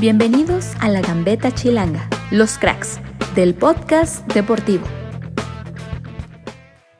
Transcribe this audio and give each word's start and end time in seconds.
Bienvenidos 0.00 0.74
a 0.80 0.88
la 0.88 1.00
Gambeta 1.00 1.52
Chilanga, 1.52 2.08
los 2.32 2.58
cracks 2.58 3.00
del 3.36 3.54
podcast 3.54 4.26
deportivo. 4.32 4.84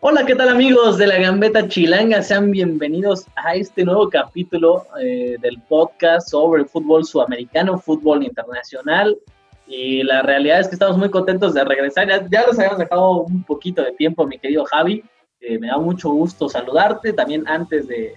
Hola, 0.01 0.25
¿qué 0.25 0.37
tal 0.37 0.49
amigos 0.49 0.97
de 0.97 1.09
la 1.09 1.19
Gambeta 1.19 1.67
Chilanga? 1.67 2.23
Sean 2.23 2.53
bienvenidos 2.53 3.27
a 3.35 3.57
este 3.57 3.85
nuevo 3.85 4.09
capítulo 4.09 4.87
eh, 5.03 5.37
del 5.41 5.61
podcast 5.63 6.29
sobre 6.29 6.63
el 6.63 6.69
fútbol 6.69 7.05
sudamericano, 7.05 7.79
fútbol 7.79 8.23
internacional. 8.23 9.19
Y 9.67 10.05
la 10.05 10.23
realidad 10.23 10.61
es 10.61 10.69
que 10.69 10.77
estamos 10.77 10.97
muy 10.97 11.11
contentos 11.11 11.53
de 11.53 11.65
regresar. 11.65 12.09
Ya, 12.09 12.25
ya 12.31 12.47
los 12.47 12.57
habíamos 12.59 12.79
dejado 12.79 13.23
un 13.23 13.43
poquito 13.43 13.83
de 13.83 13.93
tiempo, 13.93 14.25
mi 14.25 14.39
querido 14.39 14.65
Javi. 14.67 15.03
Eh, 15.41 15.59
me 15.59 15.67
da 15.67 15.79
mucho 15.79 16.11
gusto 16.11 16.49
saludarte. 16.49 17.13
También 17.13 17.47
antes 17.49 17.89
de, 17.89 18.15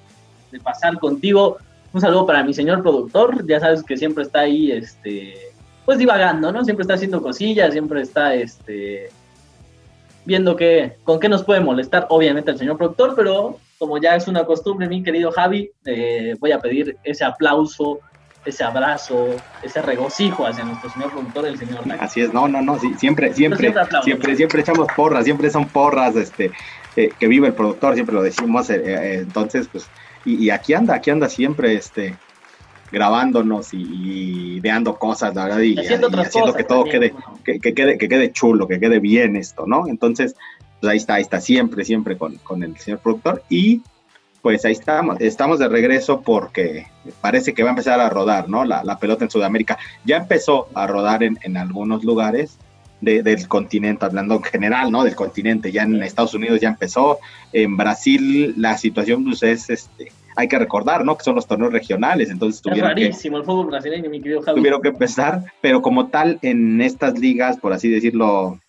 de 0.52 0.60
pasar 0.60 1.00
contigo, 1.00 1.58
un 1.98 2.02
saludo 2.02 2.26
para 2.26 2.44
mi 2.44 2.54
señor 2.54 2.82
productor. 2.82 3.46
Ya 3.48 3.60
sabes 3.60 3.84
que 3.84 3.98
siempre 3.98 4.24
está 4.24 4.42
ahí, 4.42 4.72
este, 4.72 5.36
pues 5.86 5.98
divagando, 5.98 6.52
¿no? 6.52 6.64
Siempre 6.64 6.84
está 6.84 6.94
haciendo 6.94 7.22
cosillas, 7.22 7.74
siempre 7.74 8.02
está, 8.02 8.34
este, 8.36 9.10
viendo 10.26 10.56
que, 10.56 10.98
con 11.04 11.20
qué 11.20 11.28
nos 11.28 11.44
puede 11.44 11.60
molestar, 11.60 12.06
obviamente, 12.10 12.52
el 12.52 12.58
señor 12.58 12.78
productor, 12.78 13.16
pero 13.16 13.58
como 13.80 13.98
ya 13.98 14.16
es 14.16 14.28
una 14.28 14.46
costumbre, 14.46 14.88
mi 14.88 15.04
querido 15.04 15.32
Javi, 15.32 15.72
eh, 15.86 16.36
voy 16.40 16.52
a 16.52 16.60
pedir 16.60 16.98
ese 17.04 17.24
aplauso, 17.24 18.00
ese 18.46 18.64
abrazo, 18.64 19.28
ese 19.64 19.82
regocijo 19.82 20.46
hacia 20.46 20.64
nuestro 20.64 20.90
señor 20.90 21.12
productor, 21.12 21.48
el 21.48 21.58
señor 21.58 21.84
Así 22.00 22.22
es, 22.22 22.34
no, 22.34 22.48
no, 22.48 22.62
no, 22.62 22.80
sí, 22.80 22.94
siempre, 22.98 23.34
siempre, 23.34 23.74
siempre, 24.04 24.36
siempre, 24.36 24.62
echamos 24.62 24.88
porras, 24.96 25.26
siempre 25.26 25.50
son 25.50 25.68
porras, 25.68 26.16
este, 26.16 26.52
eh, 26.96 27.12
que 27.20 27.28
vive 27.28 27.48
el 27.48 27.54
productor, 27.54 27.94
siempre 27.94 28.16
lo 28.16 28.22
decimos, 28.22 28.70
eh, 28.70 29.20
entonces, 29.20 29.68
pues, 29.72 29.90
y, 30.28 30.50
aquí 30.50 30.74
anda, 30.74 30.96
aquí 30.96 31.10
anda 31.10 31.30
siempre, 31.30 31.76
este, 31.76 32.16
grabándonos 32.92 33.74
y, 33.74 34.58
ideando 34.58 34.98
cosas, 34.98 35.34
la 35.36 35.46
verdad, 35.46 35.60
y, 35.60 35.78
haciendo, 35.80 36.10
que 36.56 36.64
todo 36.64 36.84
quede, 36.84 37.14
que, 37.44 37.60
quede, 37.60 37.98
que 37.98 38.10
quede 38.10 38.32
chulo, 38.32 38.68
que 38.68 38.80
quede 38.80 39.00
bien 39.00 39.36
esto, 39.36 39.66
¿no? 39.66 39.88
Entonces, 39.88 40.36
pues 40.80 40.92
ahí 40.92 40.98
está, 40.98 41.16
ahí 41.16 41.22
está 41.22 41.40
siempre, 41.40 41.86
siempre 41.86 42.18
con, 42.18 42.36
con 42.38 42.64
el 42.64 42.78
señor 42.78 43.00
productor. 43.00 43.44
Y 43.50 43.82
pues 44.42 44.64
ahí 44.66 44.74
estamos, 44.74 45.18
estamos 45.20 45.60
de 45.60 45.68
regreso 45.68 46.22
porque 46.22 46.88
parece 47.22 47.54
que 47.54 47.64
va 47.64 47.70
a 47.70 47.72
empezar 47.72 48.00
a 48.00 48.10
rodar, 48.10 48.48
¿no? 48.50 48.64
La, 48.66 48.84
la 48.84 49.00
pelota 49.00 49.24
en 49.24 49.32
Sudamérica. 49.32 49.78
Ya 50.06 50.18
empezó 50.18 50.68
a 50.74 50.88
rodar 50.88 51.24
en, 51.24 51.38
en 51.42 51.58
algunos 51.58 52.04
lugares 52.04 52.58
de, 53.02 53.24
del 53.24 53.48
continente, 53.48 54.06
hablando 54.06 54.36
en 54.36 54.44
general, 54.44 54.92
¿no? 54.92 55.04
Del 55.04 55.16
continente. 55.16 55.72
Ya 55.72 55.84
en 55.84 56.02
Estados 56.02 56.34
Unidos 56.34 56.60
ya 56.60 56.70
empezó. 56.70 57.20
En 57.54 57.78
Brasil 57.78 58.54
la 58.58 58.78
situación 58.78 59.24
pues, 59.24 59.44
es 59.44 59.70
este 59.70 60.12
hay 60.38 60.48
que 60.48 60.60
recordar, 60.60 61.04
¿no? 61.04 61.18
Que 61.18 61.24
son 61.24 61.34
los 61.34 61.48
torneos 61.48 61.74
regionales, 61.74 62.30
entonces 62.30 62.62
tuvieron 62.62 62.92
es 62.92 62.96
rarísimo 62.96 63.38
el 63.38 63.44
fútbol 63.44 63.68
brasileño, 63.68 64.08
mi 64.08 64.22
querido 64.22 64.44
Javi. 64.44 64.60
Tuvieron 64.60 64.84
que 64.84 64.90
empezar, 64.90 65.42
pero 65.62 65.82
como 65.82 66.10
tal, 66.10 66.38
en 66.44 66.80
estas 66.80 67.18
ligas, 67.18 67.58
por 67.58 67.74
así 67.74 67.90
decirlo, 67.90 68.60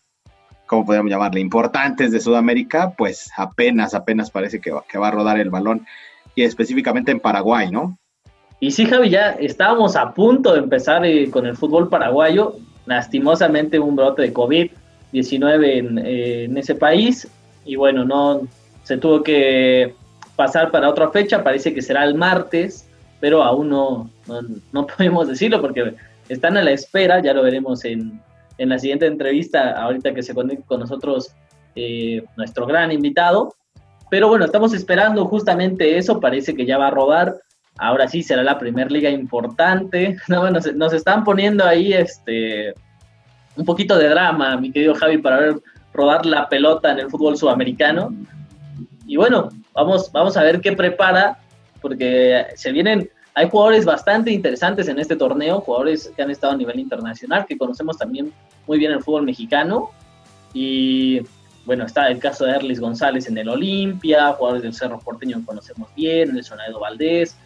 ¿cómo 0.67 0.87
podríamos 0.87 1.11
llamarle? 1.11 1.41
Importantes 1.41 2.11
de 2.11 2.21
Sudamérica, 2.21 2.95
pues 2.97 3.31
apenas, 3.37 3.93
apenas 3.93 4.31
parece 4.31 4.63
que 4.63 4.71
va, 4.71 4.83
que 4.91 4.97
va 4.97 5.09
a 5.09 5.11
rodar 5.11 5.39
el 5.39 5.51
balón, 5.51 5.87
y 6.35 6.43
específicamente 6.43 7.13
en 7.13 7.21
Paraguay, 7.21 7.71
¿no? 7.71 7.99
Y 8.61 8.71
sí, 8.71 8.87
Javi, 8.87 9.11
ya 9.11 9.33
estábamos 9.33 9.95
a 9.95 10.15
punto 10.15 10.55
de 10.55 10.61
empezar 10.61 11.05
eh, 11.05 11.31
con 11.31 11.45
el 11.45 11.55
fútbol 11.55 11.91
paraguayo, 11.91 12.57
lastimosamente 12.89 13.79
un 13.79 13.97
brote 13.97 14.23
de 14.23 14.35
COVID-19 14.35 15.65
en, 15.65 15.99
eh, 15.99 16.45
en 16.45 16.57
ese 16.57 16.75
país, 16.75 17.29
y 17.65 17.77
bueno, 17.77 18.05
no 18.05 18.43
se 18.83 18.97
tuvo 18.97 19.23
que 19.23 19.95
pasar 20.37 20.71
para 20.71 20.89
otra 20.89 21.11
fecha, 21.11 21.45
parece 21.45 21.75
que 21.75 21.83
será 21.83 22.05
el 22.05 22.15
martes, 22.15 22.89
pero 23.21 23.43
aún 23.43 23.69
no, 23.69 24.11
no, 24.73 24.87
podemos 24.97 25.29
decirlo 25.29 25.61
porque 25.61 25.95
están 26.29 26.57
a 26.57 26.63
la 26.63 26.71
espera, 26.71 27.21
ya 27.23 27.35
lo 27.35 27.43
veremos 27.43 27.85
en, 27.85 28.21
en 28.57 28.69
la 28.69 28.79
siguiente 28.79 29.07
entrevista, 29.07 29.73
ahorita 29.73 30.15
que 30.15 30.23
se 30.23 30.35
conecte 30.35 30.65
con 30.65 30.81
nosotros 30.81 31.33
eh, 31.75 32.25
nuestro 32.37 32.67
gran 32.67 32.91
invitado. 32.93 33.55
Pero 34.11 34.29
bueno, 34.29 34.47
estamos 34.47 34.73
esperando 34.73 35.27
justamente 35.27 35.99
eso, 35.99 36.21
parece 36.21 36.55
que 36.55 36.65
ya 36.65 36.79
va 36.79 36.89
a 36.89 36.91
rodar. 36.91 37.37
Ahora 37.79 38.09
sí 38.09 38.23
será 38.23 38.43
la 38.43 38.59
primera 38.59 38.91
liga 38.91 39.09
importante. 39.09 40.17
No, 40.29 40.51
nos, 40.51 40.93
están 40.93 41.25
poniendo 41.25 41.65
ahí 41.65 41.93
este 41.93 42.75
un 43.57 43.65
poquito 43.65 43.99
de 43.99 44.09
drama, 44.09 44.57
mi 44.57 44.71
querido 44.71 44.95
Javi, 44.95 45.19
para 45.19 45.39
ver 45.39 45.57
rodar 45.93 46.25
la 46.27 46.49
pelota 46.49 46.93
en 46.93 47.01
el 47.01 47.11
fútbol 47.11 47.37
sudamericano. 47.37 48.15
Y 49.07 49.17
bueno, 49.17 49.49
vamos, 49.75 50.13
vamos 50.13 50.37
a 50.37 50.43
ver 50.43 50.61
qué 50.61 50.73
prepara, 50.73 51.39
porque 51.81 52.47
se 52.55 52.71
vienen, 52.71 53.11
hay 53.35 53.49
jugadores 53.49 53.85
bastante 53.85 54.31
interesantes 54.31 54.87
en 54.87 55.01
este 55.01 55.17
torneo, 55.17 55.61
jugadores 55.61 56.13
que 56.15 56.23
han 56.23 56.31
estado 56.31 56.53
a 56.53 56.57
nivel 56.57 56.79
internacional, 56.79 57.47
que 57.47 57.59
conocemos 57.59 57.99
también 57.99 58.33
muy 58.67 58.79
bien 58.79 58.93
el 58.93 59.03
fútbol 59.03 59.25
mexicano. 59.25 59.91
Y 60.53 61.23
bueno, 61.65 61.85
está 61.85 62.09
el 62.09 62.19
caso 62.19 62.45
de 62.45 62.53
Erlis 62.53 62.81
González 62.81 63.29
en 63.29 63.39
el 63.39 63.49
Olimpia, 63.49 64.33
jugadores 64.35 64.63
del 64.63 64.75
Cerro 64.75 65.01
Porteño 65.01 65.39
que 65.41 65.47
conocemos 65.47 65.89
bien, 65.97 66.37
el 66.37 66.45
Sonaedo 66.45 66.79
Valdés, 66.81 67.37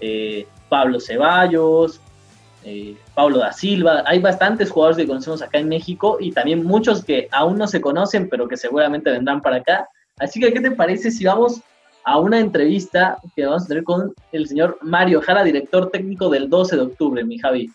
eh, 0.00 0.46
Pablo 0.68 1.00
Ceballos, 1.00 2.00
eh, 2.64 2.96
Pablo 3.14 3.38
da 3.38 3.52
Silva. 3.52 4.02
Hay 4.06 4.20
bastantes 4.20 4.70
jugadores 4.70 4.96
que 4.96 5.06
conocemos 5.06 5.42
acá 5.42 5.58
en 5.58 5.68
México 5.68 6.16
y 6.18 6.32
también 6.32 6.64
muchos 6.64 7.04
que 7.04 7.28
aún 7.30 7.58
no 7.58 7.66
se 7.66 7.80
conocen, 7.80 8.28
pero 8.28 8.48
que 8.48 8.56
seguramente 8.56 9.10
vendrán 9.10 9.40
para 9.40 9.56
acá. 9.56 9.88
Así 10.18 10.40
que, 10.40 10.52
¿qué 10.52 10.60
te 10.60 10.70
parece 10.70 11.10
si 11.10 11.24
vamos 11.24 11.60
a 12.04 12.18
una 12.18 12.38
entrevista 12.38 13.18
que 13.34 13.44
vamos 13.44 13.64
a 13.64 13.66
tener 13.66 13.84
con 13.84 14.14
el 14.32 14.48
señor 14.48 14.78
Mario 14.82 15.20
Jara, 15.20 15.44
director 15.44 15.90
técnico 15.90 16.28
del 16.28 16.48
12 16.48 16.76
de 16.76 16.82
octubre, 16.82 17.24
mi 17.24 17.38
Javi? 17.38 17.70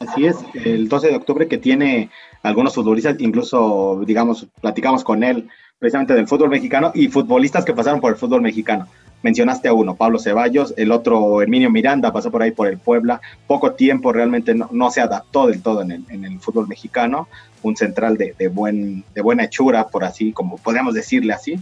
Así 0.00 0.26
es, 0.26 0.36
el 0.64 0.88
12 0.88 1.08
de 1.08 1.16
octubre 1.16 1.48
que 1.48 1.56
tiene 1.56 2.10
algunos 2.42 2.74
futbolistas, 2.74 3.16
incluso, 3.20 4.02
digamos, 4.04 4.46
platicamos 4.60 5.02
con 5.02 5.22
él 5.24 5.48
precisamente 5.78 6.14
del 6.14 6.28
fútbol 6.28 6.50
mexicano 6.50 6.92
y 6.94 7.08
futbolistas 7.08 7.64
que 7.64 7.72
pasaron 7.72 8.00
por 8.00 8.12
el 8.12 8.18
fútbol 8.18 8.42
mexicano. 8.42 8.86
Mencionaste 9.24 9.68
a 9.68 9.72
uno, 9.72 9.96
Pablo 9.96 10.18
Ceballos, 10.18 10.74
el 10.76 10.92
otro, 10.92 11.40
Herminio 11.40 11.70
Miranda, 11.70 12.12
pasó 12.12 12.30
por 12.30 12.42
ahí 12.42 12.50
por 12.50 12.68
el 12.68 12.76
Puebla, 12.76 13.22
poco 13.46 13.72
tiempo 13.72 14.12
realmente 14.12 14.54
no, 14.54 14.90
se 14.90 15.00
adaptó 15.00 15.46
del 15.46 15.62
todo 15.62 15.80
en 15.80 15.92
el, 15.92 16.40
fútbol 16.40 16.68
mexicano, 16.68 17.26
un 17.62 17.74
central 17.74 18.18
de, 18.18 18.34
de, 18.38 18.48
buen, 18.48 19.02
de 19.14 19.22
buena 19.22 19.44
hechura, 19.44 19.86
por 19.88 20.04
así, 20.04 20.32
como 20.32 20.58
podríamos 20.58 20.92
decirle 20.92 21.32
así. 21.32 21.58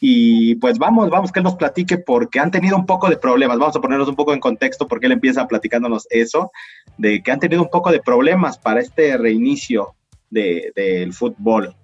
Y 0.00 0.54
pues 0.54 0.78
vamos, 0.78 1.10
vamos 1.10 1.30
que 1.30 1.40
él 1.40 1.44
nos 1.44 1.56
platique 1.56 1.98
porque 1.98 2.40
han 2.40 2.50
tenido 2.50 2.74
un 2.74 2.86
poco 2.86 3.10
de 3.10 3.18
problemas. 3.18 3.58
Vamos 3.58 3.76
a 3.76 3.82
ponernos 3.82 4.08
un 4.08 4.16
poco 4.16 4.32
en 4.32 4.40
contexto 4.40 4.88
porque 4.88 5.04
él 5.04 5.12
empieza 5.12 5.46
platicándonos 5.46 6.06
eso, 6.08 6.52
de 6.96 7.22
que 7.22 7.32
han 7.32 7.38
tenido 7.38 7.60
un 7.60 7.68
poco 7.68 7.92
de 7.92 8.00
problemas 8.00 8.56
para 8.56 8.80
este 8.80 9.18
reinicio 9.18 9.94
del 10.30 10.72
de, 10.74 11.10
fútbol 11.12 11.76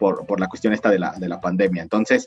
por, 0.00 0.26
por, 0.26 0.40
la 0.40 0.48
cuestión 0.48 0.72
esta 0.72 0.90
de 0.90 0.98
la, 0.98 1.12
de 1.12 1.28
la 1.28 1.40
pandemia. 1.40 1.80
Entonces, 1.84 2.26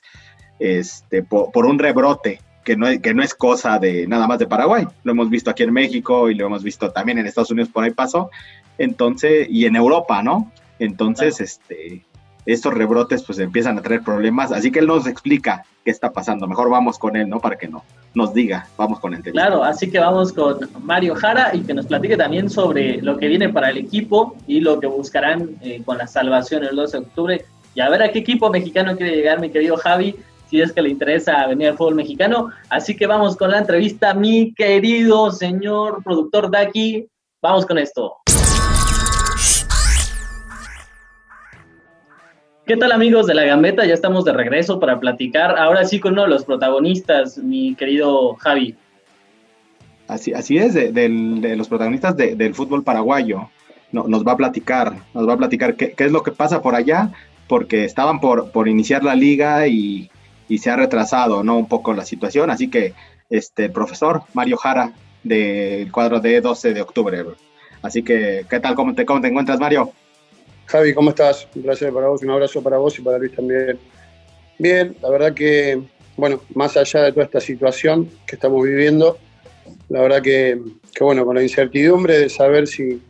este, 0.61 1.23
por, 1.23 1.51
por, 1.51 1.65
un 1.65 1.79
rebrote 1.79 2.39
que 2.63 2.77
no, 2.77 2.87
es, 2.87 3.01
que 3.01 3.13
no 3.13 3.23
es 3.23 3.33
cosa 3.33 3.79
de 3.79 4.07
nada 4.07 4.27
más 4.27 4.37
de 4.39 4.47
Paraguay. 4.47 4.87
Lo 5.03 5.11
hemos 5.11 5.29
visto 5.29 5.49
aquí 5.49 5.63
en 5.63 5.73
México 5.73 6.29
y 6.29 6.35
lo 6.35 6.45
hemos 6.45 6.63
visto 6.63 6.91
también 6.91 7.17
en 7.17 7.25
Estados 7.25 7.51
Unidos, 7.51 7.69
por 7.73 7.83
ahí 7.83 7.91
pasó. 7.91 8.29
Entonces, 8.77 9.47
y 9.49 9.65
en 9.65 9.75
Europa, 9.75 10.21
¿no? 10.21 10.51
Entonces, 10.79 11.35
claro. 11.35 11.45
este, 11.45 12.05
estos 12.45 12.73
rebrotes 12.73 13.23
pues 13.23 13.39
empiezan 13.39 13.77
a 13.77 13.81
traer 13.81 14.01
problemas, 14.01 14.51
así 14.51 14.71
que 14.71 14.79
él 14.79 14.87
nos 14.87 15.07
explica 15.07 15.63
qué 15.83 15.91
está 15.91 16.11
pasando. 16.11 16.47
Mejor 16.47 16.69
vamos 16.69 16.97
con 16.97 17.15
él, 17.15 17.29
¿no? 17.29 17.39
Para 17.39 17.57
que 17.57 17.67
no 17.67 17.83
nos 18.13 18.33
diga, 18.33 18.67
vamos 18.77 18.99
con 18.99 19.13
él. 19.13 19.21
Claro, 19.23 19.63
así 19.63 19.89
que 19.89 19.99
vamos 19.99 20.33
con 20.33 20.57
Mario 20.83 21.15
Jara 21.15 21.51
y 21.53 21.61
que 21.61 21.73
nos 21.73 21.85
platique 21.85 22.17
también 22.17 22.49
sobre 22.49 23.01
lo 23.01 23.17
que 23.17 23.27
viene 23.27 23.49
para 23.49 23.69
el 23.69 23.77
equipo 23.77 24.35
y 24.47 24.59
lo 24.59 24.79
que 24.79 24.87
buscarán 24.87 25.49
eh, 25.61 25.81
con 25.83 25.97
la 25.97 26.07
salvación 26.07 26.63
el 26.63 26.75
12 26.75 26.97
de 26.97 27.03
octubre. 27.03 27.45
Y 27.73 27.79
a 27.79 27.89
ver 27.89 28.03
a 28.03 28.11
qué 28.11 28.19
equipo 28.19 28.49
mexicano 28.49 28.97
quiere 28.97 29.15
llegar 29.15 29.39
mi 29.39 29.49
querido 29.49 29.77
Javi, 29.77 30.15
si 30.51 30.59
es 30.59 30.73
que 30.73 30.81
le 30.81 30.89
interesa 30.89 31.47
venir 31.47 31.69
al 31.69 31.77
fútbol 31.77 31.95
mexicano. 31.95 32.49
Así 32.69 32.97
que 32.97 33.07
vamos 33.07 33.37
con 33.37 33.51
la 33.51 33.59
entrevista, 33.59 34.13
mi 34.13 34.53
querido 34.53 35.31
señor 35.31 36.03
productor 36.03 36.51
Daki. 36.51 37.07
Vamos 37.41 37.65
con 37.65 37.77
esto. 37.77 38.17
¿Qué 42.65 42.75
tal 42.75 42.91
amigos 42.91 43.27
de 43.27 43.33
la 43.33 43.45
Gambeta? 43.45 43.85
Ya 43.85 43.93
estamos 43.93 44.25
de 44.25 44.33
regreso 44.33 44.77
para 44.77 44.99
platicar 44.99 45.57
ahora 45.57 45.85
sí 45.85 46.01
con 46.01 46.13
uno 46.13 46.23
de 46.23 46.29
los 46.29 46.43
protagonistas, 46.43 47.37
mi 47.37 47.73
querido 47.75 48.35
Javi. 48.35 48.75
Así, 50.09 50.33
así 50.33 50.57
es, 50.57 50.73
de, 50.73 51.55
los 51.55 51.69
protagonistas 51.69 52.17
de, 52.17 52.35
del 52.35 52.53
fútbol 52.53 52.83
paraguayo. 52.83 53.49
No, 53.93 54.05
nos 54.05 54.27
va 54.27 54.33
a 54.33 54.37
platicar, 54.37 54.95
nos 55.13 55.27
va 55.27 55.33
a 55.33 55.37
platicar 55.37 55.75
qué, 55.75 55.93
qué, 55.93 56.05
es 56.05 56.11
lo 56.11 56.23
que 56.23 56.31
pasa 56.31 56.61
por 56.61 56.75
allá, 56.75 57.11
porque 57.47 57.85
estaban 57.85 58.19
por, 58.19 58.51
por 58.51 58.67
iniciar 58.67 59.03
la 59.03 59.15
liga 59.15 59.67
y, 59.67 60.09
y, 60.51 60.57
se 60.57 60.69
ha 60.69 60.75
retrasado 60.75 61.43
¿no? 61.43 61.57
un 61.57 61.67
poco 61.67 61.93
la 61.93 62.05
situación. 62.05 62.49
Así 62.49 62.69
que 62.69 62.93
este 63.29 63.69
profesor 63.69 64.23
Mario 64.33 64.57
Jara 64.57 64.93
del 65.23 65.91
cuadro 65.91 66.19
de 66.19 66.41
12 66.41 66.73
de 66.73 66.81
octubre. 66.81 67.23
Así 67.81 68.03
que, 68.03 68.45
¿qué 68.49 68.59
tal? 68.59 68.75
¿Cómo 68.75 68.93
te, 68.93 69.05
cómo 69.05 69.21
te 69.21 69.27
encuentras, 69.27 69.59
Mario? 69.59 69.91
Javi, 70.65 70.93
¿cómo 70.93 71.09
estás? 71.09 71.47
Un 71.55 71.63
placer 71.63 71.91
para 71.93 72.07
vos, 72.07 72.21
un 72.21 72.29
abrazo 72.29 72.61
para 72.61 72.77
vos 72.77 72.97
y 72.97 73.01
para 73.01 73.17
Luis 73.17 73.35
también. 73.35 73.79
Bien, 74.59 74.95
la 75.01 75.09
verdad 75.09 75.33
que, 75.33 75.81
bueno, 76.15 76.41
más 76.53 76.77
allá 76.77 77.03
de 77.03 77.11
toda 77.11 77.25
esta 77.25 77.41
situación 77.41 78.09
que 78.27 78.35
estamos 78.35 78.63
viviendo, 78.63 79.17
la 79.89 80.01
verdad 80.01 80.21
que 80.21 80.59
bueno, 80.99 81.25
con 81.25 81.35
la 81.35 81.43
incertidumbre 81.43 82.19
de 82.19 82.29
saber 82.29 82.67
si, 82.67 83.01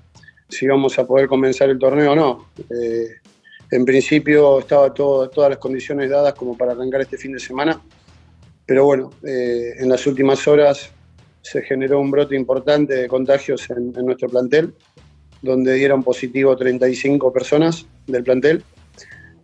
si 0.50 0.68
vamos 0.68 0.98
a 1.00 1.06
poder 1.06 1.28
comenzar 1.28 1.70
el 1.70 1.80
torneo 1.80 2.12
o 2.12 2.16
no. 2.16 2.50
Eh, 2.70 3.21
en 3.72 3.86
principio 3.86 4.60
estaba 4.60 4.94
todas 4.94 5.50
las 5.50 5.58
condiciones 5.58 6.10
dadas 6.10 6.34
como 6.34 6.58
para 6.58 6.74
arrancar 6.74 7.02
este 7.02 7.18
fin 7.18 7.32
de 7.32 7.40
semana, 7.40 7.82
pero 8.66 8.86
bueno, 8.86 9.12
eh, 9.26 9.76
en 9.80 9.90
las 9.90 10.06
últimas 10.06 10.46
horas 10.48 10.92
se 11.42 11.62
generó 11.62 12.00
un 12.00 12.12
brote 12.12 12.36
importante 12.36 12.94
de 12.96 13.08
contagios 13.08 13.70
en, 13.70 13.94
nuestro 14.06 14.30
plantel, 14.30 14.74
donde 15.42 15.74
dieron 15.74 16.04
positivo 16.04 16.56
35 16.56 17.32
personas 17.32 17.86
del 18.06 18.24
plantel, 18.24 18.64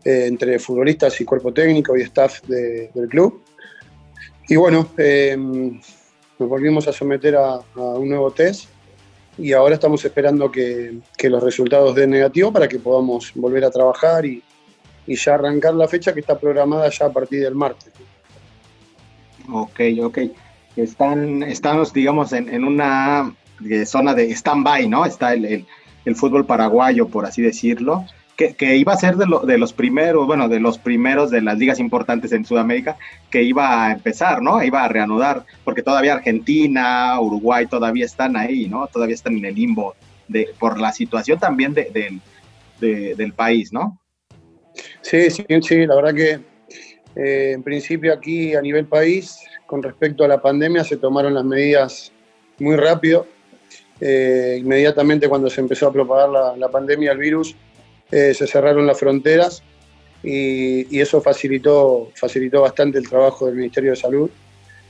eh, 0.03 0.25
entre 0.27 0.59
futbolistas 0.59 1.19
y 1.21 1.25
cuerpo 1.25 1.53
técnico 1.53 1.97
y 1.97 2.01
staff 2.01 2.41
del 2.43 3.07
club. 3.09 3.41
Y 4.49 4.55
bueno, 4.55 4.89
nos 6.39 6.49
volvimos 6.49 6.87
a 6.87 6.93
someter 6.93 7.35
a, 7.35 7.59
un 7.75 8.09
nuevo 8.09 8.31
test 8.31 8.69
y 9.37 9.53
ahora 9.53 9.75
estamos 9.75 10.03
esperando 10.03 10.51
que, 10.51 10.99
los 11.23 11.43
resultados 11.43 11.95
den 11.95 12.09
negativo 12.11 12.51
para 12.51 12.67
que 12.67 12.79
podamos 12.79 13.31
volver 13.35 13.65
a 13.65 13.71
trabajar 13.71 14.25
y, 14.25 14.43
ya 15.07 15.35
arrancar 15.35 15.73
la 15.73 15.87
fecha 15.87 16.13
que 16.13 16.19
está 16.19 16.37
programada 16.37 16.89
ya 16.89 17.05
a 17.05 17.11
partir 17.13 17.41
del 17.41 17.55
martes. 17.55 17.93
Ok, 19.49 19.79
ok. 20.03 20.17
Están, 20.75 21.43
estamos, 21.43 21.93
digamos, 21.93 22.33
en, 22.33 22.63
una 22.63 23.33
eh, 23.69 23.85
zona 23.85 24.13
de 24.13 24.29
stand-by, 24.31 24.89
¿no? 24.89 25.05
Está 25.05 25.33
el, 25.33 25.65
el, 26.03 26.15
fútbol 26.15 26.45
paraguayo, 26.45 27.07
por 27.07 27.25
así 27.25 27.41
decirlo 27.41 28.05
que, 28.37 28.77
iba 28.77 28.93
a 28.93 28.97
ser 28.97 29.15
de, 29.15 29.25
de, 29.45 29.57
los 29.57 29.73
primeros, 29.73 30.27
bueno, 30.27 30.47
de 30.47 30.59
los 30.59 30.77
primeros 30.77 31.31
de 31.31 31.41
las 31.41 31.57
ligas 31.57 31.79
importantes 31.79 32.31
en 32.31 32.45
Sudamérica, 32.45 32.95
que 33.31 33.41
iba 33.41 33.85
a 33.85 33.91
empezar, 33.93 34.43
¿no? 34.43 34.63
Iba 34.63 34.83
a 34.83 34.87
reanudar, 34.87 35.43
porque 35.63 35.81
todavía 35.81 36.13
Argentina, 36.13 37.19
Uruguay 37.19 37.65
todavía 37.65 38.05
están 38.05 38.37
ahí, 38.37 38.69
¿no? 38.69 38.87
Todavía 38.87 39.15
están 39.15 39.37
en 39.37 39.45
el 39.45 39.55
limbo 39.55 39.95
de, 40.27 40.49
por 40.59 40.79
la 40.79 40.93
situación 40.93 41.39
también 41.39 41.73
de, 41.73 42.21
del 42.79 43.33
país, 43.33 43.73
¿no? 43.73 43.99
Sí, 45.01 45.31
sí, 45.31 45.43
sí, 45.63 45.87
la 45.87 45.95
verdad 45.95 46.13
que 46.13 46.39
eh, 47.15 47.51
en 47.53 47.63
principio 47.63 48.13
aquí 48.13 48.53
a 48.53 48.61
nivel 48.61 48.85
país, 48.85 49.39
con 49.65 49.81
respecto 49.81 50.23
a 50.23 50.27
la 50.27 50.39
pandemia, 50.39 50.83
se 50.83 50.97
tomaron 50.97 51.33
las 51.33 51.43
medidas 51.43 52.11
muy 52.59 52.75
rápido. 52.75 53.25
Eh, 53.99 54.59
inmediatamente 54.59 55.27
cuando 55.27 55.49
se 55.49 55.59
empezó 55.59 55.87
a 55.87 55.91
propagar 55.91 56.29
la 56.55 56.69
pandemia, 56.69 57.13
el 57.13 57.17
virus, 57.17 57.55
eh, 58.11 58.33
se 58.33 58.47
cerraron 58.47 58.87
las 58.87 58.99
fronteras 58.99 59.63
y, 60.23 60.99
eso 60.99 61.21
facilitó, 61.21 62.09
facilitó 62.15 62.61
bastante 62.61 62.97
el 62.97 63.07
trabajo 63.07 63.45
del 63.45 63.55
Ministerio 63.55 63.91
de 63.91 63.97
Salud, 63.97 64.29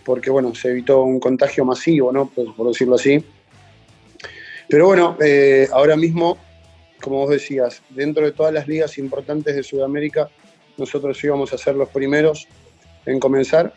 porque 0.06 0.30
bueno, 0.30 0.56
se 0.56 0.70
evitó 0.70 1.02
un 1.04 1.20
contagio 1.20 1.66
masivo, 1.66 2.12
¿no? 2.12 2.30
por, 2.30 2.68
decirlo 2.68 2.96
así. 2.96 3.24
Pero 4.70 4.86
bueno, 4.86 5.18
eh, 5.22 5.68
ahora 5.72 5.96
mismo, 5.96 6.38
como 7.02 7.18
vos 7.18 7.30
decías, 7.30 7.82
dentro 7.90 8.26
de 8.26 8.32
todas 8.32 8.54
las 8.54 8.68
ligas 8.68 8.98
importantes 8.98 9.56
de 9.56 9.64
Sudamérica, 9.64 10.30
nosotros 10.78 11.22
íbamos 11.24 11.54
a 11.54 11.58
ser 11.58 11.76
los 11.76 11.90
primeros 11.90 12.48
en 13.06 13.20
comenzar 13.20 13.74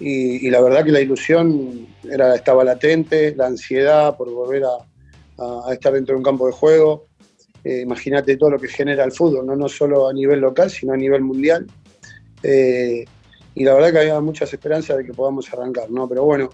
y, 0.00 0.48
la 0.48 0.62
verdad 0.62 0.82
que 0.84 0.92
la 0.92 1.00
ilusión 1.00 1.86
era, 2.10 2.34
estaba 2.34 2.64
latente, 2.64 3.34
la 3.36 3.46
ansiedad 3.46 4.16
por 4.16 4.30
volver 4.30 4.64
a, 4.64 5.66
a, 5.68 5.72
estar 5.74 5.92
dentro 5.92 6.14
de 6.14 6.18
un 6.18 6.24
campo 6.24 6.46
de 6.46 6.52
juego, 6.52 7.06
eh, 7.64 7.80
imagínate 7.82 8.36
todo 8.36 8.50
lo 8.50 8.58
que 8.58 8.68
genera 8.68 9.04
el 9.04 9.12
fútbol, 9.12 9.46
¿no? 9.46 9.54
no 9.54 9.68
solo 9.68 10.08
a 10.08 10.12
nivel 10.12 10.40
local, 10.40 10.70
sino 10.70 10.92
a 10.92 10.96
nivel 10.96 11.22
mundial. 11.22 11.66
Eh, 12.42 13.04
y 13.54 13.64
la 13.64 13.74
verdad 13.74 13.92
que 13.92 13.98
había 13.98 14.20
muchas 14.20 14.52
esperanzas 14.52 14.98
de 14.98 15.04
que 15.04 15.12
podamos 15.12 15.52
arrancar, 15.52 15.90
¿no? 15.90 16.08
Pero 16.08 16.24
bueno, 16.24 16.50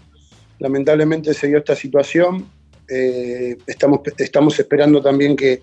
lamentablemente 0.59 1.33
se 1.35 1.47
dio 1.47 1.59
esta 1.59 1.77
situación. 1.77 2.49
Eh, 2.89 3.57
estamos, 3.67 4.01
estamos 4.19 4.59
esperando 4.59 5.01
también 5.03 5.37
que, 5.37 5.63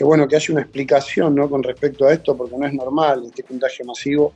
bueno, 0.00 0.26
que 0.26 0.36
haya 0.36 0.52
una 0.52 0.62
explicación 0.62 1.34
¿no? 1.34 1.48
con 1.48 1.62
respecto 1.62 2.06
a 2.06 2.12
esto, 2.12 2.36
porque 2.36 2.56
no 2.56 2.66
es 2.66 2.72
normal 2.72 3.24
este 3.26 3.42
contagio 3.42 3.84
masivo 3.84 4.32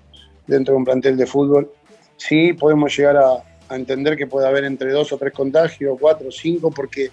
dentro 0.47 0.75
de 0.75 0.79
un 0.79 0.85
plantel 0.85 1.17
de 1.17 1.27
fútbol. 1.27 1.71
Sí 2.17 2.53
podemos 2.53 2.97
llegar 2.97 3.17
a, 3.17 3.43
a 3.69 3.77
entender 3.77 4.17
que 4.17 4.27
puede 4.27 4.47
haber 4.47 4.65
entre 4.65 4.93
dos 4.93 5.13
o 5.13 5.19
tres 5.19 5.33
contagios, 5.33 5.97
cuatro 6.01 6.29
o 6.29 6.33
cinco, 6.33 6.71
porque 6.71 7.11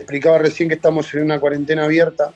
explicaba 0.00 0.38
recién 0.38 0.68
que 0.68 0.74
estamos 0.74 1.12
en 1.14 1.24
una 1.24 1.40
cuarentena 1.40 1.84
abierta 1.84 2.32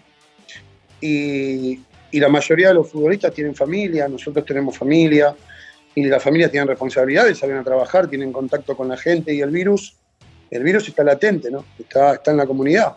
y, 1.01 1.81
la 2.13 2.29
mayoría 2.29 2.69
de 2.69 2.75
los 2.75 2.91
futbolistas 2.91 3.33
tienen 3.33 3.55
familia, 3.55 4.07
nosotros 4.07 4.45
tenemos 4.45 4.77
familia 4.77 5.35
y 5.95 6.05
las 6.05 6.23
familias 6.23 6.51
tienen 6.51 6.69
responsabilidades, 6.69 7.39
salen 7.39 7.57
a 7.57 7.65
trabajar, 7.65 8.07
tienen 8.07 8.33
contacto 8.33 8.77
con 8.77 8.89
la 8.89 8.99
gente 8.99 9.33
y 9.33 9.41
el 9.41 9.51
virus, 9.51 9.97
el 10.51 10.63
virus 10.63 10.89
está 10.89 11.03
latente, 11.03 11.51
¿no? 11.51 11.65
Está, 11.79 12.15
está 12.15 12.31
en 12.31 12.37
la 12.37 12.47
comunidad. 12.47 12.95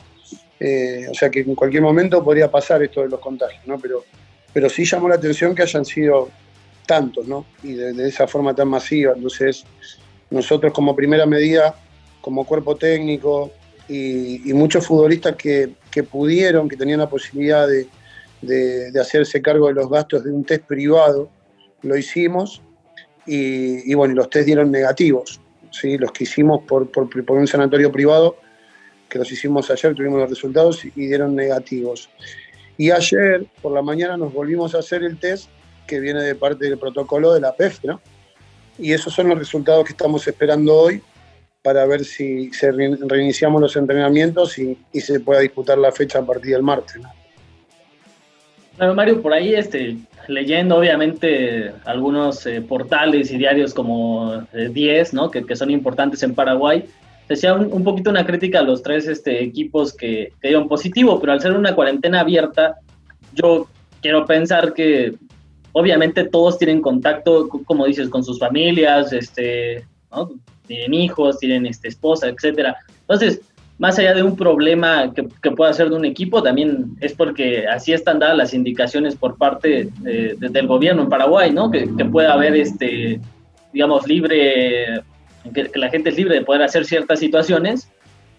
Eh, 0.59 1.07
o 1.09 1.13
sea 1.13 1.29
que 1.29 1.39
en 1.39 1.55
cualquier 1.55 1.81
momento 1.81 2.21
podría 2.23 2.51
pasar 2.51 2.83
esto 2.83 3.01
de 3.03 3.09
los 3.09 3.21
contagios, 3.21 3.65
¿no? 3.65 3.79
Pero, 3.79 4.03
pero 4.51 4.69
sí 4.69 4.83
llamó 4.83 5.07
la 5.07 5.15
atención 5.15 5.55
que 5.55 5.61
hayan 5.61 5.85
sido 5.85 6.29
tantos, 6.85 7.25
¿no? 7.25 7.45
Y 7.63 7.73
de, 7.73 7.93
de 7.93 8.09
esa 8.09 8.27
forma 8.27 8.53
tan 8.53 8.67
masiva. 8.67 9.13
Entonces, 9.15 9.63
nosotros 10.29 10.73
como 10.73 10.93
primera 10.93 11.25
medida, 11.25 11.73
como 12.19 12.45
cuerpo 12.45 12.75
técnico, 12.75 13.51
y, 13.87 14.53
muchos 14.53 14.85
futbolistas 14.85 15.35
que, 15.35 15.75
pudieron, 16.09 16.67
que 16.67 16.77
tenían 16.77 16.99
la 16.99 17.09
posibilidad 17.09 17.67
de, 17.67 18.99
hacerse 18.99 19.41
cargo 19.41 19.67
de 19.67 19.73
los 19.73 19.89
gastos 19.89 20.23
de 20.23 20.31
un 20.31 20.43
test 20.43 20.65
privado, 20.65 21.29
lo 21.81 21.97
hicimos 21.97 22.61
y, 23.25 23.93
bueno, 23.93 24.13
los 24.15 24.29
test 24.29 24.45
dieron 24.45 24.71
negativos. 24.71 25.39
¿sí? 25.71 25.97
Los 25.97 26.11
que 26.11 26.23
hicimos 26.23 26.63
por, 26.63 26.89
por, 26.89 27.07
un 27.29 27.47
sanatorio 27.47 27.91
privado, 27.91 28.37
que 29.09 29.19
los 29.19 29.31
hicimos 29.31 29.69
ayer, 29.69 29.93
tuvimos 29.93 30.19
los 30.19 30.29
resultados 30.29 30.83
y 30.83 31.07
dieron 31.07 31.35
negativos. 31.35 32.09
Y 32.77 32.91
ayer 32.91 33.45
por 33.61 33.71
la 33.71 33.81
mañana 33.81 34.17
nos 34.17 34.33
volvimos 34.33 34.75
a 34.75 34.79
hacer 34.79 35.03
el 35.03 35.17
test 35.17 35.49
que 35.87 35.99
viene 35.99 36.21
de 36.21 36.35
parte 36.35 36.65
del 36.65 36.77
protocolo 36.77 37.33
de 37.33 37.39
la 37.39 37.55
PEF, 37.55 37.83
¿no? 37.83 38.01
Y 38.77 38.91
esos 38.91 39.13
son 39.13 39.29
los 39.29 39.37
resultados 39.37 39.85
que 39.85 39.91
estamos 39.91 40.27
esperando 40.27 40.75
hoy 40.75 41.01
para 41.65 41.83
ver 41.87 42.05
si 42.05 42.53
se 42.53 42.71
reiniciamos 42.71 43.59
los 43.59 43.75
entrenamientos 43.75 44.59
y, 44.59 44.77
se 44.93 45.19
pueda 45.19 45.39
disputar 45.39 45.79
la 45.79 45.91
fecha 45.91 46.19
a 46.19 46.25
partir 46.25 46.51
del 46.51 46.61
martes. 46.61 47.01
Bueno, 48.77 48.93
Mario, 48.93 49.19
por 49.19 49.33
ahí 49.33 49.55
este, 49.55 49.97
leyendo 50.27 50.77
obviamente 50.77 51.71
algunos 51.85 52.45
eh, 52.45 52.61
portales 52.61 53.31
y 53.31 53.39
diarios 53.39 53.73
como 53.73 54.45
10, 54.53 54.75
eh, 54.75 55.15
¿no? 55.15 55.31
que, 55.31 55.55
son 55.55 55.71
importantes 55.71 56.21
en 56.21 56.35
Paraguay, 56.35 56.85
se 57.27 57.33
hacía 57.33 57.55
un, 57.55 57.83
poquito 57.83 58.11
una 58.11 58.27
crítica 58.27 58.59
a 58.59 58.63
los 58.63 58.83
tres 58.83 59.07
este, 59.07 59.43
equipos 59.43 59.91
que, 59.91 60.33
que 60.39 60.49
dieron 60.49 60.67
positivo, 60.67 61.19
pero 61.19 61.33
al 61.33 61.41
ser 61.41 61.53
una 61.53 61.73
cuarentena 61.73 62.19
abierta, 62.19 62.75
yo 63.33 63.67
quiero 64.03 64.27
pensar 64.27 64.71
que 64.75 65.15
obviamente 65.71 66.25
todos 66.25 66.59
tienen 66.59 66.79
contacto, 66.79 67.49
como 67.49 67.87
dices, 67.87 68.09
con 68.09 68.23
sus 68.23 68.37
familias, 68.37 69.11
este, 69.13 69.83
¿no? 70.11 70.29
Tienen 70.65 70.93
hijos, 70.93 71.39
tienen 71.39 71.65
este, 71.65 71.87
esposa, 71.87 72.27
etcétera. 72.27 72.75
Entonces, 73.01 73.41
más 73.77 73.99
allá 73.99 74.13
de 74.13 74.23
un 74.23 74.35
problema 74.35 75.13
que, 75.13 75.27
que, 75.41 75.51
pueda 75.51 75.73
ser 75.73 75.89
de 75.89 75.95
un 75.95 76.05
equipo, 76.05 76.41
también 76.41 76.95
es 77.01 77.13
porque 77.13 77.67
así 77.67 77.91
están 77.91 78.19
dadas 78.19 78.37
las 78.37 78.53
indicaciones 78.53 79.15
por 79.15 79.37
parte 79.37 79.89
del 80.01 80.67
gobierno 80.67 81.03
en 81.03 81.09
Paraguay, 81.09 81.51
¿no? 81.51 81.69
Que, 81.69 81.89
que 81.95 82.05
pueda 82.05 82.33
haber, 82.33 82.55
este, 82.55 83.19
digamos, 83.73 84.07
libre, 84.07 85.03
que, 85.53 85.69
la 85.75 85.89
gente 85.89 86.09
es 86.09 86.15
libre 86.15 86.35
de 86.35 86.45
poder 86.45 86.61
hacer 86.61 86.85
ciertas 86.85 87.19
situaciones, 87.19 87.89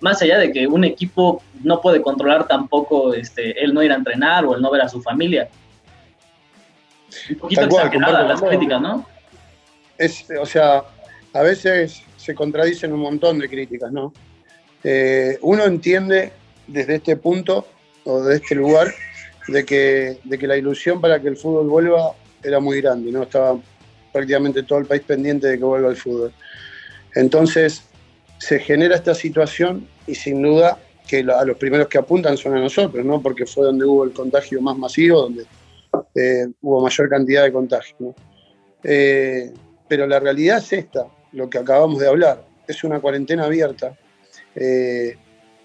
más 0.00 0.23
allá 0.23 0.38
de 0.38 0.52
que 0.52 0.66
un 0.66 0.85
equipo 0.85 1.42
no 1.62 1.80
puede 1.80 2.00
controlar 2.00 2.47
tampoco 2.47 3.12
este, 3.12 3.62
el 3.62 3.75
no 3.75 3.83
ir 3.83 3.92
a 3.92 3.97
entrenar 3.97 4.45
o 4.47 4.54
el 4.54 4.62
no 4.62 4.71
ver 4.71 4.83
a 4.83 4.88
su 4.88 5.02
familia. 5.02 5.49
Un 7.30 7.37
poquito 7.37 7.62
exagerada 7.62 8.23
las 8.23 8.40
críticas, 8.40 8.80
¿no? 8.80 9.06
Es, 9.99 10.26
o 10.40 10.47
sea, 10.47 10.83
a 11.33 11.42
veces 11.42 12.02
se 12.26 12.35
contradicen 12.35 12.92
un 12.92 12.99
montón 12.99 13.38
de 13.38 13.49
críticas, 13.49 13.92
¿no? 13.92 14.12
Eh, 14.83 15.38
uno 15.42 15.64
entiende 15.64 16.33
desde 16.66 16.97
este 16.97 17.16
punto 17.16 17.68
o 18.04 18.21
de 18.25 18.37
este 18.37 18.56
lugar 18.56 18.92
de 19.47 19.64
que, 19.64 20.18
de 20.25 20.37
que 20.37 20.49
la 20.49 20.56
ilusión 20.56 21.00
para 21.00 21.23
que 21.23 21.28
el 21.28 21.37
fútbol 21.37 21.68
vuelva 21.68 22.16
era 22.42 22.59
muy 22.59 22.80
grande, 22.80 23.12
¿no? 23.12 23.23
Estaba 23.23 23.56
prácticamente 24.12 24.64
todo 24.64 24.80
el 24.80 24.87
país 24.87 25.02
pendiente 25.02 25.47
de 25.47 25.56
que 25.56 25.64
vuelva 25.64 25.88
el 25.88 25.97
fútbol. 25.97 26.33
Entonces 27.14 27.85
se 28.38 28.59
genera 28.59 28.97
esta 28.97 29.14
situación 29.14 29.87
y 30.09 30.16
sin 30.16 30.42
duda 30.42 30.80
que 31.06 31.21
a 31.21 31.45
los 31.45 31.56
primeros 31.56 31.87
que 31.87 31.99
apuntan 31.99 32.37
son 32.37 32.56
a 32.56 32.61
nosotros, 32.61 33.04
¿no? 33.04 33.23
Porque 33.23 33.47
fue 33.47 33.66
donde 33.66 33.85
hubo 33.85 34.02
el 34.02 34.12
contagio 34.12 34.61
más 34.61 34.76
masivo, 34.76 35.23
donde 35.23 35.45
eh, 36.16 36.49
hubo 36.61 36.80
mayor 36.80 37.09
cantidad 37.09 37.45
de 37.45 37.52
contagios. 37.52 38.16
Eh, 38.83 39.52
pero 39.87 40.09
la 40.09 40.18
realidad 40.18 40.59
es 40.59 40.73
esta, 40.73 41.06
lo 41.33 41.49
que 41.50 41.59
acabamos 41.59 42.00
de 42.00 42.09
hablar. 42.09 42.45
Es 42.66 42.85
una 42.85 43.00
cuarentena 43.00 43.45
abierta. 43.45 43.97
Eh, 44.54 45.16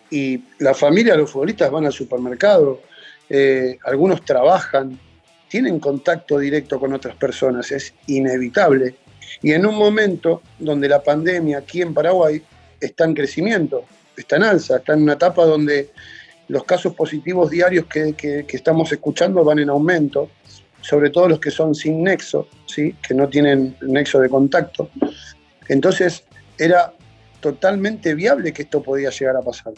y 0.09 0.43
la 0.59 0.73
familia, 0.73 1.15
los 1.15 1.31
futbolistas 1.31 1.71
van 1.71 1.85
al 1.85 1.93
supermercado, 1.93 2.81
eh, 3.29 3.77
algunos 3.85 4.25
trabajan, 4.25 4.99
tienen 5.47 5.79
contacto 5.79 6.37
directo 6.37 6.79
con 6.79 6.93
otras 6.93 7.15
personas, 7.15 7.71
es 7.71 7.93
inevitable. 8.07 8.95
Y 9.41 9.53
en 9.53 9.65
un 9.65 9.75
momento 9.75 10.41
donde 10.59 10.89
la 10.89 11.01
pandemia 11.01 11.59
aquí 11.59 11.81
en 11.81 11.93
Paraguay 11.93 12.41
está 12.79 13.05
en 13.05 13.13
crecimiento, 13.13 13.85
está 14.17 14.35
en 14.35 14.43
alza, 14.43 14.77
está 14.77 14.93
en 14.93 15.03
una 15.03 15.13
etapa 15.13 15.45
donde 15.45 15.91
los 16.49 16.65
casos 16.65 16.93
positivos 16.93 17.49
diarios 17.49 17.85
que, 17.85 18.45
estamos 18.49 18.91
escuchando 18.91 19.43
van 19.43 19.59
en 19.59 19.69
aumento, 19.69 20.29
sobre 20.81 21.09
todo 21.09 21.29
los 21.29 21.39
que 21.39 21.51
son 21.51 21.73
sin 21.73 22.03
nexo, 22.03 22.47
¿sí? 22.65 22.95
que 23.01 23.13
no 23.13 23.29
tienen 23.29 23.77
nexo 23.81 24.19
de 24.19 24.27
contacto. 24.27 24.89
Entonces 25.71 26.25
era 26.57 26.93
totalmente 27.39 28.13
viable 28.13 28.51
que 28.51 28.63
esto 28.63 28.83
podía 28.83 29.09
llegar 29.09 29.37
a 29.37 29.41
pasar. 29.41 29.73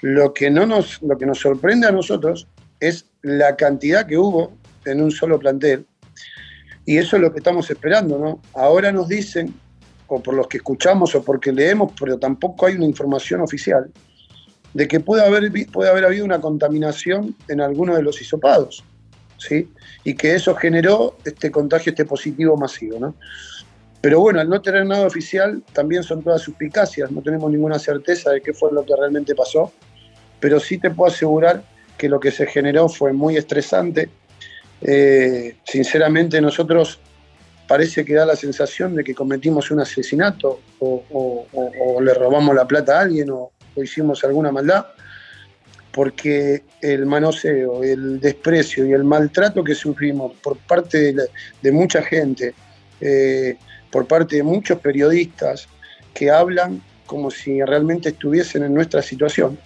Lo 0.00 0.32
que, 0.32 0.50
no 0.50 0.66
nos, 0.66 1.02
lo 1.02 1.18
que 1.18 1.26
nos 1.26 1.40
sorprende 1.40 1.88
a 1.88 1.90
nosotros 1.90 2.46
es 2.78 3.06
la 3.22 3.56
cantidad 3.56 4.06
que 4.06 4.16
hubo 4.16 4.52
en 4.84 5.02
un 5.02 5.10
solo 5.10 5.40
plantel. 5.40 5.84
Y 6.86 6.96
eso 6.96 7.16
es 7.16 7.22
lo 7.22 7.32
que 7.32 7.38
estamos 7.38 7.68
esperando, 7.70 8.20
¿no? 8.20 8.40
Ahora 8.54 8.92
nos 8.92 9.08
dicen, 9.08 9.52
o 10.06 10.22
por 10.22 10.34
los 10.34 10.46
que 10.46 10.58
escuchamos 10.58 11.12
o 11.16 11.24
porque 11.24 11.50
leemos, 11.52 11.92
pero 11.98 12.20
tampoco 12.20 12.66
hay 12.66 12.76
una 12.76 12.86
información 12.86 13.40
oficial, 13.40 13.90
de 14.74 14.86
que 14.86 15.00
puede 15.00 15.26
haber, 15.26 15.50
haber 15.88 16.04
habido 16.04 16.24
una 16.24 16.40
contaminación 16.40 17.34
en 17.48 17.60
alguno 17.60 17.96
de 17.96 18.02
los 18.02 18.20
hisopados, 18.20 18.84
¿sí? 19.38 19.68
Y 20.04 20.14
que 20.14 20.36
eso 20.36 20.54
generó 20.54 21.16
este 21.24 21.50
contagio, 21.50 21.90
este 21.90 22.04
positivo 22.04 22.56
masivo, 22.56 23.00
¿no? 23.00 23.16
Pero 24.02 24.20
bueno, 24.20 24.40
al 24.40 24.48
no 24.48 24.60
tener 24.60 24.84
nada 24.84 25.06
oficial, 25.06 25.62
también 25.72 26.02
son 26.02 26.22
todas 26.22 26.42
suspicacias, 26.42 27.10
no 27.10 27.22
tenemos 27.22 27.50
ninguna 27.50 27.78
certeza 27.78 28.30
de 28.30 28.42
qué 28.42 28.52
fue 28.52 28.70
lo 28.72 28.84
que 28.84 28.94
realmente 28.94 29.34
pasó, 29.34 29.72
pero 30.40 30.58
sí 30.60 30.76
te 30.78 30.90
puedo 30.90 31.10
asegurar 31.10 31.62
que 31.96 32.08
lo 32.08 32.18
que 32.18 32.32
se 32.32 32.46
generó 32.46 32.88
fue 32.88 33.12
muy 33.12 33.36
estresante. 33.36 34.10
Eh, 34.80 35.56
sinceramente, 35.64 36.40
nosotros 36.40 36.98
parece 37.68 38.04
que 38.04 38.14
da 38.14 38.26
la 38.26 38.34
sensación 38.34 38.96
de 38.96 39.04
que 39.04 39.14
cometimos 39.14 39.70
un 39.70 39.80
asesinato 39.80 40.60
o, 40.80 41.46
le 42.02 42.12
robamos 42.12 42.56
la 42.56 42.66
plata 42.66 42.98
a 42.98 43.02
alguien 43.02 43.30
o, 43.30 43.52
o 43.76 43.82
hicimos 43.82 44.24
alguna 44.24 44.50
maldad, 44.50 44.86
porque 45.92 46.64
el 46.80 47.06
manoseo, 47.06 47.84
el 47.84 48.18
desprecio 48.18 48.86
y 48.86 48.92
el 48.92 49.04
maltrato 49.04 49.62
que 49.62 49.74
sufrimos 49.74 50.32
por 50.42 50.56
parte 50.58 51.14
de, 51.62 51.72
mucha 51.72 52.02
gente, 52.02 52.54
eh, 53.00 53.56
por 53.92 54.06
parte 54.06 54.36
de 54.36 54.42
muchos 54.42 54.80
periodistas 54.80 55.68
que 56.14 56.30
hablan 56.30 56.82
como 57.06 57.30
si 57.30 57.62
realmente 57.62 58.08
estuviesen 58.08 58.64
en 58.64 58.74
nuestra 58.74 59.02
situación. 59.02 59.58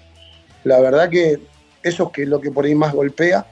La 0.64 0.80
verdad 0.80 1.08
que 1.08 1.38
eso 1.82 2.10
es 2.14 2.28
lo 2.28 2.40
que 2.40 2.50
por 2.50 2.64
ahí 2.64 2.74
más 2.74 2.92
golpea 2.92 3.46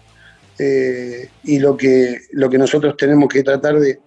eh, 0.59 1.31
y 1.45 1.61
lo 1.61 1.77
que, 1.77 2.19
lo 2.33 2.51
que 2.51 2.59
nosotros 2.59 2.97
tenemos 2.97 3.29
que 3.29 3.45
tratar 3.45 3.79
de, 3.79 4.01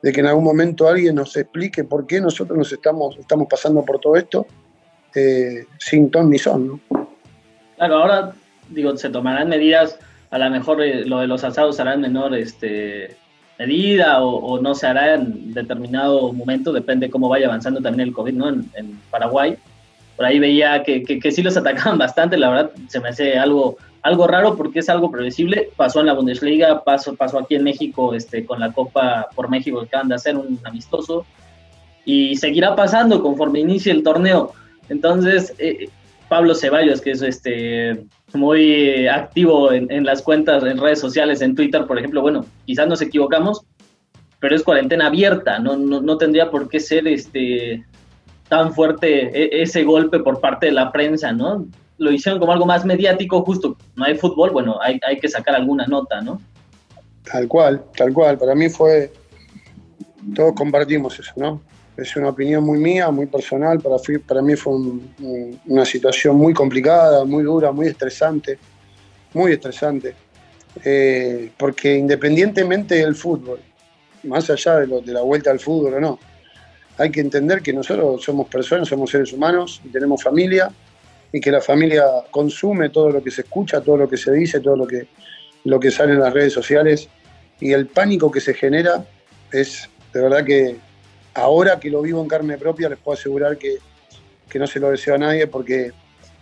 que 0.00 0.20
en 0.20 0.26
algún 0.26 0.44
momento 0.44 0.88
alguien 0.88 1.16
nos 1.16 1.36
explique 1.36 1.82
por 1.82 2.06
qué 2.06 2.20
nosotros 2.20 2.56
nos 2.56 2.72
estamos, 2.72 3.16
estamos 3.18 3.48
pasando 3.50 3.84
por 3.84 3.98
todo 3.98 4.16
esto 4.16 4.46
eh, 5.14 5.66
sin 5.78 6.10
ton 6.10 6.30
ni 6.30 6.38
son. 6.38 6.80
Claro, 7.76 7.96
ahora 7.96 8.32
digo, 8.70 8.96
se 8.96 9.10
tomarán 9.10 9.48
medidas, 9.48 9.98
a 10.30 10.38
lo 10.38 10.50
mejor 10.50 10.80
eh, 10.82 11.04
lo 11.04 11.18
de 11.18 11.26
los 11.26 11.42
asados 11.42 11.80
hará 11.80 11.94
en 11.94 12.00
menor 12.02 12.34
este, 12.36 13.16
medida 13.58 14.22
o, 14.22 14.60
no 14.60 14.74
se 14.74 14.86
hará 14.86 15.14
en 15.14 15.54
determinado 15.54 16.32
momento, 16.32 16.72
depende 16.72 17.10
cómo 17.10 17.28
vaya 17.28 17.46
avanzando 17.46 17.80
también 17.80 18.08
el 18.08 18.14
COVID 18.14 18.34
¿no? 18.34 18.48
en, 18.48 19.00
Paraguay. 19.10 19.56
Por 20.16 20.26
ahí 20.26 20.38
veía 20.38 20.82
que, 20.82 21.02
que, 21.02 21.32
sí 21.32 21.42
los 21.42 21.56
atacaban 21.56 21.98
bastante, 22.06 22.36
la 22.36 22.50
verdad 22.50 22.70
se 22.88 23.00
me 23.00 23.08
hace 23.08 23.38
algo, 23.38 23.76
algo 24.02 24.26
raro 24.26 24.56
porque 24.56 24.80
es 24.80 24.88
algo 24.88 25.10
previsible. 25.10 25.70
Pasó 25.76 26.00
en 26.00 26.06
la 26.06 26.14
Bundesliga, 26.14 26.82
pasó, 26.84 27.14
pasó 27.14 27.38
aquí 27.38 27.54
en 27.54 27.64
México 27.64 28.14
este, 28.14 28.44
con 28.44 28.60
la 28.60 28.72
Copa 28.72 29.28
por 29.34 29.48
México 29.48 29.80
que 29.80 29.86
acaban 29.86 30.08
de 30.08 30.16
hacer, 30.16 30.36
un 30.36 30.58
amistoso, 30.64 31.24
y 32.04 32.36
seguirá 32.36 32.74
pasando 32.74 33.22
conforme 33.22 33.60
inicie 33.60 33.92
el 33.92 34.02
torneo. 34.02 34.52
Entonces, 34.88 35.54
eh, 35.58 35.88
Pablo 36.28 36.54
Ceballos, 36.54 37.00
que 37.00 37.12
es 37.12 37.22
este 37.22 38.04
muy 38.34 39.06
activo 39.08 39.72
en, 39.72 40.04
las 40.04 40.22
cuentas, 40.22 40.62
en 40.64 40.78
redes 40.78 41.00
sociales, 41.00 41.40
en 41.42 41.54
Twitter, 41.54 41.86
por 41.86 41.98
ejemplo, 41.98 42.22
bueno, 42.22 42.44
quizás 42.66 42.86
nos 42.88 43.02
equivocamos, 43.02 43.64
pero 44.40 44.56
es 44.56 44.62
cuarentena 44.62 45.06
abierta, 45.06 45.58
no, 45.58 45.76
no, 45.76 46.18
tendría 46.18 46.50
por 46.50 46.68
qué 46.68 46.80
ser 46.80 47.06
este 47.06 47.84
tan 48.48 48.74
fuerte 48.74 49.30
e, 49.32 49.62
ese 49.62 49.84
golpe 49.84 50.18
por 50.18 50.40
parte 50.40 50.66
de 50.66 50.72
la 50.72 50.92
prensa, 50.92 51.32
¿no? 51.32 51.66
Lo 51.98 52.10
hicieron 52.10 52.40
como 52.40 52.52
algo 52.52 52.66
más 52.66 52.84
mediático, 52.84 53.42
justo, 53.44 53.76
no 53.94 54.04
hay 54.04 54.16
fútbol, 54.16 54.50
bueno, 54.50 54.78
hay, 54.80 54.98
hay 55.06 55.18
que 55.18 55.28
sacar 55.28 55.54
alguna 55.54 55.86
nota, 55.86 56.20
¿no? 56.20 56.40
Tal 57.30 57.46
cual, 57.48 57.84
tal 57.96 58.12
cual, 58.12 58.36
para 58.36 58.54
mí 58.54 58.68
fue, 58.68 59.12
todos 60.34 60.54
compartimos 60.54 61.18
eso, 61.18 61.32
¿no? 61.36 61.60
Es 61.96 62.16
una 62.16 62.30
opinión 62.30 62.64
muy 62.64 62.78
mía, 62.78 63.10
muy 63.10 63.26
personal. 63.26 63.80
Para, 63.80 63.96
para 64.26 64.42
mí 64.42 64.56
fue 64.56 64.74
una 65.66 65.84
situación 65.84 66.36
muy 66.36 66.54
complicada, 66.54 67.24
muy 67.24 67.44
dura, 67.44 67.72
muy 67.72 67.88
estresante, 67.88 68.58
muy 69.34 69.52
estresante. 69.52 70.14
Eh, 70.84 71.50
porque 71.56 71.94
independientemente 71.96 72.94
del 72.96 73.14
fútbol, 73.14 73.60
más 74.22 74.48
allá 74.48 74.78
de, 74.78 75.00
de 75.02 75.12
la 75.12 75.22
vuelta 75.22 75.50
al 75.50 75.60
fútbol 75.60 75.94
o 75.94 76.00
no, 76.00 76.18
hay 76.98 77.10
que 77.10 77.20
entender 77.20 77.60
que 77.62 77.72
nosotros 77.72 78.22
somos 78.22 78.48
personas, 78.48 78.88
somos 78.88 79.10
seres 79.10 79.32
humanos 79.32 79.80
y 79.84 79.88
tenemos 79.88 80.22
familia 80.22 80.70
y 81.32 81.40
que 81.40 81.50
la 81.50 81.60
familia 81.60 82.04
consume 82.30 82.90
todo 82.90 83.10
lo 83.10 83.22
que 83.22 83.30
se 83.30 83.42
escucha, 83.42 83.80
todo 83.80 83.96
lo 83.96 84.08
que 84.08 84.16
se 84.16 84.32
dice, 84.32 84.60
todo 84.60 84.76
lo 84.76 84.86
que, 84.86 85.08
lo 85.64 85.80
que 85.80 85.90
sale 85.90 86.12
en 86.12 86.20
las 86.20 86.32
redes 86.32 86.52
sociales 86.52 87.08
y 87.60 87.72
el 87.72 87.86
pánico 87.86 88.30
que 88.30 88.40
se 88.40 88.54
genera 88.54 89.04
es 89.50 89.88
de 90.12 90.20
verdad 90.20 90.44
que 90.44 90.76
ahora 91.34 91.78
que 91.78 91.90
lo 91.90 92.02
vivo 92.02 92.22
en 92.22 92.28
carne 92.28 92.58
propia, 92.58 92.88
les 92.88 92.98
puedo 92.98 93.18
asegurar 93.18 93.56
que, 93.58 93.78
no 94.54 94.66
se 94.66 94.78
lo 94.78 94.90
deseo 94.90 95.14
a 95.14 95.18
nadie 95.18 95.46
porque 95.46 95.92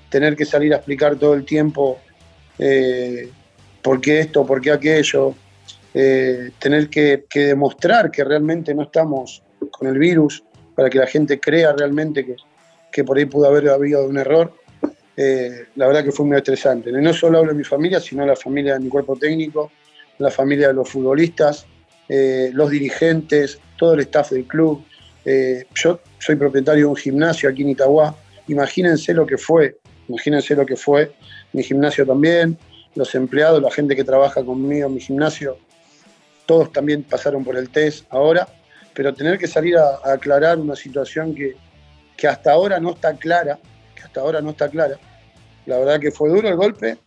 tener 0.09 0.35
que 0.35 0.44
salir 0.44 0.73
a 0.73 0.78
explicar 0.78 1.14
todo 1.14 1.35
el 1.35 1.44
tiempo 1.44 2.00
eh, 2.59 3.30
por 3.82 4.00
qué 4.00 4.18
esto, 4.18 4.44
por 4.44 4.61
qué 4.61 4.73
aquello, 4.73 5.35
eh, 5.94 6.50
tener 6.59 6.88
que, 6.88 7.25
demostrar 7.32 8.11
que 8.11 8.25
realmente 8.25 8.75
no 8.75 8.82
estamos 8.82 9.42
con 9.70 9.88
el 9.88 9.97
virus 9.97 10.42
para 10.75 10.90
que 10.90 10.99
la 10.99 11.06
gente 11.06 11.38
crea 11.38 11.73
realmente 11.73 12.37
que, 12.90 13.04
por 13.04 13.16
ahí 13.16 13.26
pudo 13.26 13.47
haber 13.47 13.68
habido 13.68 14.04
un 14.04 14.18
error, 14.18 14.52
eh, 15.16 15.66
la 15.76 15.87
verdad 15.87 16.02
que 16.02 16.11
fue 16.11 16.26
muy 16.26 16.37
estresante. 16.37 16.90
no 16.90 17.12
solo 17.12 17.38
hablo 17.38 17.52
de 17.52 17.59
mi 17.59 17.64
familia, 17.64 18.00
sino 18.00 18.23
de 18.23 18.28
la 18.28 18.37
familia 18.37 18.75
de 18.75 18.80
mi 18.80 18.88
cuerpo 18.88 19.16
técnico, 19.16 19.70
la 20.18 20.30
familia 20.30 20.68
de 20.68 20.75
los 20.75 20.88
futbolistas, 20.88 21.66
los 22.52 22.71
dirigentes, 22.71 23.59
todo 23.76 23.95
el 23.95 24.00
staff 24.00 24.31
del 24.31 24.45
club. 24.45 24.85
Eh, 25.25 25.67
yo 25.75 26.00
soy 26.19 26.37
propietario 26.37 26.85
de 26.85 26.90
un 26.90 26.97
gimnasio 26.97 27.49
aquí 27.49 27.62
en 27.62 27.71
Itagua. 27.71 28.17
Imagínense 28.49 29.14
lo 29.14 29.26
que 29.26 29.38
fue, 29.38 29.79
imagínense 30.09 30.57
lo 30.57 30.67
que 30.67 30.76
fue 30.76 31.12
mi 31.52 31.62
gimnasio 31.62 32.07
también, 32.07 32.59
los 32.95 33.14
empleados, 33.14 33.62
la 33.62 33.71
gente 33.71 33.97
que 33.97 34.05
trabaja 34.05 34.45
conmigo 34.45 34.87
en 34.87 34.95
mi 34.95 35.00
gimnasio, 35.00 35.59
todos 36.47 36.73
también 36.73 37.02
pasaron 37.02 37.45
por 37.45 37.57
el 37.57 37.71
test 37.71 38.07
ahora, 38.11 38.49
pero 38.95 39.14
tener 39.14 39.38
que 39.38 39.47
salir 39.47 39.76
a, 39.76 40.00
aclarar 40.05 40.59
una 40.59 40.76
situación 40.76 41.35
que, 41.35 41.57
que 42.17 42.26
hasta 42.26 42.52
ahora 42.52 42.81
no 42.81 42.90
está 42.90 43.14
clara, 43.14 43.59
que 43.95 44.02
hasta 44.02 44.21
ahora 44.21 44.40
no 44.40 44.50
está 44.50 44.69
clara. 44.69 44.99
La 45.67 45.79
verdad 45.79 46.00
que 46.00 46.11
fue 46.11 46.29
duro 46.29 46.49
el 46.49 46.57
golpe 46.57 46.99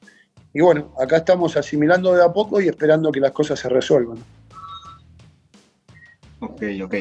y 0.54 0.62
bueno, 0.62 0.94
acá 1.00 1.18
estamos 1.18 1.58
asimilando 1.58 2.14
de 2.14 2.24
a 2.24 2.32
poco 2.32 2.62
y 2.62 2.68
esperando 2.68 3.12
que 3.12 3.20
las 3.20 3.32
cosas 3.32 3.60
se 3.60 3.70
resuelvan. 3.70 4.18
Ok, 6.44 6.64
ok. 6.84 6.96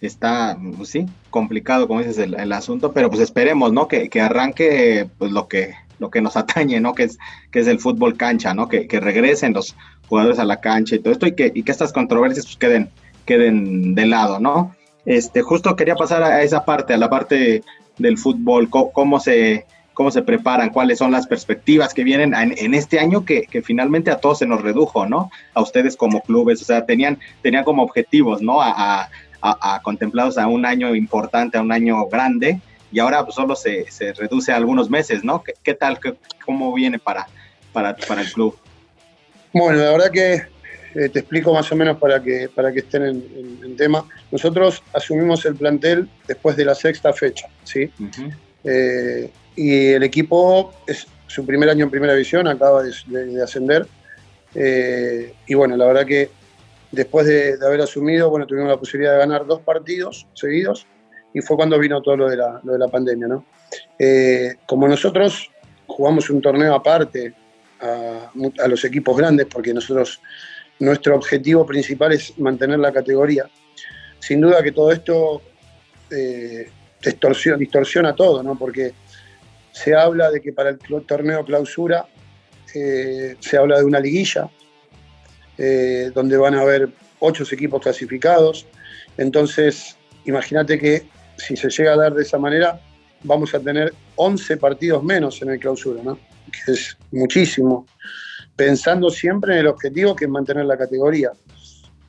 Está, 0.00 0.56
pues 0.76 0.90
sí, 0.90 1.06
complicado, 1.30 1.88
como 1.88 2.00
dices, 2.00 2.18
el, 2.18 2.52
asunto, 2.52 2.92
pero 2.92 3.08
pues 3.08 3.20
esperemos, 3.20 3.72
¿no? 3.72 3.88
Que, 3.88 4.08
arranque 4.20 5.08
pues 5.18 5.32
lo 5.32 5.48
que, 5.48 5.74
lo 5.98 6.10
que 6.10 6.20
nos 6.20 6.36
atañe, 6.36 6.80
¿no? 6.80 6.94
Que 6.94 7.04
es, 7.04 7.18
que 7.50 7.60
es 7.60 7.66
el 7.66 7.80
fútbol 7.80 8.16
cancha, 8.16 8.54
¿no? 8.54 8.68
Que, 8.68 8.86
regresen 9.00 9.54
los 9.54 9.74
jugadores 10.08 10.38
a 10.38 10.44
la 10.44 10.60
cancha 10.60 10.94
y 10.94 11.00
todo 11.00 11.12
esto 11.12 11.26
y 11.26 11.34
que, 11.34 11.50
y 11.52 11.64
que 11.64 11.72
estas 11.72 11.92
controversias 11.92 12.46
pues 12.46 12.56
queden, 12.58 12.90
queden 13.24 13.94
de 13.96 14.06
lado, 14.06 14.38
¿no? 14.38 14.76
Este, 15.04 15.42
justo 15.42 15.74
quería 15.74 15.96
pasar 15.96 16.22
a 16.22 16.42
esa 16.42 16.64
parte, 16.64 16.94
a 16.94 16.98
la 16.98 17.10
parte 17.10 17.64
del 17.98 18.18
fútbol, 18.18 18.68
cómo 18.70 19.18
se, 19.18 19.66
cómo 19.96 20.10
se 20.10 20.20
preparan, 20.20 20.68
cuáles 20.68 20.98
son 20.98 21.10
las 21.10 21.26
perspectivas 21.26 21.94
que 21.94 22.04
vienen 22.04 22.34
en, 22.34 22.74
este 22.74 23.00
año 23.00 23.24
que, 23.24 23.48
finalmente 23.64 24.10
a 24.10 24.18
todos 24.18 24.40
se 24.40 24.46
nos 24.46 24.60
redujo, 24.60 25.06
¿no? 25.06 25.30
A 25.54 25.62
ustedes 25.62 25.96
como 25.96 26.20
clubes, 26.20 26.60
o 26.60 26.66
sea, 26.66 26.84
tenían, 26.84 27.18
tenían 27.40 27.64
como 27.64 27.82
objetivos, 27.82 28.42
¿no? 28.42 28.60
A, 28.60 29.08
contemplados 29.82 30.36
a 30.36 30.48
un 30.48 30.66
año 30.66 30.94
importante, 30.94 31.56
a 31.56 31.62
un 31.62 31.72
año 31.72 32.06
grande, 32.08 32.60
y 32.92 32.98
ahora 32.98 33.24
pues, 33.24 33.36
solo 33.36 33.56
se, 33.56 33.86
reduce 34.18 34.52
a 34.52 34.56
algunos 34.56 34.90
meses, 34.90 35.24
¿no? 35.24 35.42
¿Qué, 35.62 35.72
tal, 35.72 35.98
cómo 36.44 36.74
viene 36.74 36.98
para, 36.98 37.26
para, 37.72 37.96
para 37.96 38.20
el 38.20 38.30
club? 38.30 38.54
Bueno, 39.54 39.78
la 39.78 39.92
verdad 39.92 40.10
que 40.10 40.34
eh, 40.34 41.08
te 41.08 41.20
explico 41.20 41.54
más 41.54 41.72
o 41.72 41.76
menos 41.76 41.96
para 41.96 42.22
que, 42.22 42.50
para 42.54 42.70
que 42.70 42.80
estén 42.80 43.02
en, 43.02 43.76
tema. 43.78 44.04
Nosotros 44.30 44.82
asumimos 44.92 45.46
el 45.46 45.54
plantel 45.56 46.06
después 46.28 46.54
de 46.54 46.66
la 46.66 46.74
sexta 46.74 47.14
fecha, 47.14 47.48
¿sí? 47.64 47.90
Y 49.56 49.88
el 49.92 50.02
equipo 50.02 50.72
es 50.86 51.06
su 51.26 51.44
primer 51.44 51.68
año 51.70 51.84
en 51.84 51.90
primera 51.90 52.12
división, 52.12 52.46
acaba 52.46 52.82
de, 52.82 53.42
ascender. 53.42 53.86
Eh, 54.54 55.34
y 55.46 55.54
bueno, 55.54 55.76
la 55.76 55.86
verdad 55.86 56.06
que 56.06 56.30
después 56.92 57.26
de, 57.26 57.56
haber 57.64 57.80
asumido, 57.80 58.30
bueno, 58.30 58.46
tuvimos 58.46 58.68
la 58.68 58.78
posibilidad 58.78 59.12
de 59.12 59.18
ganar 59.18 59.46
dos 59.46 59.60
partidos 59.62 60.26
seguidos 60.34 60.86
y 61.34 61.40
fue 61.40 61.56
cuando 61.56 61.78
vino 61.78 62.00
todo 62.00 62.16
lo 62.16 62.28
de 62.28 62.36
la, 62.36 62.60
lo 62.62 62.72
de 62.72 62.78
la 62.78 62.88
pandemia, 62.88 63.26
¿no? 63.26 63.44
Eh, 63.98 64.56
como 64.66 64.88
nosotros 64.88 65.50
jugamos 65.86 66.30
un 66.30 66.40
torneo 66.40 66.74
aparte 66.74 67.34
a, 67.80 68.30
los 68.68 68.84
equipos 68.84 69.16
grandes, 69.16 69.46
porque 69.46 69.74
nosotros, 69.74 70.20
nuestro 70.78 71.14
objetivo 71.14 71.66
principal 71.66 72.12
es 72.12 72.38
mantener 72.38 72.78
la 72.78 72.92
categoría, 72.92 73.48
sin 74.18 74.40
duda 74.40 74.62
que 74.62 74.72
todo 74.72 74.92
esto 74.92 75.42
eh, 76.10 76.70
distorsiona, 77.02 77.58
distorsiona 77.58 78.14
todo, 78.14 78.42
¿no? 78.42 78.56
Porque 78.58 78.94
se 79.76 79.94
habla 79.94 80.30
de 80.30 80.40
que 80.40 80.54
para 80.54 80.70
el 80.70 80.78
torneo 81.06 81.44
clausura 81.44 82.06
eh, 82.74 83.36
se 83.40 83.58
habla 83.58 83.78
de 83.78 83.84
una 83.84 84.00
liguilla, 84.00 84.48
eh, 85.58 86.10
donde 86.14 86.38
van 86.38 86.54
a 86.54 86.62
haber 86.62 86.88
ocho 87.18 87.44
equipos 87.50 87.82
clasificados. 87.82 88.66
Entonces, 89.18 89.98
imagínate 90.24 90.78
que 90.78 91.06
si 91.36 91.58
se 91.58 91.68
llega 91.68 91.92
a 91.92 91.96
dar 91.96 92.14
de 92.14 92.22
esa 92.22 92.38
manera, 92.38 92.80
vamos 93.22 93.54
a 93.54 93.60
tener 93.60 93.92
11 94.14 94.56
partidos 94.56 95.04
menos 95.04 95.42
en 95.42 95.50
el 95.50 95.58
clausura, 95.58 96.02
¿no? 96.02 96.18
que 96.50 96.72
es 96.72 96.96
muchísimo, 97.12 97.86
pensando 98.56 99.10
siempre 99.10 99.52
en 99.52 99.58
el 99.60 99.66
objetivo 99.66 100.16
que 100.16 100.24
es 100.24 100.30
mantener 100.30 100.64
la 100.64 100.78
categoría. 100.78 101.32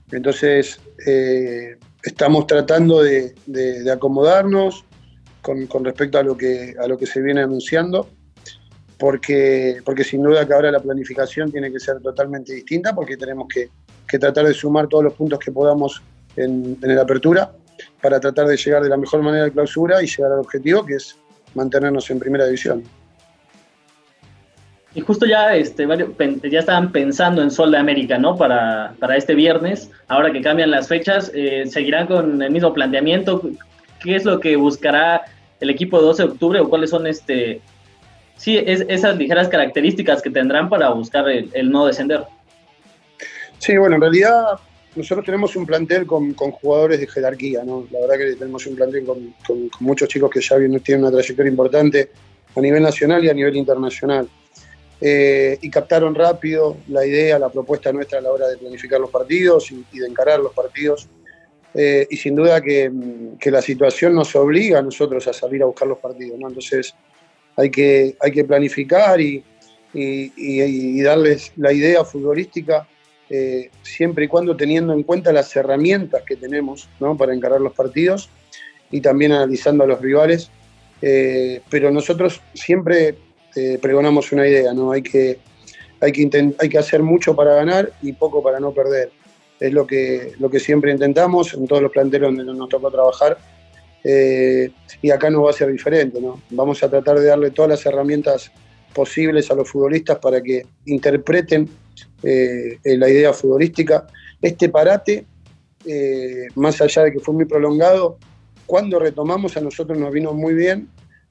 Entonces, 0.09 0.79
eh, 1.05 1.75
estamos 2.01 2.47
tratando 2.47 3.03
de, 3.03 3.35
acomodarnos 3.91 4.85
con, 5.67 5.85
respecto 5.85 6.17
a 6.17 6.23
lo, 6.23 6.35
que, 6.35 6.75
a 6.79 6.87
lo 6.87 6.97
que 6.97 7.05
se 7.05 7.21
viene 7.21 7.41
anunciando, 7.41 8.09
porque, 8.97 9.81
porque 9.85 10.03
sin 10.03 10.23
duda 10.23 10.45
que 10.45 10.53
ahora 10.53 10.71
la 10.71 10.79
planificación 10.79 11.51
tiene 11.51 11.71
que 11.71 11.79
ser 11.79 12.01
totalmente 12.01 12.53
distinta, 12.53 12.93
porque 12.93 13.15
tenemos 13.17 13.47
que, 13.47 13.69
tratar 14.19 14.45
de 14.45 14.53
sumar 14.53 14.87
todos 14.87 15.03
los 15.03 15.13
puntos 15.13 15.37
que 15.39 15.51
podamos 15.51 16.01
en, 16.37 16.77
en 16.81 16.95
la 16.95 17.01
apertura 17.01 17.51
para 18.01 18.19
tratar 18.19 18.47
de 18.47 18.55
llegar 18.55 18.81
de 18.81 18.89
la 18.89 18.97
mejor 18.97 19.21
manera 19.21 19.43
a 19.43 19.47
la 19.47 19.53
clausura 19.53 20.01
y 20.01 20.07
llegar 20.07 20.31
al 20.31 20.39
objetivo, 20.39 20.85
que 20.85 20.95
es 20.95 21.17
mantenernos 21.53 22.09
en 22.09 22.19
primera 22.19 22.45
división. 22.45 22.83
Y 24.95 25.01
justo 25.01 25.25
ya, 25.25 25.55
este, 25.55 25.85
ya 26.49 26.59
estaban 26.59 26.91
pensando 26.91 27.43
en 27.43 27.51
Sol 27.51 27.71
de 27.71 27.77
América, 27.77 28.17
¿no? 28.17 28.35
Para, 28.35 28.95
para 28.99 29.15
este 29.15 29.35
viernes. 29.35 29.91
Ahora 30.07 30.31
que 30.31 30.41
cambian 30.41 30.71
las 30.71 30.87
fechas, 30.87 31.31
eh, 31.35 31.65
¿seguirán 31.67 32.07
con 32.07 32.41
el 32.41 32.49
mismo 32.49 32.73
planteamiento? 32.73 33.43
¿Qué 34.01 34.15
es 34.15 34.25
lo 34.25 34.39
que 34.39 34.55
buscará 34.55 35.25
el 35.59 35.69
equipo 35.69 35.99
de 35.99 36.05
12 36.05 36.23
de 36.23 36.29
octubre 36.29 36.59
o 36.59 36.69
cuáles 36.69 36.89
son 36.89 37.07
este, 37.07 37.61
sí, 38.35 38.57
es, 38.57 38.85
esas 38.87 39.17
ligeras 39.17 39.49
características 39.49 40.21
que 40.21 40.29
tendrán 40.29 40.69
para 40.69 40.89
buscar 40.89 41.27
el, 41.29 41.71
no 41.71 41.85
descender? 41.85 42.23
Sí, 43.59 43.77
bueno, 43.77 43.95
en 43.95 44.01
realidad 44.01 44.59
nosotros 44.95 45.25
tenemos 45.25 45.55
un 45.55 45.65
plantel 45.65 46.05
con, 46.05 46.33
jugadores 46.33 46.99
de 46.99 47.07
jerarquía, 47.07 47.63
¿no? 47.63 47.87
La 47.91 47.99
verdad 48.01 48.17
que 48.17 48.35
tenemos 48.35 48.65
un 48.65 48.75
plantel 48.75 49.05
con, 49.05 49.33
con 49.45 49.69
muchos 49.79 50.07
chicos 50.09 50.29
que 50.29 50.41
ya 50.41 50.57
tienen 50.83 51.03
una 51.03 51.11
trayectoria 51.11 51.49
importante 51.49 52.09
a 52.55 52.61
nivel 52.61 52.81
nacional 52.81 53.23
y 53.23 53.29
a 53.29 53.33
nivel 53.33 53.55
internacional. 53.55 54.27
Eh, 54.99 55.59
y 55.61 55.69
captaron 55.69 56.15
rápido 56.15 56.77
la 56.87 57.05
idea, 57.05 57.37
la 57.37 57.49
propuesta 57.49 57.91
nuestra 57.91 58.17
a 58.17 58.21
la 58.21 58.31
hora 58.31 58.47
de 58.47 58.57
planificar 58.57 58.99
los 58.99 59.11
partidos 59.11 59.71
y, 59.71 59.99
de 59.99 60.07
encarar 60.07 60.39
los 60.39 60.53
partidos. 60.53 61.07
Eh, 61.79 62.07
y 62.09 62.17
sin 62.17 62.33
duda 62.33 62.59
que, 62.59 62.91
que, 63.39 63.51
la 63.51 63.61
situación 63.61 64.15
nos 64.15 64.35
obliga 64.35 64.79
a 64.79 64.81
nosotros 64.81 65.27
a 65.27 65.33
salir 65.33 65.61
a 65.61 65.67
buscar 65.67 65.87
los 65.87 65.99
partidos. 65.99 66.39
¿no? 66.39 66.47
Entonces 66.47 66.95
hay 67.55 67.69
que, 67.69 68.17
hay 68.19 68.31
que 68.31 68.43
planificar 68.43 69.21
y, 69.21 69.43
y, 69.93 71.01
darles 71.03 71.51
la 71.55 71.71
idea 71.71 72.03
futbolística 72.03 72.87
eh, 73.29 73.69
siempre 73.83 74.25
y 74.25 74.27
cuando 74.27 74.57
teniendo 74.57 74.91
en 74.91 75.03
cuenta 75.03 75.31
las 75.31 75.55
herramientas 75.55 76.23
que 76.23 76.35
tenemos 76.35 76.89
¿no? 76.99 77.15
para 77.15 77.35
encarar 77.35 77.61
los 77.61 77.73
partidos 77.73 78.27
y 78.89 78.99
también 78.99 79.33
analizando 79.33 79.83
a 79.83 79.87
los 79.87 80.01
rivales. 80.01 80.49
pero 80.99 81.91
nosotros 81.91 82.41
siempre 82.55 83.15
pregonamos 83.81 84.31
una 84.31 84.47
idea, 84.47 84.73
¿no? 84.73 84.91
Hay 84.91 85.03
que, 85.03 85.37
hay, 86.01 86.11
que 86.11 86.53
hay 86.57 86.69
que 86.69 86.77
hacer 86.77 87.03
mucho 87.03 87.35
para 87.35 87.53
ganar 87.53 87.91
y 88.01 88.13
poco 88.13 88.41
para 88.41 88.59
no 88.59 88.71
perder. 88.71 89.11
Es 89.59 89.73
lo 89.73 89.87
que, 89.87 90.33
lo 90.39 90.49
que 90.49 90.59
siempre 90.59 90.91
intentamos 90.91 91.53
en 91.53 91.67
todos 91.67 91.81
los 91.81 91.91
planteles 91.91 92.27
donde 92.29 92.43
nos 92.43 92.69
tocó 92.69 92.91
trabajar. 92.91 93.37
Eh, 94.03 94.69
y 95.01 95.09
acá 95.09 95.29
no 95.29 95.43
va 95.43 95.49
a 95.49 95.53
ser 95.53 95.71
diferente, 95.71 96.21
¿no? 96.21 96.41
Vamos 96.51 96.83
a 96.83 96.89
tratar 96.89 97.19
de 97.19 97.25
darle 97.25 97.51
todas 97.51 97.69
las 97.69 97.85
herramientas 97.85 98.51
posibles 98.93 99.51
a 99.51 99.55
los 99.55 99.69
futbolistas 99.69 100.17
para 100.19 100.41
que 100.41 100.65
interpreten 100.85 101.69
eh, 102.23 102.77
la 102.83 103.09
idea 103.09 103.33
futbolística. 103.33 104.07
Este 104.41 104.69
parate, 104.69 105.25
eh, 105.85 106.47
más 106.55 106.79
allá 106.81 107.03
de 107.03 107.13
que 107.13 107.19
fue 107.19 107.33
muy 107.33 107.45
prolongado, 107.45 108.17
cuando 108.65 108.99
retomamos 108.99 109.57
a 109.57 109.61
nosotros 109.61 109.97
nos 109.97 110.11
vino 110.11 110.33
muy 110.33 110.53
bien 110.53 110.89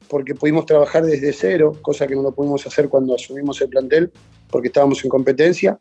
porque 0.08 0.34
pudimos 0.34 0.66
trabajar 0.66 1.04
desde 1.04 1.32
cero, 1.32 1.76
cosa 1.82 2.06
que 2.06 2.14
no 2.14 2.22
lo 2.22 2.32
pudimos 2.32 2.66
hacer 2.66 2.88
cuando 2.88 3.14
asumimos 3.14 3.60
el 3.60 3.68
plantel, 3.68 4.12
porque 4.50 4.68
estábamos 4.68 5.02
en 5.04 5.10
competencia. 5.10 5.78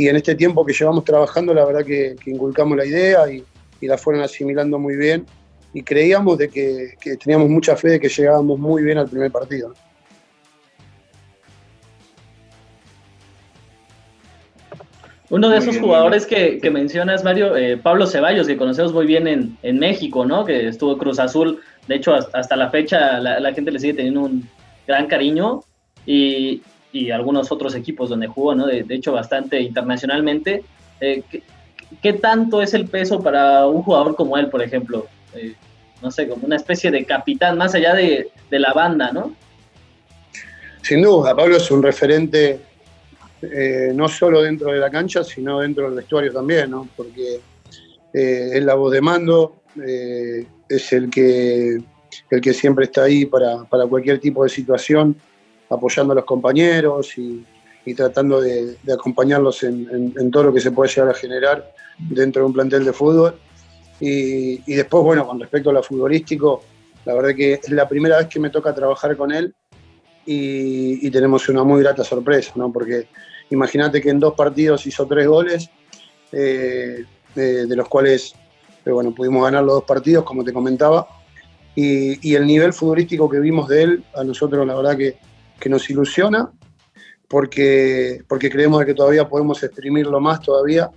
Y 0.00 0.08
en 0.08 0.16
este 0.16 0.34
tiempo 0.34 0.64
que 0.64 0.72
llevamos 0.72 1.04
trabajando, 1.04 1.52
la 1.52 1.62
verdad 1.66 1.84
que, 1.84 2.16
inculcamos 2.24 2.74
la 2.74 2.86
idea 2.86 3.30
y, 3.30 3.44
la 3.86 3.98
fueron 3.98 4.22
asimilando 4.22 4.78
muy 4.78 4.96
bien. 4.96 5.26
Y 5.74 5.82
creíamos 5.82 6.38
de 6.38 6.48
que, 6.48 6.94
teníamos 7.22 7.50
mucha 7.50 7.76
fe 7.76 7.90
de 7.90 8.00
que 8.00 8.08
llegábamos 8.08 8.58
muy 8.58 8.82
bien 8.82 8.96
al 8.96 9.10
primer 9.10 9.30
partido. 9.30 9.74
Uno 15.28 15.50
de 15.50 15.58
esos 15.58 15.76
jugadores 15.76 16.24
que, 16.24 16.70
mencionas, 16.72 17.22
Mario, 17.22 17.54
eh, 17.54 17.76
Pablo 17.76 18.06
Ceballos, 18.06 18.46
que 18.46 18.56
conocemos 18.56 18.94
muy 18.94 19.04
bien 19.04 19.28
en, 19.28 19.58
en 19.62 19.78
México, 19.78 20.24
¿no? 20.24 20.46
Que 20.46 20.68
estuvo 20.68 20.96
Cruz 20.96 21.18
Azul 21.18 21.60
de 21.90 21.96
hecho, 21.96 22.14
hasta 22.14 22.56
la 22.56 22.70
fecha 22.70 23.18
la, 23.18 23.52
gente 23.52 23.70
le 23.70 23.80
sigue 23.80 23.94
teniendo 23.94 24.20
un 24.20 24.48
gran 24.86 25.08
cariño 25.08 25.60
y, 26.06 26.62
algunos 27.10 27.52
otros 27.52 27.74
equipos 27.74 28.10
donde 28.10 28.26
jugó, 28.26 28.54
¿no? 28.54 28.66
De, 28.66 28.84
hecho, 28.88 29.12
bastante 29.12 29.60
internacionalmente. 29.60 30.64
Eh, 31.00 31.22
¿qué, 32.02 32.12
tanto 32.14 32.62
es 32.62 32.74
el 32.74 32.86
peso 32.86 33.22
para 33.22 33.66
un 33.66 33.82
jugador 33.82 34.16
como 34.16 34.36
él, 34.36 34.48
por 34.48 34.62
ejemplo? 34.62 35.06
Eh, 35.34 35.54
no 36.02 36.10
sé, 36.10 36.28
como 36.28 36.46
una 36.46 36.56
especie 36.56 36.90
de 36.90 37.04
capitán, 37.04 37.58
más 37.58 37.74
allá 37.74 37.94
de, 37.94 38.30
la 38.50 38.72
banda, 38.72 39.12
¿no? 39.12 39.34
Sin 40.82 41.02
duda, 41.02 41.36
Pablo 41.36 41.56
es 41.56 41.70
un 41.70 41.82
referente 41.82 42.60
eh, 43.42 43.92
no 43.94 44.08
solo 44.08 44.42
dentro 44.42 44.72
de 44.72 44.78
la 44.78 44.90
cancha, 44.90 45.22
sino 45.22 45.60
dentro 45.60 45.84
del 45.84 45.94
vestuario 45.94 46.32
también, 46.32 46.70
¿no? 46.70 46.88
Porque 46.96 47.40
es 48.12 48.64
la 48.64 48.74
voz 48.74 48.92
de 48.92 49.00
mando, 49.00 49.62
es 50.68 50.92
el 50.92 51.10
que, 51.10 51.80
el 52.30 52.40
que 52.40 52.54
siempre 52.54 52.86
está 52.86 53.04
ahí 53.04 53.26
para, 53.26 53.66
cualquier 53.88 54.18
tipo 54.18 54.42
de 54.42 54.48
situación, 54.48 55.16
apoyando 55.70 56.12
a 56.12 56.16
los 56.16 56.24
compañeros 56.24 57.16
y, 57.16 57.44
tratando 57.96 58.40
de, 58.40 58.76
acompañarlos 58.92 59.64
en, 59.64 60.30
todo 60.30 60.44
lo 60.44 60.52
que 60.52 60.60
se 60.60 60.70
puede 60.70 60.90
llegar 60.90 61.10
a 61.10 61.14
generar 61.14 61.72
dentro 61.98 62.42
de 62.42 62.46
un 62.46 62.52
plantel 62.52 62.84
de 62.84 62.92
fútbol. 62.92 63.34
Y, 63.98 64.74
después, 64.74 65.02
bueno, 65.02 65.26
con 65.26 65.40
respecto 65.40 65.70
a 65.70 65.72
lo 65.72 65.82
futbolístico, 65.82 66.62
la 67.04 67.14
verdad 67.14 67.34
que 67.34 67.54
es 67.54 67.70
la 67.70 67.88
primera 67.88 68.18
vez 68.18 68.26
que 68.28 68.38
me 68.38 68.50
toca 68.50 68.74
trabajar 68.74 69.16
con 69.16 69.32
él 69.32 69.54
y, 70.26 71.10
tenemos 71.10 71.48
una 71.48 71.64
muy 71.64 71.82
grata 71.82 72.04
sorpresa, 72.04 72.52
¿no? 72.56 72.72
Porque 72.72 73.08
imagínate 73.50 74.00
que 74.00 74.10
en 74.10 74.20
dos 74.20 74.34
partidos 74.34 74.86
hizo 74.86 75.06
tres 75.06 75.26
goles, 75.26 75.70
eh, 76.32 77.04
de 77.34 77.76
los 77.76 77.88
cuales 77.88 78.34
pero 78.82 78.96
bueno, 78.96 79.14
pudimos 79.14 79.44
ganar 79.44 79.62
los 79.64 79.74
dos 79.74 79.84
partidos, 79.84 80.24
como 80.24 80.44
te 80.44 80.52
comentaba, 80.52 81.06
y, 81.74 82.34
el 82.34 82.46
nivel 82.46 82.72
futbolístico 82.72 83.28
que 83.28 83.38
vimos 83.40 83.68
de 83.68 83.82
él, 83.82 84.04
a 84.14 84.24
nosotros 84.24 84.66
la 84.66 84.74
verdad 84.74 84.96
que, 84.96 85.18
nos 85.68 85.88
ilusiona, 85.90 86.50
porque, 87.28 88.22
porque 88.28 88.50
creemos 88.50 88.84
que 88.84 88.94
todavía 88.94 89.28
podemos 89.28 89.62
exprimirlo 89.62 90.20
más 90.20 90.40
todavía, 90.40 90.90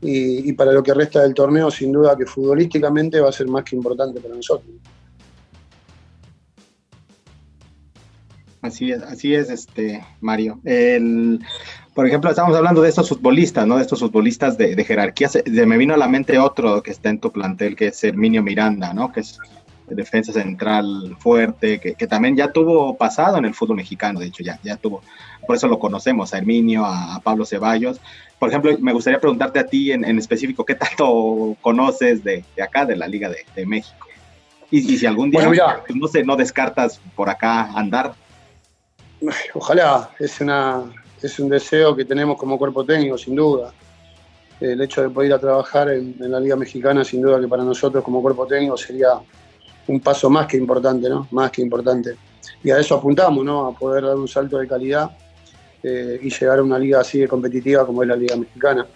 y, 0.00 0.52
para 0.52 0.72
lo 0.72 0.82
que 0.82 0.94
resta 0.94 1.22
del 1.22 1.34
torneo, 1.34 1.70
sin 1.70 1.92
duda 1.92 2.16
que 2.16 2.26
futbolísticamente 2.26 3.20
va 3.20 3.30
a 3.30 3.32
ser 3.32 3.48
más 3.48 3.64
que 3.64 3.74
importante 3.74 4.20
para 4.20 4.34
nosotros. 4.34 4.70
Así 8.60 8.90
es, 8.90 9.02
así 9.02 9.34
es, 9.34 9.50
este 9.50 10.04
Mario. 10.20 10.60
El, 10.64 11.40
por 11.94 12.06
ejemplo, 12.06 12.30
estamos 12.30 12.56
hablando 12.56 12.82
de 12.82 12.88
estos 12.88 13.08
futbolistas, 13.08 13.66
¿no? 13.66 13.76
De 13.76 13.82
estos 13.82 14.00
futbolistas 14.00 14.58
de, 14.58 14.84
jerarquía. 14.84 15.28
Se, 15.28 15.42
me 15.44 15.78
vino 15.78 15.94
a 15.94 15.96
la 15.96 16.08
mente 16.08 16.38
otro 16.38 16.82
que 16.82 16.90
está 16.90 17.08
en 17.08 17.20
tu 17.20 17.32
plantel, 17.32 17.76
que 17.76 17.88
es 17.88 18.04
Herminio 18.04 18.42
Miranda, 18.42 18.92
¿no? 18.92 19.12
Que 19.12 19.20
es 19.20 19.38
defensa 19.94 20.32
central 20.32 21.16
fuerte, 21.18 21.80
que, 21.80 22.06
también 22.06 22.36
ya 22.36 22.52
tuvo 22.52 22.96
pasado 22.96 23.38
en 23.38 23.44
el 23.44 23.54
fútbol 23.54 23.76
mexicano, 23.76 24.20
de 24.20 24.26
hecho, 24.26 24.42
ya, 24.42 24.58
ya 24.62 24.76
tuvo. 24.76 25.02
Por 25.46 25.56
eso 25.56 25.68
lo 25.68 25.78
conocemos, 25.78 26.34
a 26.34 26.38
Herminio, 26.38 26.84
a, 26.84 27.20
Pablo 27.22 27.44
Ceballos. 27.44 28.00
Por 28.38 28.48
ejemplo, 28.48 28.76
me 28.80 28.92
gustaría 28.92 29.20
preguntarte 29.20 29.58
a 29.58 29.66
ti 29.66 29.92
en, 29.92 30.04
específico, 30.18 30.64
¿qué 30.64 30.74
tanto 30.74 31.56
conoces 31.60 32.22
de, 32.22 32.44
acá, 32.62 32.84
de 32.84 32.96
la 32.96 33.08
Liga 33.08 33.30
de, 33.54 33.66
México? 33.66 34.06
Y, 34.70 34.82
si 34.82 35.06
algún 35.06 35.30
día, 35.30 35.48
pues, 35.86 35.98
no 35.98 36.06
sé, 36.08 36.24
no 36.24 36.36
descartas 36.36 37.00
por 37.16 37.30
acá 37.30 37.70
andar. 37.74 38.14
Ojalá, 39.54 40.10
es 40.18 40.40
una, 40.40 40.84
es 41.22 41.38
un 41.38 41.48
deseo 41.48 41.96
que 41.96 42.04
tenemos 42.04 42.36
como 42.36 42.58
cuerpo 42.58 42.84
técnico, 42.84 43.18
sin 43.18 43.34
duda. 43.34 43.72
El 44.60 44.80
hecho 44.80 45.02
de 45.02 45.10
poder 45.10 45.28
ir 45.28 45.34
a 45.34 45.38
trabajar 45.38 45.88
en, 45.90 46.16
la 46.18 46.40
Liga 46.40 46.56
Mexicana, 46.56 47.04
sin 47.04 47.22
duda 47.22 47.40
que 47.40 47.48
para 47.48 47.62
nosotros 47.62 48.02
como 48.02 48.22
cuerpo 48.22 48.46
técnico 48.46 48.76
sería 48.76 49.08
un 49.88 50.00
paso 50.00 50.30
más 50.30 50.46
que 50.46 50.56
importante, 50.56 51.08
¿no? 51.08 51.26
Más 51.32 51.50
que 51.50 51.62
importante. 51.62 52.16
Y 52.62 52.70
a 52.70 52.78
eso 52.78 52.94
apuntamos, 52.94 53.44
¿no? 53.44 53.66
A 53.66 53.72
poder 53.72 54.04
dar 54.04 54.16
un 54.16 54.28
salto 54.28 54.58
de 54.58 54.68
calidad 54.68 55.10
eh, 55.82 56.18
y 56.22 56.30
llegar 56.30 56.58
a 56.58 56.62
una 56.62 56.78
liga 56.78 57.00
así 57.00 57.18
de 57.18 57.28
competitiva 57.28 57.86
como 57.86 58.02
es 58.02 58.08
la 58.08 58.16
Liga 58.16 58.36
Mexicana. 58.36 58.86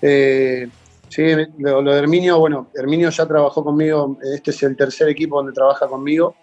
Eh, 0.00 0.68
sí, 1.08 1.22
lo, 1.58 1.82
de 1.82 1.98
Herminio, 1.98 2.38
bueno, 2.38 2.68
Herminio 2.74 3.10
ya 3.10 3.26
trabajó 3.26 3.64
conmigo, 3.64 4.18
este 4.34 4.50
es 4.50 4.62
el 4.62 4.76
tercer 4.76 5.08
equipo 5.08 5.36
donde 5.36 5.52
trabaja 5.52 5.86
conmigo 5.86 6.34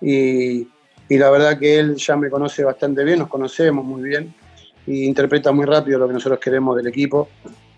y, 0.00 0.68
la 1.08 1.30
verdad 1.30 1.58
que 1.58 1.78
él 1.78 1.96
ya 1.96 2.16
me 2.16 2.28
conoce 2.28 2.62
bastante 2.64 3.02
bien, 3.02 3.20
nos 3.20 3.28
conocemos 3.28 3.82
muy 3.84 4.02
bien 4.02 4.34
y 4.86 5.04
interpreta 5.04 5.52
muy 5.52 5.64
rápido 5.64 5.98
lo 5.98 6.06
que 6.06 6.12
nosotros 6.12 6.38
queremos 6.38 6.76
del 6.76 6.86
equipo 6.86 7.28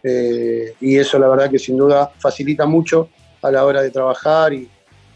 eh, 0.03 0.75
y 0.81 0.97
eso 0.97 1.17
la 1.19 1.29
verdad 1.29 1.49
que 1.49 1.59
sin 1.59 1.77
duda 1.77 2.11
facilita 2.19 2.67
mucho 2.67 3.09
a 3.41 3.51
la 3.53 3.65
hora 3.65 3.83
de 3.83 3.91
trabajar 3.91 4.53
y 4.53 4.69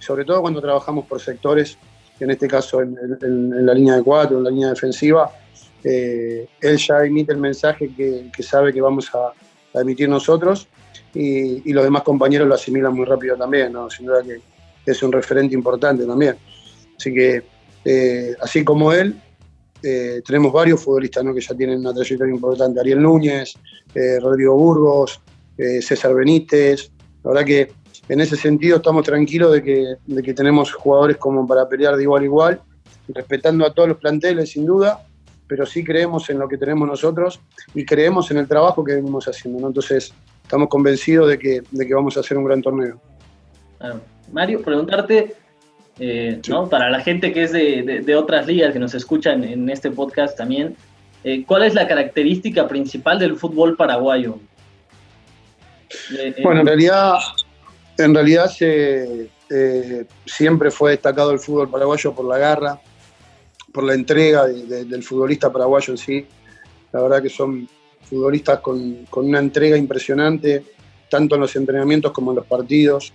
sobre 0.05 0.25
todo 0.25 0.43
cuando 0.43 0.61
trabajamos 0.61 1.07
por 1.07 1.21
sectores, 1.21 1.79
en 2.21 2.31
este 2.31 2.47
caso 2.47 2.83
en, 2.83 3.67
la 3.67 3.73
línea 3.75 3.97
de 3.97 4.03
cuatro, 4.03 4.38
en 4.38 4.45
la 4.45 4.51
línea 4.51 4.69
defensiva, 4.69 5.31
eh, 5.83 6.47
él 6.61 6.77
ya 6.77 7.05
emite 7.05 7.33
el 7.33 7.38
mensaje 7.38 7.90
que, 7.95 8.31
sabe 8.43 8.73
que 8.73 8.81
vamos 8.81 9.11
a, 9.14 9.33
emitir 9.81 10.09
nosotros 10.09 10.69
y, 11.12 11.73
los 11.73 11.83
demás 11.83 12.03
compañeros 12.03 12.47
lo 12.47 12.55
asimilan 12.55 12.95
muy 12.95 13.07
rápido 13.07 13.37
también, 13.37 13.73
¿no? 13.73 13.90
sin 13.90 14.07
duda 14.07 14.23
que 14.23 14.40
es 14.87 15.03
un 15.03 15.11
referente 15.11 15.55
importante 15.55 16.05
también. 16.05 16.37
Así 16.97 17.12
que, 17.12 17.43
eh, 17.85 18.37
así 18.40 18.62
como 18.62 18.93
él, 18.93 19.17
eh, 19.83 20.23
tenemos 20.25 20.53
varios 20.53 20.81
futbolistas 20.83 21.25
que 21.35 21.40
ya 21.40 21.55
tienen 21.55 21.81
una 21.81 21.93
trayectoria 21.93 22.35
importante. 22.35 22.79
Ariel 22.79 23.03
Núñez, 23.03 23.55
Rodrigo 24.21 24.55
Burgos, 24.57 25.21
César 25.57 26.14
Benítez. 26.14 26.90
La 27.23 27.31
verdad 27.31 27.45
que 27.45 27.84
en 28.09 28.21
ese 28.21 28.37
sentido 28.37 28.77
estamos 28.77 29.05
tranquilos 29.05 29.53
de 29.53 29.62
que, 29.62 29.95
de 30.07 30.23
que 30.23 30.35
tenemos 30.35 30.73
jugadores 30.73 31.17
como 31.17 31.47
para 31.47 31.69
pelear 31.69 31.97
de 31.97 32.03
igual 32.03 32.23
a 32.23 32.25
igual, 32.25 32.61
respetando 33.09 33.67
a 33.67 33.73
todos 33.73 33.88
los 33.88 33.99
planteles 33.99 34.51
sin 34.51 34.67
duda, 34.67 35.07
pero 35.47 35.67
sí 35.67 35.85
creemos 35.85 36.29
en 36.31 36.38
lo 36.38 36.49
que 36.49 36.57
tenemos 36.57 36.88
nosotros 36.88 37.40
y 37.75 37.85
creemos 37.85 38.31
en 38.31 38.38
el 38.38 38.49
trabajo 38.49 38.85
que 38.85 38.95
venimos 38.95 39.27
haciendo. 39.27 39.67
Entonces 39.67 40.12
estamos 40.43 40.69
convencidos 40.69 41.29
de 41.29 41.38
que, 41.38 41.62
de 41.71 41.87
que 41.87 41.95
vamos 41.95 42.17
a 42.17 42.21
hacer 42.21 42.37
un 42.37 42.45
gran 42.45 42.62
torneo. 42.62 43.01
Mario, 44.33 44.62
preguntarte, 44.62 45.35
eh, 45.99 46.40
¿no? 46.49 46.69
para 46.69 46.90
la 46.90 47.01
gente 47.01 47.33
que 47.33 47.43
es 47.45 47.53
de, 47.53 48.03
de, 48.05 48.17
otras 48.17 48.47
ligas 48.47 48.73
que 48.73 48.79
nos 48.79 48.95
escuchan 48.95 49.45
en 49.45 49.69
este 49.69 49.90
podcast 49.90 50.37
también, 50.37 50.77
eh, 51.23 51.45
¿cuál 51.47 51.64
es 51.64 51.75
la 51.75 51.87
característica 51.87 52.67
principal 52.67 53.19
del 53.19 53.37
fútbol 53.37 53.77
paraguayo? 53.77 54.38
Eh, 56.19 56.35
bueno, 56.43 56.61
en 56.61 56.67
realidad 56.67 57.14
en 57.96 58.14
realidad 58.14 58.50
eh, 58.61 60.07
siempre 60.26 60.70
fue 60.70 60.92
destacado 60.92 61.30
el 61.30 61.38
fútbol 61.38 61.70
paraguayo 61.70 62.12
por 62.12 62.26
la 62.26 62.38
garra, 62.38 62.80
por 63.72 63.85
la 63.85 63.94
entrega 63.94 64.46
del 64.46 65.02
futbolista 65.02 65.52
paraguayo 65.52 65.92
en 65.92 65.98
sí. 65.98 66.26
La 66.92 67.02
verdad 67.02 67.22
que 67.22 67.28
son 67.28 67.68
futbolistas 68.02 68.61
con, 68.61 69.07
una 69.16 69.38
entrega 69.38 69.76
impresionante, 69.76 70.64
tanto 71.09 71.35
en 71.35 71.40
los 71.40 71.54
entrenamientos 71.57 72.12
como 72.12 72.33
en 72.33 72.37
los 72.37 72.46
partidos. 72.46 73.12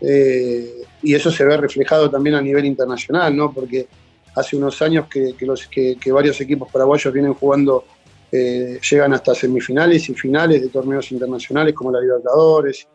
Eh, 0.00 0.82
y 1.02 1.14
eso 1.14 1.30
se 1.30 1.44
ve 1.44 1.56
reflejado 1.56 2.10
también 2.10 2.36
a 2.36 2.42
nivel 2.42 2.64
internacional, 2.64 3.36
¿no? 3.36 3.52
porque 3.52 3.88
hace 4.34 4.56
unos 4.56 4.80
años 4.82 5.06
que, 5.08 5.34
los, 5.40 5.66
que, 5.66 5.96
varios 6.12 6.40
equipos 6.40 6.70
paraguayos 6.70 7.12
vienen 7.12 7.34
jugando, 7.34 7.84
eh, 8.30 8.78
llegan 8.88 9.12
hasta 9.14 9.34
semifinales 9.34 10.08
y 10.08 10.14
finales 10.14 10.62
de 10.62 10.68
torneos 10.68 11.10
internacionales 11.10 11.74
como 11.74 11.90
la 11.90 12.00
Libertadores 12.00 12.86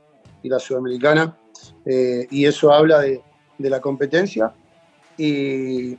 y 0.43 0.49
la 0.49 0.59
Sudamericana, 0.59 1.35
eh, 1.85 2.27
y 2.29 2.45
eso 2.45 2.71
habla 2.71 3.01
de, 3.01 3.21
la 3.57 3.79
competencia 3.79 4.51
y, 5.17 5.97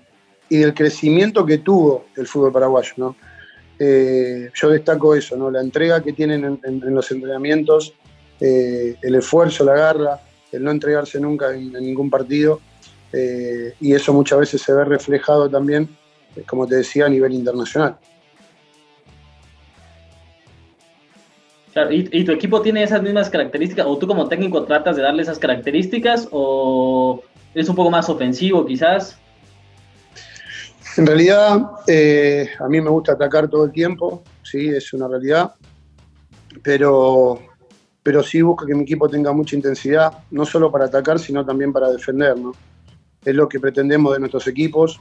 del 0.50 0.74
crecimiento 0.74 1.44
que 1.44 1.58
tuvo 1.58 2.06
el 2.16 2.26
fútbol 2.26 2.52
paraguayo. 2.52 3.16
Eh, 3.78 4.50
yo 4.54 4.68
destaco 4.68 5.14
eso, 5.16 5.36
¿no? 5.36 5.50
la 5.50 5.60
entrega 5.60 6.00
que 6.02 6.12
tienen 6.12 6.60
en, 6.62 6.94
los 6.94 7.10
entrenamientos, 7.10 7.94
eh, 8.40 8.96
el 9.02 9.14
esfuerzo, 9.16 9.64
la 9.64 9.74
garra, 9.74 10.20
el 10.52 10.62
no 10.62 10.70
entregarse 10.70 11.18
nunca 11.18 11.52
en, 11.54 11.72
ningún 11.72 12.10
partido, 12.10 12.60
y 13.80 13.92
eso 13.92 14.12
muchas 14.12 14.40
veces 14.40 14.60
se 14.60 14.72
ve 14.72 14.84
reflejado 14.84 15.48
también, 15.48 15.88
como 16.46 16.66
te 16.66 16.76
decía, 16.76 17.06
a 17.06 17.08
nivel 17.08 17.32
internacional. 17.32 17.96
¿Y, 21.90 22.24
tu 22.24 22.32
equipo 22.32 22.60
tiene 22.62 22.82
esas 22.82 23.02
mismas 23.02 23.30
características? 23.30 23.86
¿O 23.86 23.98
tú 23.98 24.06
como 24.06 24.28
técnico 24.28 24.64
tratas 24.64 24.96
de 24.96 25.02
darle 25.02 25.22
esas 25.22 25.38
características? 25.38 26.28
¿O 26.30 27.22
es 27.54 27.68
un 27.68 27.76
poco 27.76 27.90
más 27.90 28.08
ofensivo 28.08 28.64
quizás? 28.64 29.18
En 30.96 31.06
realidad, 31.06 31.70
eh, 31.88 32.48
a 32.60 32.68
mí 32.68 32.80
me 32.80 32.90
gusta 32.90 33.12
atacar 33.12 33.48
todo 33.48 33.64
el 33.64 33.72
tiempo, 33.72 34.22
sí, 34.42 34.68
es 34.68 34.92
una 34.92 35.08
realidad, 35.08 35.54
pero, 36.62 37.40
pero 38.02 38.22
sí 38.22 38.42
busco 38.42 38.64
que 38.64 38.76
mi 38.76 38.84
equipo 38.84 39.08
tenga 39.08 39.32
mucha 39.32 39.56
intensidad, 39.56 40.12
no 40.30 40.46
solo 40.46 40.70
para 40.70 40.84
atacar, 40.84 41.18
sino 41.18 41.44
también 41.44 41.72
para 41.72 41.90
defender, 41.90 42.38
¿no? 42.38 42.52
Es 43.24 43.34
lo 43.34 43.48
que 43.48 43.58
pretendemos 43.58 44.12
de 44.12 44.20
nuestros 44.20 44.46
equipos. 44.46 45.00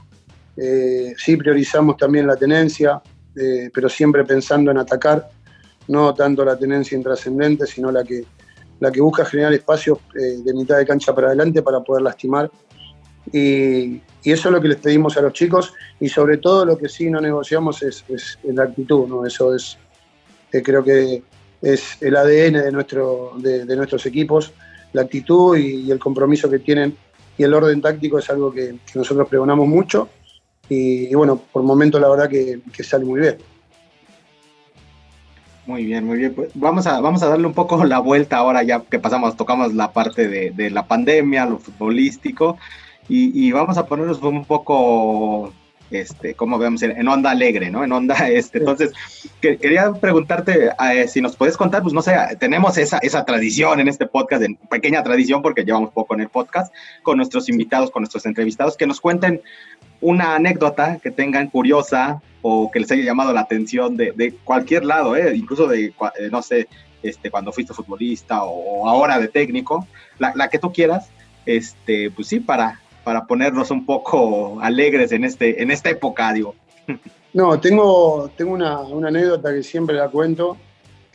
Eh, 0.56 1.14
sí 1.16 1.36
priorizamos 1.36 1.96
también 1.96 2.26
la 2.26 2.36
tenencia, 2.36 3.00
eh, 3.36 3.70
pero 3.72 3.88
siempre 3.88 4.24
pensando 4.24 4.72
en 4.72 4.78
atacar 4.78 5.28
no 5.88 6.14
tanto 6.14 6.44
la 6.44 6.58
tenencia 6.58 6.96
intrascendente, 6.96 7.66
sino 7.66 7.90
la 7.90 8.04
que, 8.04 8.24
la 8.80 8.90
que 8.90 9.00
busca 9.00 9.24
generar 9.24 9.52
espacios 9.52 9.98
eh, 10.14 10.38
de 10.42 10.54
mitad 10.54 10.78
de 10.78 10.86
cancha 10.86 11.14
para 11.14 11.28
adelante 11.28 11.62
para 11.62 11.80
poder 11.80 12.02
lastimar. 12.02 12.50
Y, 13.32 14.00
eso 14.24 14.48
es 14.48 14.52
lo 14.54 14.60
que 14.60 14.68
les 14.68 14.78
pedimos 14.78 15.18
a 15.18 15.20
los 15.20 15.34
chicos 15.34 15.74
y 16.00 16.08
sobre 16.08 16.38
todo 16.38 16.64
lo 16.64 16.78
que 16.78 16.88
sí 16.88 17.10
no 17.10 17.20
negociamos 17.20 17.82
es, 17.82 18.04
la 18.44 18.62
actitud, 18.62 19.06
¿no? 19.06 19.26
Eso 19.26 19.54
es, 19.54 19.76
eh, 20.50 20.62
creo 20.62 20.82
que 20.82 21.22
es 21.60 21.98
el 22.00 22.16
ADN 22.16 22.54
de, 22.54 22.72
nuestro, 22.72 23.32
de, 23.36 23.76
nuestros 23.76 24.06
equipos, 24.06 24.52
la 24.94 25.02
actitud 25.02 25.58
y, 25.58 25.90
el 25.90 25.98
compromiso 25.98 26.48
que 26.48 26.58
tienen 26.58 26.96
y 27.36 27.42
el 27.42 27.52
orden 27.52 27.82
táctico 27.82 28.18
es 28.18 28.30
algo 28.30 28.50
que, 28.50 28.76
nosotros 28.94 29.28
pregonamos 29.28 29.68
mucho 29.68 30.08
y, 30.70 31.14
bueno, 31.14 31.42
por 31.52 31.62
momento 31.62 32.00
la 32.00 32.08
verdad 32.08 32.30
que 32.30 32.82
sale 32.82 33.04
muy 33.04 33.20
bien. 33.20 33.36
Muy 35.66 35.84
bien, 35.86 36.04
muy 36.04 36.18
bien. 36.18 36.34
Pues 36.34 36.50
vamos 36.54 36.86
a, 36.86 37.00
vamos 37.00 37.22
a 37.22 37.28
darle 37.28 37.46
un 37.46 37.54
poco 37.54 37.82
la 37.84 37.98
vuelta 37.98 38.36
ahora 38.36 38.62
ya 38.62 38.80
que 38.80 38.98
pasamos, 38.98 39.36
tocamos 39.36 39.72
la 39.72 39.92
parte 39.92 40.28
de, 40.28 40.70
la 40.70 40.86
pandemia, 40.86 41.46
lo 41.46 41.58
futbolístico, 41.58 42.58
y, 43.08 43.52
vamos 43.52 43.76
a 43.78 43.86
ponernos 43.86 44.22
un 44.22 44.44
poco, 44.44 45.52
este, 46.00 46.34
como 46.34 46.58
vemos, 46.58 46.82
en, 46.82 47.06
onda 47.08 47.30
alegre, 47.30 47.70
¿no? 47.70 47.84
En 47.84 47.92
onda, 47.92 48.14
este. 48.28 48.58
Entonces, 48.58 48.92
quería 49.40 49.92
preguntarte 49.92 50.70
eh, 50.92 51.08
si 51.08 51.20
nos 51.20 51.36
puedes 51.36 51.56
contar, 51.56 51.82
pues 51.82 51.94
no 51.94 52.02
sé, 52.02 52.14
tenemos 52.38 52.76
esa, 52.78 52.98
esa 52.98 53.24
tradición 53.24 53.80
en 53.80 53.88
este 53.88 54.06
podcast, 54.06 54.42
en 54.42 54.56
pequeña 54.56 55.02
tradición, 55.02 55.42
porque 55.42 55.64
llevamos 55.64 55.90
poco 55.92 56.14
en 56.14 56.20
el 56.20 56.28
podcast, 56.28 56.72
con 57.02 57.16
nuestros 57.16 57.48
invitados, 57.48 57.90
con 57.90 58.02
nuestros 58.02 58.26
entrevistados, 58.26 58.76
que 58.76 58.86
nos 58.86 59.00
cuenten 59.00 59.42
una 60.00 60.34
anécdota 60.34 60.98
que 61.02 61.10
tengan 61.10 61.48
curiosa 61.48 62.20
o 62.42 62.70
que 62.70 62.78
les 62.80 62.90
haya 62.90 63.02
llamado 63.04 63.32
la 63.32 63.40
atención 63.40 63.96
de, 63.96 64.34
cualquier 64.44 64.84
lado, 64.84 65.16
¿eh? 65.16 65.34
incluso 65.34 65.66
de, 65.66 65.86
eh, 65.86 65.92
no 66.30 66.42
sé, 66.42 66.68
este, 67.02 67.30
cuando 67.30 67.52
fuiste 67.52 67.72
futbolista 67.72 68.44
o, 68.44 68.86
ahora 68.86 69.18
de 69.18 69.28
técnico, 69.28 69.86
la, 70.18 70.48
que 70.48 70.58
tú 70.58 70.72
quieras, 70.72 71.08
este, 71.46 72.10
pues 72.10 72.28
sí, 72.28 72.40
para, 72.40 72.80
para 73.04 73.26
ponernos 73.26 73.70
un 73.70 73.86
poco 73.86 74.58
alegres 74.60 75.12
en, 75.12 75.24
este, 75.24 75.62
en 75.62 75.70
esta 75.70 75.90
época, 75.90 76.32
digo. 76.32 76.54
No, 77.34 77.58
tengo, 77.58 78.30
tengo 78.36 78.52
una, 78.52 78.78
anécdota 79.06 79.52
que 79.52 79.62
siempre 79.62 79.96
la 79.96 80.08
cuento, 80.08 80.56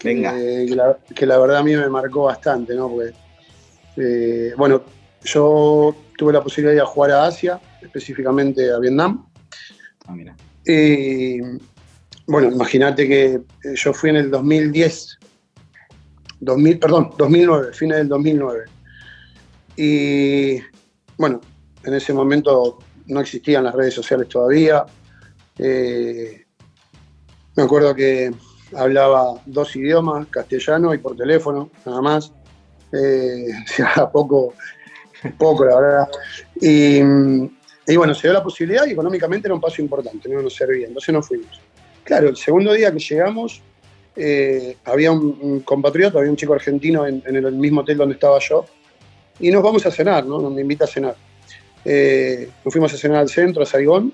Venga. 0.03 0.33
Que, 0.33 1.25
la, 1.25 1.37
verdad 1.37 1.57
a 1.57 1.63
mí 1.63 1.75
me 1.75 1.89
marcó 1.89 2.23
bastante, 2.23 2.73
¿no? 2.73 2.89
Porque, 2.89 3.13
eh, 3.97 4.53
bueno, 4.57 4.83
yo 5.23 5.95
tuve 6.17 6.33
la 6.33 6.41
posibilidad 6.41 6.71
de 6.71 6.77
ir 6.77 6.81
a 6.81 6.85
jugar 6.85 7.11
a 7.11 7.25
Asia, 7.25 7.59
específicamente 7.81 8.71
a 8.71 8.79
Vietnam. 8.79 9.25
Ah, 10.07 10.13
mira. 10.13 10.35
Y 10.65 11.41
bueno, 12.27 12.51
imagínate 12.51 13.07
que 13.07 13.25
eh, 13.33 13.41
yo 13.75 13.93
fui 13.93 14.11
en 14.11 14.17
el 14.17 14.31
2010, 14.31 15.19
2000, 16.41 16.79
perdón, 16.79 17.11
2009, 17.17 17.73
fines 17.73 17.97
del 17.97 18.07
2009. 18.07 18.65
Y 19.75 20.59
bueno, 21.17 21.41
en 21.83 21.93
ese 21.93 22.13
momento 22.13 22.79
no 23.07 23.19
existían 23.21 23.63
las 23.63 23.75
redes 23.75 23.93
sociales 23.93 24.27
todavía. 24.27 24.85
Eh, 25.57 26.45
me 27.55 27.63
acuerdo 27.63 27.93
que 27.93 28.31
hablaba 28.75 29.41
dos 29.45 29.75
idiomas, 29.75 30.27
castellano 30.27 30.93
y 30.93 30.97
por 30.99 31.15
teléfono, 31.15 31.69
nada 31.85 32.01
más. 32.01 32.31
Eh, 32.93 33.47
poco, 34.13 34.53
poco, 35.37 35.65
la 35.65 35.79
verdad. 35.79 36.07
Y, 36.61 37.95
bueno, 37.95 38.13
se 38.13 38.27
dio 38.27 38.33
la 38.33 38.43
posibilidad 38.43 38.85
y 38.85 38.91
económicamente 38.91 39.47
era 39.47 39.55
un 39.55 39.61
paso 39.61 39.81
importante, 39.81 40.29
no 40.29 40.41
nos 40.41 40.53
servía, 40.53 40.87
entonces 40.87 41.13
nos 41.13 41.27
fuimos. 41.27 41.59
Claro, 42.03 42.29
el 42.29 42.37
segundo 42.37 42.73
día 42.73 42.91
que 42.91 42.99
llegamos, 42.99 43.61
eh, 44.15 44.77
había 44.85 45.11
un, 45.11 45.61
compatriota, 45.61 46.19
había 46.19 46.29
un 46.29 46.37
chico 46.37 46.53
argentino 46.53 47.05
en, 47.05 47.23
el 47.25 47.51
mismo 47.53 47.81
hotel 47.81 47.97
donde 47.97 48.13
estaba 48.13 48.37
yo, 48.39 48.65
y 49.39 49.51
nos 49.51 49.63
vamos 49.63 49.85
a 49.85 49.91
cenar, 49.91 50.25
¿no? 50.25 50.39
Nos 50.39 50.59
invita 50.59 50.85
a 50.85 50.87
cenar. 50.87 51.15
Eh, 51.91 52.47
nos 52.63 52.71
fuimos 52.71 52.93
a 52.93 52.97
cenar 52.97 53.17
al 53.17 53.29
centro, 53.29 53.63
a 53.63 53.65
Saigón. 53.65 54.13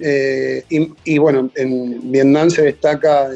Eh, 0.00 0.64
y, 1.04 1.18
bueno, 1.18 1.50
en 1.54 2.10
Vietnam 2.10 2.48
se 2.48 2.62
destaca, 2.62 3.28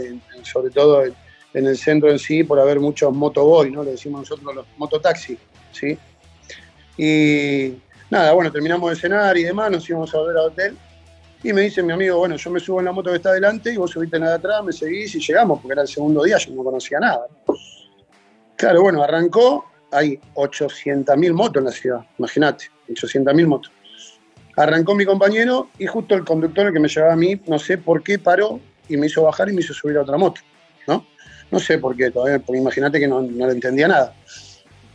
sobre 0.43 0.71
todo 0.71 1.05
en, 1.05 1.67
el 1.67 1.77
centro 1.77 2.11
en 2.11 2.19
sí, 2.19 2.43
por 2.43 2.59
haber 2.59 2.81
muchos 2.81 3.13
motoboy, 3.13 3.71
¿no? 3.71 3.85
Le 3.85 3.93
decimos 3.93 4.23
nosotros 4.23 4.55
los 4.55 4.67
mototaxis, 4.79 5.37
¿sí? 5.73 5.99
Y 6.97 7.75
nada, 8.09 8.33
bueno, 8.33 8.51
terminamos 8.51 8.89
de 8.93 8.97
cenar 8.97 9.37
y 9.37 9.45
demás, 9.45 9.71
nos 9.71 9.89
íbamos 9.91 10.15
a 10.15 10.19
volver 10.19 10.39
al 10.39 10.47
hotel. 10.47 10.77
Y 11.43 11.53
me 11.53 11.61
dice 11.61 11.83
mi 11.83 11.93
amigo, 11.93 12.17
bueno, 12.17 12.37
yo 12.37 12.51
me 12.51 12.61
subo 12.61 12.79
en 12.79 12.87
la 12.87 12.93
moto 12.93 13.11
que 13.11 13.17
está 13.17 13.29
adelante 13.29 13.75
y 13.75 13.77
vos 13.77 13.91
subiste 13.91 14.17
en 14.17 14.23
la 14.23 14.31
de 14.31 14.37
atrás, 14.37 14.65
me 14.65 14.73
seguís 14.73 15.15
y 15.15 15.21
llegamos, 15.21 15.61
porque 15.61 15.75
era 15.75 15.83
el 15.83 15.89
segundo 15.89 16.23
día, 16.23 16.39
yo 16.39 16.55
no 16.55 16.65
conocía 16.65 16.99
nada. 16.99 17.27
Claro, 18.57 18.81
bueno, 18.81 19.03
arrancó, 19.03 19.67
hay 19.93 20.19
800.000 20.35 21.33
motos 21.35 21.61
en 21.61 21.65
la 21.67 21.73
ciudad, 21.73 22.01
imagínate, 22.19 22.71
800.000 22.95 23.47
motos. 23.47 23.73
Arrancó 24.57 24.95
mi 24.95 25.05
compañero 25.05 25.69
y 25.79 25.87
justo 25.87 26.15
el 26.15 26.25
conductor 26.25 26.67
el 26.67 26.73
que 26.73 26.81
me 26.81 26.89
llevaba 26.89 27.13
a 27.13 27.17
mí, 27.17 27.41
no 27.47 27.59
sé 27.59 27.79
por 27.79 28.03
qué 28.03 28.19
paró 28.19 28.61
y 28.89 28.97
me 28.97 29.07
hizo 29.07 29.23
bajar 29.23 29.49
y 29.49 29.53
me 29.53 29.61
hizo 29.61 29.73
subir 29.73 29.97
a 29.97 30.03
otra 30.03 30.17
moto, 30.17 30.41
¿no? 30.87 31.07
No 31.51 31.59
sé 31.59 31.79
por 31.79 31.97
qué 31.97 32.11
todavía, 32.11 32.39
porque 32.39 32.61
imagínate 32.61 33.01
que 33.01 33.09
no, 33.09 33.23
no 33.23 33.47
le 33.47 33.53
entendía 33.53 33.89
nada. 33.89 34.15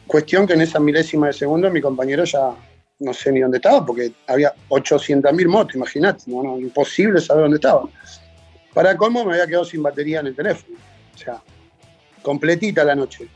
Cuestión 0.08 0.46
que 0.46 0.54
en 0.54 0.62
esa 0.62 0.80
milésima 0.80 1.28
de 1.28 1.34
segundo 1.34 1.70
mi 1.72 1.82
compañero 1.82 2.24
ya 2.26 2.56
no 3.00 3.14
sé 3.14 3.32
ni 3.32 3.42
dónde 3.42 3.58
estaba, 3.58 3.86
porque 3.86 4.14
había 4.28 4.54
800.000 4.70 5.48
motos, 5.48 5.76
imagínate, 5.76 6.24
no, 6.28 6.58
imposible 6.60 7.20
saber 7.20 7.44
dónde 7.44 7.58
estaba. 7.58 7.84
Para 8.74 8.96
cómo 8.96 9.26
me 9.26 9.34
había 9.34 9.48
quedado 9.48 9.66
sin 9.66 9.84
batería 9.84 10.20
en 10.20 10.28
el 10.28 10.36
teléfono, 10.36 10.78
o 11.14 11.18
sea, 11.18 11.42
completita 12.22 12.84
la 12.84 12.96
noche. 12.96 13.28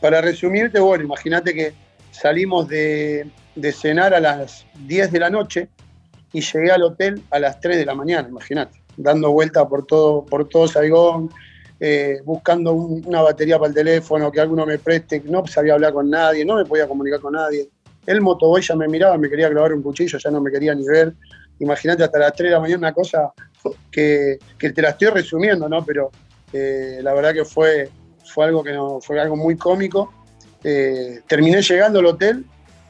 Para 0.00 0.20
resumirte, 0.20 0.78
bueno, 0.80 1.04
imagínate 1.04 1.54
que 1.54 1.72
salimos 2.10 2.68
de, 2.68 3.28
cenar 3.72 4.14
a 4.14 4.20
las 4.20 4.66
10 4.86 5.12
de 5.12 5.20
la 5.20 5.30
noche 5.30 5.68
y 6.32 6.40
llegué 6.40 6.70
al 6.70 6.82
hotel 6.82 7.22
a 7.30 7.38
las 7.38 7.60
3 7.60 7.76
de 7.76 7.86
la 7.86 7.94
mañana, 7.94 8.28
imagínate, 8.28 8.82
dando 8.96 9.30
vuelta 9.30 9.66
por 9.68 9.86
todo, 9.86 10.24
por 10.24 10.48
todo 10.48 10.68
Saigón, 10.68 11.30
eh, 11.80 12.20
buscando 12.24 12.72
una 12.72 13.22
batería 13.22 13.56
para 13.58 13.68
el 13.68 13.74
teléfono, 13.74 14.32
que 14.32 14.40
alguno 14.40 14.66
me 14.66 14.78
preste, 14.78 15.22
no 15.24 15.46
sabía 15.46 15.74
hablar 15.74 15.92
con 15.92 16.10
nadie, 16.10 16.44
no 16.44 16.56
me 16.56 16.64
podía 16.64 16.88
comunicar 16.88 17.20
con 17.20 17.34
nadie. 17.34 17.68
El 18.04 18.20
motoboy 18.20 18.62
ya 18.62 18.74
me 18.74 18.88
miraba, 18.88 19.16
me 19.16 19.28
quería 19.28 19.48
clavar 19.50 19.72
un 19.72 19.82
cuchillo, 19.82 20.18
ya 20.18 20.30
no 20.30 20.40
me 20.40 20.50
quería 20.50 20.74
ni 20.74 20.86
ver. 20.86 21.14
Imagínate 21.60 22.02
hasta 22.02 22.18
las 22.18 22.32
3 22.32 22.50
de 22.50 22.54
la 22.54 22.60
mañana 22.60 22.78
una 22.78 22.92
cosa 22.92 23.32
que, 23.90 24.38
te 24.58 24.82
la 24.82 24.90
estoy 24.90 25.08
resumiendo, 25.08 25.68
¿no? 25.68 25.84
Pero 25.84 26.10
eh, 26.52 26.98
la 27.02 27.14
verdad 27.14 27.32
que 27.32 27.44
fue, 27.44 27.88
fue 28.24 28.46
algo 28.46 28.64
que 28.64 28.72
no, 28.72 29.00
fue 29.00 29.20
algo 29.20 29.36
muy 29.36 29.56
cómico. 29.56 30.12
Eh, 30.64 31.20
terminé 31.28 31.62
llegando 31.62 32.00
al 32.00 32.06
hotel, 32.06 32.44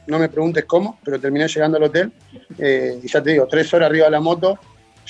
no 0.09 0.19
me 0.19 0.29
preguntes 0.29 0.65
cómo, 0.65 0.99
pero 1.03 1.19
terminé 1.19 1.47
llegando 1.47 1.77
al 1.77 1.83
hotel 1.83 2.11
eh, 2.57 2.99
y 3.01 3.07
ya 3.07 3.21
te 3.21 3.31
digo, 3.31 3.47
tres 3.47 3.73
horas 3.73 3.89
arriba 3.89 4.05
de 4.05 4.11
la 4.11 4.19
moto, 4.19 4.57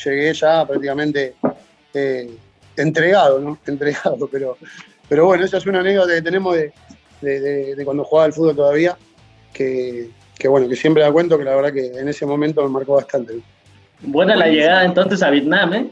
llegué 0.04 0.34
ya 0.34 0.66
prácticamente 0.66 1.36
eh, 1.94 2.30
entregado, 2.76 3.40
¿no? 3.40 3.58
Entregado, 3.66 4.28
pero, 4.32 4.58
pero 5.08 5.26
bueno, 5.26 5.46
esa 5.46 5.58
es 5.58 5.66
una 5.66 5.80
anécdota 5.80 6.14
que 6.14 6.22
tenemos 6.22 6.56
de, 6.56 7.82
cuando 7.84 8.04
jugaba 8.04 8.26
al 8.26 8.34
fútbol 8.34 8.56
todavía, 8.56 8.98
que, 9.54 10.10
bueno, 10.46 10.70
que 10.70 10.76
siempre 10.76 11.04
da 11.04 11.12
cuento 11.12 11.38
que 11.38 11.44
la 11.44 11.56
verdad 11.56 11.74
que 11.74 11.88
en 11.88 12.08
ese 12.08 12.26
momento 12.26 12.64
me 12.64 12.70
marcó 12.70 12.96
bastante. 12.96 13.40
Buena 14.02 14.36
la 14.36 14.48
llegada 14.48 14.86
entonces 14.86 15.22
a 15.22 15.30
Vietnam, 15.30 15.74
¿eh? 15.74 15.92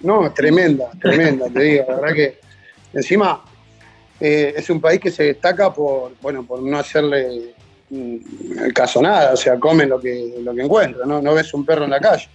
No, 0.00 0.30
tremenda, 0.34 0.90
tremenda, 1.00 1.48
te 1.48 1.62
digo, 1.62 1.84
la 1.88 1.94
verdad 1.96 2.14
que 2.14 2.44
Encima, 2.94 3.42
eh, 4.20 4.54
es 4.56 4.70
un 4.70 4.80
país 4.80 5.00
que 5.00 5.10
se 5.10 5.24
destaca 5.24 5.74
por, 5.74 6.12
bueno, 6.22 6.46
por 6.46 6.62
no 6.62 6.78
hacerle 6.78 7.53
caso 8.72 9.02
nada, 9.02 9.32
o 9.32 9.36
sea, 9.36 9.58
comen 9.58 9.88
lo 9.88 10.00
que, 10.00 10.34
lo 10.42 10.54
que 10.54 10.62
encuentra, 10.62 11.06
¿no? 11.06 11.20
No 11.20 11.34
ves 11.34 11.52
un 11.54 11.64
perro 11.64 11.84
en 11.84 11.90
la 11.90 12.00
calle. 12.00 12.28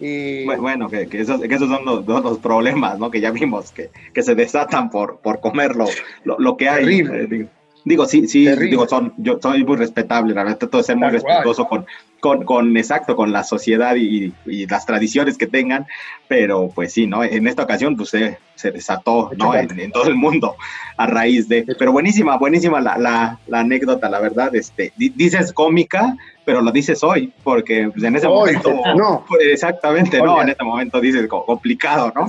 Y... 0.00 0.44
Bueno, 0.44 0.88
que, 0.88 1.08
esos, 1.12 1.40
son 1.40 2.04
los, 2.06 2.38
problemas, 2.38 2.98
¿no? 2.98 3.10
Que 3.10 3.20
ya 3.20 3.30
vimos, 3.30 3.72
que, 3.72 3.90
se 4.22 4.34
desatan 4.34 4.90
por, 4.90 5.18
por 5.18 5.40
comer 5.40 5.72
lo, 5.76 6.56
que 6.56 6.68
hay. 6.68 7.00
Eh, 7.00 7.48
digo, 7.84 8.06
sí, 8.06 8.26
sí, 8.26 8.46
digo, 8.56 8.88
son, 8.88 9.12
yo 9.16 9.38
soy 9.40 9.64
muy 9.64 9.76
respetable, 9.76 10.34
la 10.34 10.42
verdad, 10.42 10.58
trato 10.58 10.78
de 10.78 10.84
ser 10.84 10.96
muy 10.96 11.10
respetuoso 11.10 11.66
con, 11.66 11.86
con, 12.20 12.44
con, 12.44 12.76
exacto, 12.76 13.16
con 13.16 13.32
la 13.32 13.44
sociedad 13.44 13.96
y, 13.96 14.32
las 14.44 14.86
tradiciones 14.86 15.38
que 15.38 15.46
tengan, 15.46 15.86
pero 16.28 16.68
pues 16.74 16.92
sí, 16.92 17.06
¿no? 17.06 17.24
En 17.24 17.46
esta 17.46 17.62
ocasión, 17.62 17.96
pues 17.96 18.10
se, 18.10 18.38
se 18.62 18.70
desató, 18.70 19.30
¿no? 19.36 19.54
En, 19.54 19.92
todo 19.92 20.08
el 20.08 20.14
mundo 20.14 20.56
a 20.96 21.06
raíz 21.06 21.48
de, 21.48 21.64
pero 21.78 21.92
buenísima, 21.92 22.38
buenísima 22.38 22.80
la, 22.80 22.96
la, 22.96 23.38
la 23.48 23.60
anécdota, 23.60 24.08
la 24.08 24.20
verdad, 24.20 24.54
este, 24.54 24.92
dices 24.96 25.52
cómica, 25.52 26.16
pero 26.44 26.60
lo 26.60 26.70
dices 26.72 27.02
hoy, 27.02 27.32
porque 27.42 27.90
pues, 27.92 28.04
en 28.04 28.16
ese 28.16 28.28
momento, 28.28 28.72
no. 28.96 29.24
exactamente, 29.40 30.20
no, 30.20 30.40
en 30.42 30.50
ese 30.50 30.62
momento 30.62 31.00
dices 31.00 31.26
complicado, 31.28 32.12
¿no? 32.14 32.28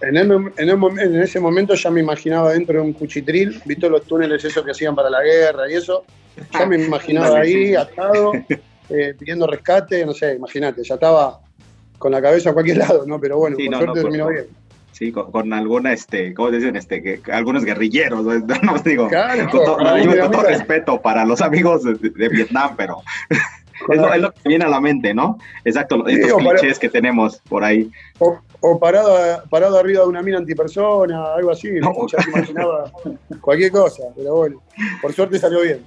En, 0.00 0.16
en, 0.16 1.22
ese 1.22 1.40
momento 1.40 1.74
ya 1.74 1.90
me 1.90 2.00
imaginaba 2.00 2.52
dentro 2.52 2.80
de 2.80 2.86
un 2.86 2.92
cuchitril, 2.92 3.60
visto 3.64 3.88
los 3.88 4.04
túneles 4.04 4.44
esos 4.44 4.64
que 4.64 4.70
hacían 4.70 4.94
para 4.94 5.10
la 5.10 5.22
guerra 5.22 5.70
y 5.70 5.74
eso, 5.74 6.04
ya 6.52 6.66
me 6.66 6.76
imaginaba 6.82 7.40
ahí 7.40 7.74
atado 7.74 8.32
eh, 8.88 9.14
pidiendo 9.18 9.46
rescate, 9.46 10.06
no 10.06 10.14
sé, 10.14 10.34
imagínate, 10.34 10.82
ya 10.84 10.94
estaba 10.94 11.40
con 11.98 12.12
la 12.12 12.22
cabeza 12.22 12.50
a 12.50 12.52
cualquier 12.52 12.78
lado, 12.78 13.04
¿no? 13.06 13.20
Pero 13.20 13.38
bueno, 13.38 13.56
por 13.56 13.76
suerte 13.76 14.00
terminó 14.02 14.28
bien. 14.28 14.46
Sí, 14.98 15.12
con, 15.12 15.52
alguna, 15.52 15.92
este, 15.92 16.34
¿cómo 16.34 16.50
dicen? 16.50 16.74
Este, 16.74 17.00
que, 17.00 17.20
algunos 17.30 17.64
guerrilleros, 17.64 18.24
no, 18.24 18.72
os 18.74 18.82
digo, 18.82 19.06
claro, 19.06 19.48
con, 19.48 19.64
todo, 19.64 20.42
respeto 20.42 21.00
para 21.00 21.24
los 21.24 21.40
amigos 21.40 21.84
de, 21.84 22.28
Vietnam, 22.28 22.74
pero 22.76 23.02
es 23.90 23.96
lo, 23.96 24.12
es 24.12 24.20
lo, 24.20 24.32
que 24.32 24.40
viene 24.48 24.64
a 24.64 24.68
la 24.68 24.80
mente, 24.80 25.14
¿no? 25.14 25.38
Exacto, 25.64 26.04
estos 26.08 26.38
clichés 26.38 26.80
que 26.80 26.88
tenemos 26.88 27.38
por 27.48 27.62
ahí. 27.62 27.88
O, 28.18 28.80
parado, 28.80 29.16
parado 29.48 29.78
arriba 29.78 30.02
de 30.02 30.08
una 30.08 30.20
mina 30.20 30.38
antipersona, 30.38 31.34
algo 31.34 31.52
así, 31.52 31.70
no. 31.74 31.92
ya 32.08 32.20
se 32.20 32.30
imaginaba 32.30 32.90
cualquier 33.40 33.70
cosa, 33.70 34.02
pero 34.16 34.34
bueno, 34.34 34.60
por 35.00 35.12
suerte 35.12 35.38
salió 35.38 35.60
bien. 35.60 35.78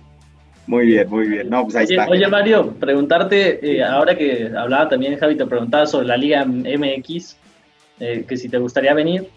Muy 0.67 0.85
bien, 0.85 1.09
muy 1.09 1.27
bien. 1.27 1.49
No, 1.49 1.63
pues 1.63 1.75
ahí 1.75 1.85
oye, 1.85 1.95
está. 1.95 2.09
oye, 2.09 2.27
Mario, 2.29 2.73
preguntarte, 2.79 3.75
eh, 3.75 3.83
ahora 3.83 4.15
que 4.15 4.49
hablaba 4.55 4.87
también 4.87 5.17
Javi, 5.17 5.35
te 5.35 5.45
preguntaba 5.45 5.85
sobre 5.85 6.07
la 6.07 6.15
Liga 6.15 6.45
MX, 6.45 7.40
eh, 8.01 8.25
que 8.27 8.35
si 8.35 8.49
te 8.49 8.57
gustaría 8.57 8.93
venir. 8.93 9.29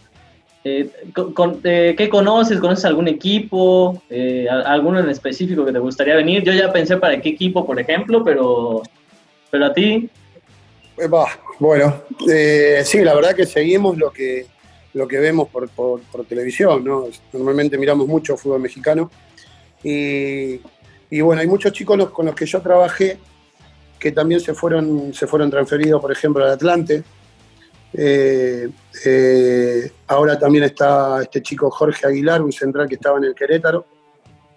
Eh, 0.64 0.90
¿Qué 1.96 2.08
conoces? 2.08 2.58
¿Conoces 2.58 2.86
algún 2.86 3.06
equipo? 3.06 4.02
¿Alguno 4.66 4.98
en 4.98 5.10
específico 5.10 5.64
que 5.64 5.72
te 5.72 5.78
gustaría 5.78 6.16
venir? 6.16 6.42
Yo 6.42 6.52
ya 6.52 6.72
pensé 6.72 6.96
para 6.96 7.20
qué 7.20 7.28
equipo, 7.28 7.66
por 7.66 7.78
ejemplo, 7.78 8.24
pero, 8.24 8.82
pero 9.50 9.66
a 9.66 9.72
ti. 9.74 10.08
bueno, 11.60 12.02
sí, 12.84 13.04
la 13.04 13.14
verdad 13.14 13.36
que 13.36 13.46
seguimos 13.46 13.98
lo 13.98 14.10
que, 14.10 14.46
lo 14.94 15.06
que 15.06 15.18
vemos 15.18 15.48
por, 15.50 15.68
por, 15.68 16.00
por 16.00 16.24
televisión, 16.24 16.82
¿no? 16.82 17.08
Normalmente 17.32 17.76
miramos 17.76 18.08
mucho 18.08 18.36
fútbol 18.36 18.60
mexicano 18.60 19.10
y 19.82 20.60
y 21.14 21.20
bueno, 21.20 21.40
hay 21.40 21.46
muchos 21.46 21.72
chicos 21.72 22.10
con 22.10 22.26
los 22.26 22.34
que 22.34 22.44
yo 22.44 22.60
trabajé 22.60 23.18
que 24.00 24.10
también 24.10 24.40
se 24.40 24.52
fueron, 24.52 25.14
se 25.14 25.28
fueron 25.28 25.48
transferidos, 25.48 26.00
por 26.00 26.10
ejemplo, 26.10 26.44
al 26.44 26.50
Atlante. 26.50 27.04
Eh, 27.96 28.68
eh, 29.04 29.92
ahora 30.08 30.36
también 30.36 30.64
está 30.64 31.22
este 31.22 31.40
chico 31.42 31.70
Jorge 31.70 32.06
Aguilar, 32.06 32.42
un 32.42 32.50
central 32.50 32.88
que 32.88 32.96
estaba 32.96 33.18
en 33.18 33.24
el 33.24 33.34
Querétaro, 33.34 33.86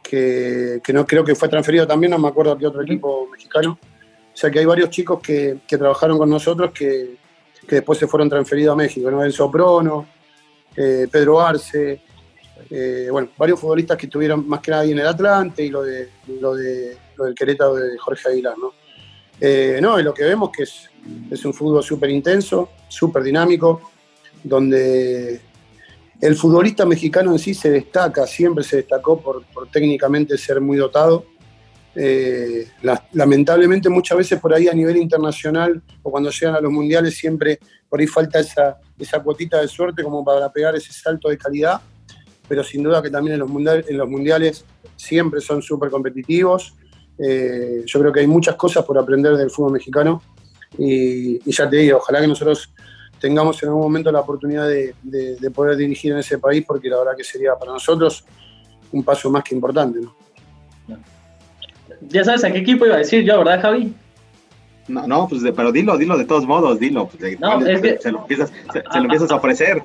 que, 0.02 0.82
no 0.94 1.06
creo 1.06 1.24
que 1.24 1.36
fue 1.36 1.48
transferido 1.48 1.86
también, 1.86 2.12
no 2.12 2.18
me 2.18 2.28
acuerdo 2.28 2.54
a 2.54 2.58
qué 2.58 2.66
otro 2.66 2.82
equipo 2.82 3.28
mexicano. 3.32 3.78
O 3.82 4.40
sea 4.40 4.50
que 4.50 4.60
hay 4.60 4.66
varios 4.66 4.90
chicos 4.90 5.20
que, 5.22 5.60
trabajaron 5.68 6.18
con 6.18 6.30
nosotros 6.30 6.72
que, 6.72 7.18
después 7.68 8.00
se 8.00 8.08
fueron 8.08 8.30
transferidos 8.30 8.74
a 8.74 8.76
México, 8.76 9.12
¿no? 9.12 9.24
El 9.24 9.34
Soprono, 9.34 10.08
eh, 10.76 11.08
Pedro 11.12 11.40
Arce, 11.42 12.02
eh, 12.70 13.08
bueno, 13.12 13.30
varios 13.38 13.60
futbolistas 13.60 13.98
que 13.98 14.06
estuvieron 14.08 14.48
más 14.48 14.62
que 14.62 14.72
nada 14.72 14.86
en 14.86 14.98
el 14.98 15.08
Atlante 15.08 15.64
y 15.64 15.70
lo, 15.70 15.84
de, 15.84 16.10
lo, 16.40 16.56
de, 16.56 16.98
lo 17.16 17.26
del 17.26 17.36
Querétaro 17.36 17.76
de 17.76 17.98
Jorge 17.98 18.30
Aguilar, 18.30 18.58
¿no? 18.58 18.72
Eh, 19.40 19.80
no, 19.82 19.98
lo 20.02 20.14
que 20.14 20.24
vemos 20.24 20.50
que 20.56 20.64
es, 20.64 20.90
es 21.30 21.46
un 21.46 21.54
fútbol 21.54 21.84
súper 21.84 22.10
intenso, 22.10 22.70
súper 22.88 23.24
dinámico, 23.24 23.92
donde 24.44 25.42
el 26.20 26.36
futbolista 26.36 26.86
mexicano 26.86 27.32
en 27.32 27.40
sí 27.40 27.54
se 27.54 27.70
destaca, 27.70 28.26
siempre 28.26 28.64
se 28.64 28.78
destacó 28.78 29.22
por, 29.22 29.46
técnicamente 29.72 30.38
ser 30.38 30.60
muy 30.62 30.78
dotado. 30.78 31.26
Eh, 32.00 32.68
lamentablemente 33.14 33.90
muchas 33.90 34.20
veces 34.20 34.40
por 34.40 34.54
ahí 34.54 34.68
a 34.68 34.74
nivel 34.74 34.98
internacional 34.98 35.82
o 36.04 36.12
cuando 36.12 36.30
llegan 36.30 36.54
a 36.54 36.62
los 36.62 36.72
mundiales 36.72 37.18
siempre 37.18 37.60
por 37.90 38.00
ahí 38.00 38.06
falta 38.06 38.40
esa, 38.40 38.78
esa 39.00 39.20
cuotita 39.24 39.60
de 39.60 39.68
suerte 39.68 40.04
como 40.04 40.24
para 40.24 40.52
pegar 40.52 40.76
ese 40.76 40.94
salto 40.94 41.28
de 41.28 41.40
calidad 41.40 41.82
pero 42.48 42.64
sin 42.64 42.84
duda 42.84 43.02
que 43.02 43.10
también 43.10 43.34
en 43.34 43.40
los, 43.40 43.50
mundiales, 43.50 43.86
en 43.90 43.98
los 43.98 44.10
mundiales 44.10 44.66
siempre 44.96 45.42
son 45.42 45.62
súper 45.62 45.90
competitivos. 45.90 46.74
Eh, 47.20 47.84
yo 47.86 48.00
creo 48.00 48.12
que 48.12 48.20
hay 48.20 48.28
muchas 48.28 48.56
cosas 48.56 48.86
por 48.86 48.98
aprender 48.98 49.36
del 49.36 49.50
fútbol 49.50 49.74
mexicano 49.74 50.22
y, 50.78 51.40
ya 51.52 51.70
te 51.70 51.78
digo, 51.78 51.98
ojalá 51.98 52.22
que 52.22 52.28
nosotros 52.28 52.72
tengamos 53.20 53.62
en 53.64 53.70
algún 53.70 53.84
momento 53.84 54.12
la 54.12 54.20
oportunidad 54.20 54.68
de, 54.68 54.94
poder 55.54 55.78
dirigir 55.78 56.12
en 56.12 56.20
ese 56.20 56.38
país 56.38 56.64
porque 56.68 56.90
la 56.90 56.98
verdad 56.98 57.16
que 57.18 57.24
sería 57.24 57.56
para 57.56 57.72
nosotros 57.72 58.24
un 58.92 59.04
paso 59.04 59.30
más 59.30 59.44
que 59.44 59.56
importante. 59.56 60.00
Ya 62.02 62.24
sabes 62.24 62.44
a 62.44 62.52
qué 62.52 62.60
equipo 62.60 62.86
iba 62.86 62.96
a 62.96 63.00
decir 63.00 63.24
yo, 63.24 63.40
¿verdad, 63.40 63.62
Javi? 63.62 63.94
No, 64.88 65.06
no, 65.06 65.28
pues 65.28 65.42
pero 65.56 65.72
dilo, 65.72 65.98
dilo 65.98 66.18
de 66.18 66.26
todos 66.26 66.46
modos, 66.46 66.80
dilo. 66.80 67.08
Pues, 67.08 67.40
no, 67.40 67.66
es 67.66 67.82
que... 67.82 67.98
se, 67.98 68.12
lo 68.12 68.20
empiezas, 68.20 68.54
se, 68.72 68.98
lo 68.98 69.04
empiezas 69.04 69.32
a 69.32 69.36
ofrecer. 69.36 69.82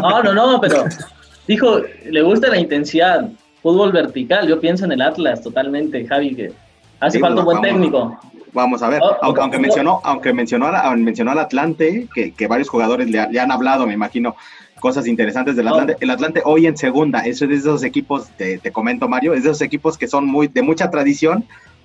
No, 0.00 0.22
no, 0.22 0.34
no, 0.34 0.60
pero 0.60 0.84
dijo, 1.48 1.80
le 2.04 2.22
gusta 2.22 2.48
la 2.48 2.58
intensidad, 2.58 3.30
fútbol 3.62 3.92
vertical, 3.92 4.46
yo 4.46 4.60
pienso 4.60 4.84
en 4.84 4.92
el 4.92 5.00
Atlas 5.00 5.42
totalmente, 5.42 6.06
Javi, 6.06 6.34
que 6.34 6.52
hace 7.00 7.18
falta 7.18 7.40
un 7.40 7.44
buen 7.44 7.60
técnico. 7.60 8.18
Vamos 8.52 8.82
a 8.82 8.88
ver, 8.88 9.00
oh, 9.02 9.16
aunque, 9.22 9.40
aunque, 9.40 9.58
mencionó, 9.58 10.00
aunque 10.04 10.32
mencionó, 10.32 10.70
mencionó 10.96 11.32
al 11.32 11.40
Atlante, 11.40 12.08
que, 12.14 12.32
que 12.32 12.46
varios 12.46 12.68
jugadores 12.68 13.10
le, 13.10 13.28
le, 13.28 13.40
han 13.40 13.50
hablado, 13.50 13.84
me 13.84 13.94
imagino, 13.94 14.36
cosas 14.78 15.08
interesantes 15.08 15.56
del 15.56 15.66
Atlante. 15.66 15.96
El 15.98 16.10
Atlante 16.10 16.40
hoy 16.44 16.66
en 16.66 16.76
segunda, 16.76 17.20
eso 17.20 17.46
es 17.46 17.50
de 17.50 17.56
esos 17.56 17.82
equipos, 17.82 18.28
te, 18.36 18.58
te, 18.58 18.70
comento 18.70 19.08
Mario, 19.08 19.34
es 19.34 19.42
de 19.42 19.50
esos 19.50 19.62
equipos 19.62 19.98
que 19.98 20.06
son 20.06 20.26
muy 20.26 20.46
de 20.46 20.62
mucha 20.62 20.88
tradición, 20.88 21.44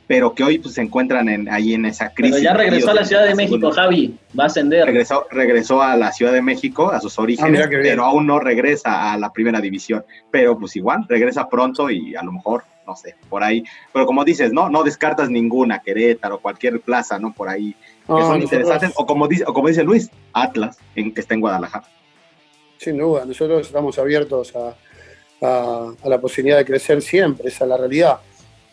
pero 0.10 0.34
que 0.34 0.44
hoy 0.44 0.58
pues, 0.58 0.74
se 0.74 0.82
encuentran 0.82 1.30
en, 1.30 1.48
ahí 1.50 1.76
en 1.76 1.86
esa 1.86 2.10
crisis. 2.10 2.38
Pero 2.38 2.44
ya 2.44 2.54
regresó 2.56 2.90
a 2.90 2.94
la 2.96 3.06
Ciudad 3.06 3.26
de 3.26 3.36
México, 3.36 3.72
Javi, 3.72 4.18
va 4.38 4.46
a 4.46 4.48
ascender. 4.48 4.86
Regresó, 4.88 5.28
regresó 5.30 5.84
a 5.84 5.96
la 5.96 6.12
Ciudad 6.12 6.34
de 6.34 6.42
México, 6.42 6.92
a 6.92 7.00
sus 7.00 7.20
orígenes, 7.20 7.62
ah, 7.64 7.70
pero 7.70 8.06
aún 8.06 8.26
no 8.26 8.40
regresa 8.40 9.14
a 9.14 9.18
la 9.20 9.32
primera 9.32 9.62
división. 9.62 10.04
Pero 10.32 10.58
pues 10.58 10.76
igual, 10.76 11.06
regresa 11.08 11.48
pronto 11.48 11.92
y 11.92 12.16
a 12.16 12.24
lo 12.24 12.32
mejor, 12.32 12.64
no 12.90 12.96
sé, 12.96 13.16
por 13.30 13.44
ahí. 13.44 13.64
Pero 13.94 14.08
como 14.08 14.26
dices, 14.26 14.52
no, 14.52 14.68
no 14.68 14.84
descartas 14.84 15.30
ninguna, 15.30 15.80
Querétaro, 15.80 16.40
cualquier 16.40 16.82
plaza, 16.82 17.20
¿no? 17.20 17.34
Por 17.34 17.48
ahí, 17.48 17.76
que 18.02 18.22
son 18.22 18.42
interesantes. 18.42 18.92
O 18.96 19.06
como, 19.06 19.28
dice, 19.28 19.44
o 19.46 19.54
como 19.54 19.68
dice 19.68 19.84
Luis, 19.84 20.10
Atlas, 20.34 20.80
en, 20.96 21.14
que 21.14 21.22
está 21.22 21.36
en 21.36 21.42
Guadalajara. 21.42 21.88
Sin 22.78 22.98
duda, 22.98 23.26
nosotros 23.26 23.68
estamos 23.68 24.00
abiertos 24.00 24.54
a, 24.56 24.76
la 26.04 26.20
posibilidad 26.20 26.58
de 26.58 26.66
crecer 26.66 27.02
siempre, 27.02 27.48
esa 27.48 27.64
es 27.64 27.70
la 27.70 27.78
realidad. 27.78 28.20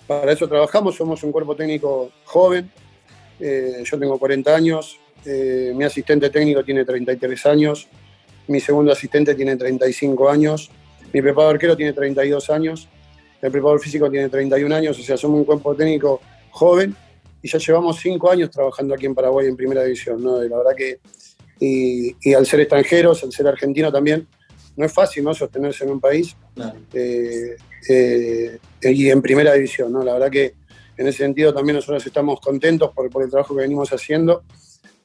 Para 0.07 0.33
eso 0.33 0.48
trabajamos, 0.48 0.96
somos 0.96 1.22
un 1.22 1.31
cuerpo 1.31 1.55
técnico 1.55 2.11
joven, 2.24 2.70
eh, 3.38 3.83
yo 3.85 3.98
tengo 3.98 4.18
40 4.18 4.55
años, 4.55 4.98
eh, 5.26 5.72
mi 5.74 5.85
asistente 5.85 6.31
técnico 6.31 6.64
tiene 6.64 6.85
33 6.85 7.46
años, 7.46 7.88
mi 8.48 8.61
segundo 8.61 8.92
asistente 8.92 9.35
tiene 9.35 9.57
35 9.57 10.29
años, 10.29 10.70
mi 11.12 11.20
preparador 11.20 11.57
arquero 11.57 11.76
tiene 11.76 11.92
32 11.92 12.50
años, 12.50 12.88
el 13.47 13.53
preparador 13.53 13.81
físico 13.81 14.11
tiene 14.11 14.29
31 14.29 14.75
años, 14.75 14.99
o 14.99 15.03
sea, 15.03 15.17
somos 15.17 15.39
un 15.39 15.45
cuerpo 15.45 15.75
técnico 15.75 16.21
joven 16.51 16.95
y 17.43 17.49
ya 17.49 17.59
llevamos 17.59 17.99
5 18.01 18.31
años 18.31 18.51
trabajando 18.51 18.95
aquí 18.95 19.07
en 19.07 19.15
Paraguay 19.15 19.47
en 19.47 19.57
primera 19.57 19.83
división, 19.85 20.23
¿no? 20.23 20.43
la 20.43 20.57
verdad 20.57 20.75
que 20.77 21.01
y, 21.59 22.35
al 22.35 22.47
ser 22.47 22.61
extranjeros, 22.61 23.23
al 23.23 23.33
ser 23.33 23.47
argentino 23.47 23.91
también, 23.91 24.27
no 24.77 24.85
es 24.85 24.93
fácil 24.93 25.25
¿no? 25.25 25.33
sostenerse 25.33 25.85
en 25.85 25.91
un 25.91 26.01
país 26.01 26.37
eh, 26.93 27.57
eh, 27.89 28.59
y 28.83 29.11
en 29.11 29.23
primera 29.23 29.55
división. 29.55 29.91
¿no? 29.93 30.03
La 30.03 30.15
verdad 30.15 30.31
que 30.31 30.55
en 30.99 31.07
ese 31.07 31.19
sentido 31.19 31.55
también 31.55 31.77
nosotros 31.77 32.05
estamos 32.07 32.41
contentos 32.41 32.93
por, 32.93 33.09
por 33.11 33.23
el 33.23 33.31
trabajo 33.31 33.55
que 33.55 33.63
venimos 33.63 33.91
haciendo 33.91 34.43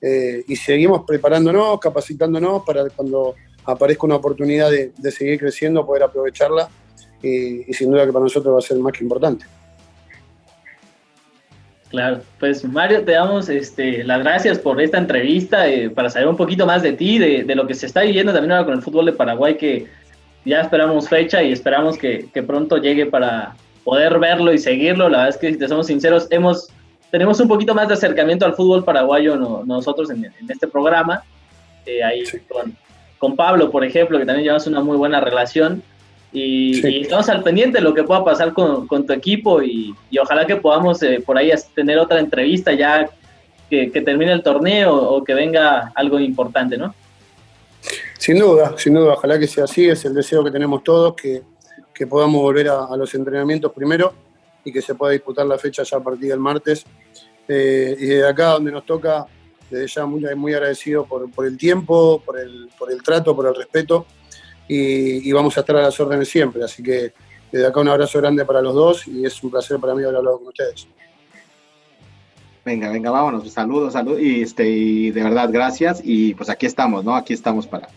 eh, 0.01 0.43
y 0.47 0.55
seguimos 0.55 1.03
preparándonos, 1.05 1.79
capacitándonos 1.79 2.63
para 2.65 2.89
cuando 2.89 3.35
aparezca 3.65 4.05
una 4.05 4.15
oportunidad 4.15 4.71
de, 4.71 4.91
de 4.97 5.11
seguir 5.11 5.39
creciendo, 5.39 5.85
poder 5.85 6.03
aprovecharla 6.03 6.69
y, 7.21 7.69
y 7.69 7.73
sin 7.73 7.91
duda 7.91 8.05
que 8.05 8.13
para 8.13 8.23
nosotros 8.23 8.53
va 8.53 8.59
a 8.59 8.61
ser 8.61 8.77
más 8.77 8.93
que 8.93 9.03
importante. 9.03 9.45
Claro, 11.91 12.21
pues 12.39 12.63
Mario, 12.63 13.03
te 13.03 13.11
damos 13.11 13.49
este, 13.49 14.05
las 14.05 14.23
gracias 14.23 14.57
por 14.57 14.81
esta 14.81 14.97
entrevista, 14.97 15.67
eh, 15.67 15.89
para 15.89 16.09
saber 16.09 16.29
un 16.29 16.37
poquito 16.37 16.65
más 16.65 16.81
de 16.81 16.93
ti, 16.93 17.19
de, 17.19 17.53
lo 17.53 17.67
que 17.67 17.73
se 17.73 17.85
está 17.85 18.03
viviendo 18.03 18.31
también 18.31 18.53
ahora 18.53 18.63
con 18.63 18.75
el 18.75 18.81
fútbol 18.81 19.07
de 19.07 19.11
Paraguay, 19.11 19.57
que 19.57 19.87
ya 20.45 20.61
esperamos 20.61 21.09
fecha 21.09 21.43
y 21.43 21.51
esperamos 21.51 21.97
que, 21.97 22.29
pronto 22.47 22.77
llegue 22.77 23.07
para 23.07 23.57
poder 23.83 24.19
verlo 24.19 24.53
y 24.53 24.57
seguirlo. 24.57 25.09
La 25.09 25.17
verdad 25.17 25.29
es 25.31 25.37
que, 25.37 25.51
si 25.51 25.59
te 25.59 25.67
somos 25.67 25.87
sinceros, 25.87 26.27
hemos, 26.29 26.69
tenemos 27.11 27.41
un 27.41 27.49
poquito 27.49 27.75
más 27.75 27.89
de 27.89 27.95
acercamiento 27.95 28.45
al 28.45 28.53
fútbol 28.53 28.85
paraguayo 28.85 29.35
nosotros 29.65 30.09
en, 30.11 30.31
este 30.47 30.67
programa. 30.67 31.23
Eh, 31.85 32.01
ahí 32.01 32.23
con, 32.47 32.73
con 33.17 33.35
Pablo, 33.35 33.69
por 33.69 33.83
ejemplo, 33.83 34.17
que 34.17 34.25
también 34.25 34.45
llevamos 34.45 34.65
una 34.65 34.79
muy 34.79 34.95
buena 34.95 35.19
relación. 35.19 35.83
Y, 36.33 37.01
estamos 37.01 37.27
al 37.27 37.43
pendiente 37.43 37.79
de 37.79 37.83
lo 37.83 37.93
que 37.93 38.03
pueda 38.03 38.23
pasar 38.23 38.53
con, 38.53 38.87
tu 38.87 39.13
equipo 39.13 39.61
y, 39.61 39.93
ojalá 40.21 40.45
que 40.45 40.55
podamos 40.55 41.01
eh, 41.03 41.21
por 41.25 41.37
ahí 41.37 41.51
tener 41.75 41.99
otra 41.99 42.19
entrevista 42.19 42.73
ya 42.73 43.09
que, 43.69 43.87
termine 43.89 44.31
el 44.31 44.43
torneo 44.43 44.93
o 44.95 45.23
que 45.23 45.33
venga 45.33 45.91
algo 45.95 46.19
importante, 46.19 46.77
¿no? 46.77 46.93
Sin 48.17 48.37
duda, 48.37 48.75
sin 48.77 48.93
duda, 48.93 49.13
ojalá 49.13 49.39
que 49.39 49.47
sea 49.47 49.63
así, 49.63 49.89
es 49.89 50.05
el 50.05 50.13
deseo 50.13 50.43
que 50.43 50.51
tenemos 50.51 50.83
todos, 50.83 51.15
que, 51.15 51.43
podamos 52.09 52.41
volver 52.41 52.67
a, 52.67 52.97
los 52.97 53.13
entrenamientos 53.13 53.71
primero 53.73 54.11
y 54.65 54.71
que 54.71 54.81
se 54.81 54.95
pueda 54.95 55.11
disputar 55.11 55.45
la 55.45 55.59
fecha 55.59 55.83
ya 55.83 55.97
a 55.97 55.99
partir 55.99 56.29
del 56.29 56.39
martes. 56.39 56.83
Eh, 57.47 57.95
y 57.99 58.05
desde 58.07 58.27
acá 58.27 58.53
donde 58.53 58.71
nos 58.71 58.87
toca, 58.87 59.27
desde 59.69 59.85
ya 59.85 60.05
muy, 60.07 60.23
muy 60.35 60.51
agradecido 60.51 61.05
por, 61.05 61.29
por 61.29 61.45
el 61.45 61.59
tiempo, 61.59 62.19
por 62.25 62.39
el, 62.39 62.69
por 62.75 62.91
el 62.91 63.03
trato, 63.03 63.35
por 63.35 63.45
el 63.45 63.53
respeto 63.53 64.07
y, 64.73 65.31
vamos 65.33 65.57
a 65.57 65.61
estar 65.61 65.75
a 65.75 65.81
las 65.81 65.99
órdenes 65.99 66.29
siempre. 66.29 66.63
Así 66.63 66.81
que 66.81 67.13
desde 67.51 67.67
acá 67.67 67.79
un 67.81 67.89
abrazo 67.89 68.19
grande 68.19 68.45
para 68.45 68.61
los 68.61 68.73
dos 68.73 69.07
y 69.07 69.25
es 69.25 69.43
un 69.43 69.51
placer 69.51 69.79
para 69.79 69.93
mí 69.93 70.03
haber 70.03 70.15
hablado 70.15 70.39
con 70.39 70.47
ustedes. 70.47 70.87
Venga, 72.63 72.89
venga, 72.89 73.11
vámonos. 73.11 73.51
Saludos, 73.51 73.93
saludos. 73.93 74.21
Y, 74.21 74.41
este, 74.41 74.69
y 74.69 75.11
de 75.11 75.23
verdad, 75.23 75.49
gracias. 75.51 76.01
Y 76.03 76.33
pues 76.35 76.49
aquí 76.49 76.65
estamos, 76.65 77.03
¿no? 77.03 77.15
Aquí 77.15 77.33
estamos 77.33 77.67
para, 77.67 77.89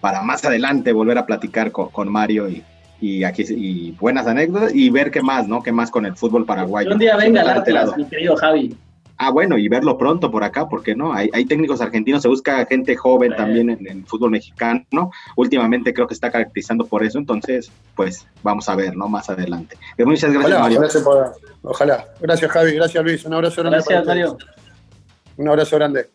para 0.00 0.22
más 0.22 0.44
adelante 0.44 0.92
volver 0.92 1.18
a 1.18 1.26
platicar 1.26 1.72
con, 1.72 1.88
con 1.88 2.08
Mario 2.08 2.48
y, 2.48 2.62
y 3.00 3.24
aquí 3.24 3.42
y 3.48 3.90
buenas 3.92 4.28
anécdotas 4.28 4.72
y 4.74 4.90
ver 4.90 5.10
qué 5.10 5.22
más, 5.22 5.48
¿no? 5.48 5.60
Qué 5.60 5.72
más 5.72 5.90
con 5.90 6.06
el 6.06 6.14
fútbol 6.14 6.46
paraguayo. 6.46 6.92
Un 6.92 6.98
día 6.98 7.16
venga 7.16 7.40
al 7.40 7.48
Atlas, 7.48 7.96
mi 7.96 8.04
querido 8.04 8.36
Javi. 8.36 8.76
Ah, 9.24 9.30
bueno, 9.30 9.56
y 9.56 9.68
verlo 9.68 9.96
pronto 9.96 10.32
por 10.32 10.42
acá, 10.42 10.68
porque 10.68 10.96
no? 10.96 11.12
Hay, 11.12 11.30
hay 11.32 11.44
técnicos 11.44 11.80
argentinos, 11.80 12.22
se 12.22 12.28
busca 12.28 12.66
gente 12.66 12.96
joven 12.96 13.32
también 13.36 13.70
en 13.70 13.86
el 13.86 14.04
fútbol 14.04 14.32
mexicano. 14.32 15.12
Últimamente 15.36 15.94
creo 15.94 16.08
que 16.08 16.14
está 16.14 16.28
caracterizando 16.28 16.86
por 16.86 17.04
eso, 17.04 17.18
entonces, 17.18 17.70
pues 17.94 18.26
vamos 18.42 18.68
a 18.68 18.74
ver, 18.74 18.96
¿no? 18.96 19.06
Más 19.06 19.30
adelante. 19.30 19.76
Muchas 19.98 20.32
gracias, 20.32 20.58
Mario. 20.58 20.80
Gracias 20.80 21.04
ojalá. 21.62 22.04
Gracias, 22.20 22.50
Javi. 22.50 22.74
Gracias, 22.74 23.04
Luis. 23.04 23.24
Un 23.24 23.34
abrazo 23.34 23.62
grande. 23.62 23.76
Gracias, 23.76 24.04
Mario. 24.04 24.38
Un 25.36 25.48
abrazo 25.48 25.76
grande. 25.76 26.10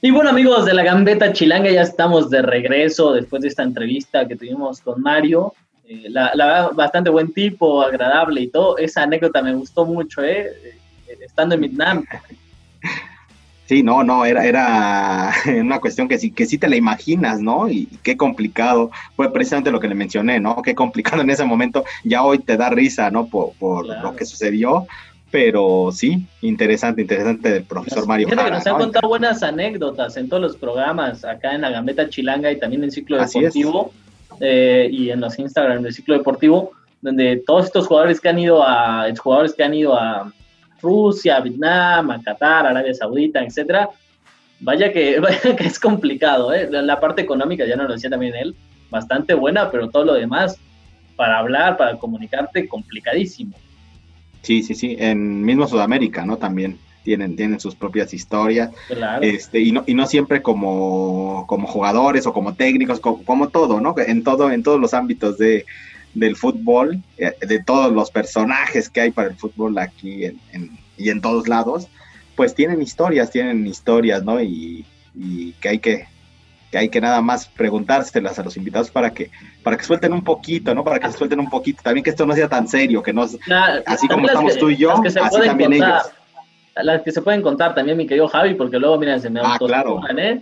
Y 0.00 0.12
bueno 0.12 0.30
amigos 0.30 0.64
de 0.64 0.74
la 0.74 0.84
Gambeta 0.84 1.32
Chilanga, 1.32 1.72
ya 1.72 1.82
estamos 1.82 2.30
de 2.30 2.42
regreso 2.42 3.14
después 3.14 3.42
de 3.42 3.48
esta 3.48 3.64
entrevista 3.64 4.28
que 4.28 4.36
tuvimos 4.36 4.80
con 4.80 5.02
Mario. 5.02 5.52
Eh, 5.88 6.06
la, 6.08 6.32
la, 6.34 6.70
bastante 6.70 7.10
buen 7.10 7.32
tipo, 7.32 7.82
agradable 7.82 8.40
y 8.40 8.48
todo. 8.48 8.76
Esa 8.78 9.02
anécdota 9.02 9.42
me 9.42 9.54
gustó 9.54 9.86
mucho, 9.86 10.22
¿eh? 10.22 10.52
eh 10.64 10.78
estando 11.20 11.54
en 11.54 11.60
Vietnam. 11.62 12.04
Sí, 13.68 13.82
no, 13.82 14.04
no, 14.04 14.24
era, 14.24 14.46
era 14.46 15.32
una 15.60 15.80
cuestión 15.80 16.06
que 16.06 16.18
sí, 16.18 16.30
que 16.30 16.46
sí 16.46 16.56
te 16.56 16.68
la 16.68 16.76
imaginas, 16.76 17.40
¿no? 17.40 17.68
Y 17.68 17.86
qué 18.04 18.16
complicado, 18.16 18.92
fue 19.16 19.32
precisamente 19.32 19.72
lo 19.72 19.80
que 19.80 19.88
le 19.88 19.96
mencioné, 19.96 20.38
¿no? 20.38 20.62
Qué 20.62 20.76
complicado 20.76 21.22
en 21.22 21.30
ese 21.30 21.44
momento, 21.44 21.84
ya 22.04 22.22
hoy 22.22 22.38
te 22.38 22.56
da 22.56 22.70
risa, 22.70 23.10
¿no? 23.10 23.26
Por, 23.26 23.54
por 23.54 23.84
lo 23.86 24.14
que 24.14 24.24
sucedió, 24.24 24.86
pero 25.32 25.90
sí, 25.92 26.28
interesante, 26.42 27.02
interesante 27.02 27.50
del 27.50 27.64
profesor 27.64 28.06
Mario. 28.06 28.28
Jara, 28.28 28.44
que 28.44 28.50
nos 28.52 28.66
han 28.68 28.78
contado 28.78 29.08
buenas 29.08 29.42
anécdotas 29.42 30.16
en 30.16 30.28
todos 30.28 30.42
los 30.42 30.56
programas, 30.56 31.24
acá 31.24 31.52
en 31.52 31.62
la 31.62 31.70
Gambeta 31.70 32.08
Chilanga 32.08 32.52
y 32.52 32.60
también 32.60 32.84
en 32.84 32.92
Ciclo 32.92 33.16
Deportivo. 33.16 33.92
Eh, 34.40 34.88
y 34.90 35.10
en 35.10 35.20
los 35.20 35.38
Instagram 35.38 35.82
del 35.82 35.94
ciclo 35.94 36.16
deportivo, 36.16 36.72
donde 37.00 37.42
todos 37.46 37.66
estos 37.66 37.86
jugadores 37.86 38.20
que 38.20 38.28
han 38.28 38.38
ido 38.38 38.62
a, 38.62 39.06
jugadores 39.18 39.54
que 39.54 39.64
han 39.64 39.74
ido 39.74 39.96
a 39.96 40.32
Rusia, 40.80 41.40
Vietnam, 41.40 42.10
a 42.10 42.22
Qatar, 42.22 42.66
Arabia 42.66 42.94
Saudita, 42.94 43.42
etcétera, 43.42 43.88
vaya 44.60 44.92
que, 44.92 45.20
vaya 45.20 45.56
que 45.56 45.64
es 45.64 45.78
complicado, 45.78 46.52
¿eh? 46.52 46.68
La 46.70 47.00
parte 47.00 47.22
económica, 47.22 47.64
ya 47.66 47.76
nos 47.76 47.88
lo 47.88 47.94
decía 47.94 48.10
también 48.10 48.34
él, 48.34 48.54
bastante 48.90 49.34
buena, 49.34 49.70
pero 49.70 49.88
todo 49.88 50.04
lo 50.04 50.14
demás, 50.14 50.58
para 51.16 51.38
hablar, 51.38 51.76
para 51.76 51.96
comunicarte, 51.96 52.68
complicadísimo. 52.68 53.56
Sí, 54.42 54.62
sí, 54.62 54.74
sí, 54.74 54.96
en 54.98 55.42
mismo 55.42 55.66
Sudamérica, 55.66 56.24
¿no? 56.24 56.36
También 56.36 56.78
tienen, 57.06 57.36
tienen 57.36 57.60
sus 57.60 57.76
propias 57.76 58.12
historias, 58.12 58.70
este, 59.20 59.60
y, 59.60 59.70
no, 59.70 59.84
y 59.86 59.94
no 59.94 60.06
siempre 60.06 60.42
como, 60.42 61.44
como 61.46 61.68
jugadores 61.68 62.26
o 62.26 62.32
como 62.32 62.54
técnicos, 62.54 62.98
como, 62.98 63.48
todo, 63.48 63.80
¿no? 63.80 63.94
En, 63.96 64.24
todo, 64.24 64.50
en 64.50 64.64
todos 64.64 64.80
los 64.80 64.92
ámbitos 64.92 65.38
de, 65.38 65.64
del 66.14 66.34
fútbol, 66.34 67.00
eh, 67.16 67.32
de 67.40 67.62
todos 67.62 67.92
los 67.92 68.10
personajes 68.10 68.90
que 68.90 69.02
hay 69.02 69.12
para 69.12 69.28
el 69.28 69.36
fútbol 69.36 69.78
aquí 69.78 70.24
y 70.98 71.10
en 71.10 71.20
todos 71.20 71.46
lados, 71.46 71.86
pues 72.34 72.56
tienen 72.56 72.82
historias, 72.82 73.30
tienen 73.30 73.64
historias, 73.68 74.24
¿no? 74.24 74.42
Y, 74.42 74.84
que 75.60 75.68
hay 75.68 75.78
que, 75.78 76.08
que 76.72 76.76
hay 76.76 76.88
que 76.88 77.00
nada 77.00 77.22
más 77.22 77.46
preguntárselas 77.46 78.38
a 78.38 78.42
los 78.42 78.56
invitados 78.56 78.90
para 78.90 79.10
que 79.10 79.30
para 79.62 79.78
que 79.78 79.84
suelten 79.84 80.12
un 80.12 80.22
poquito, 80.22 80.74
¿no? 80.74 80.84
Para 80.84 80.98
que 80.98 81.10
se 81.10 81.16
suelten 81.16 81.40
un 81.40 81.48
poquito, 81.48 81.82
también 81.82 82.04
que 82.04 82.10
esto 82.10 82.26
no 82.26 82.34
sea 82.34 82.48
tan 82.48 82.68
serio, 82.68 83.02
que 83.02 83.12
no 83.12 83.22
así 83.86 84.08
como 84.08 84.26
estamos 84.26 84.58
tú 84.58 84.70
y 84.70 84.76
yo, 84.76 84.92
así 85.22 85.40
también 85.44 85.72
ellos 85.72 86.02
las 86.82 87.02
que 87.02 87.12
se 87.12 87.22
pueden 87.22 87.42
contar 87.42 87.74
también, 87.74 87.96
mi 87.96 88.06
querido 88.06 88.28
Javi, 88.28 88.54
porque 88.54 88.78
luego, 88.78 88.98
miren, 88.98 89.20
se 89.20 89.30
me 89.30 89.40
ah, 89.42 89.56
claro. 89.58 90.00
¿eh? 90.16 90.40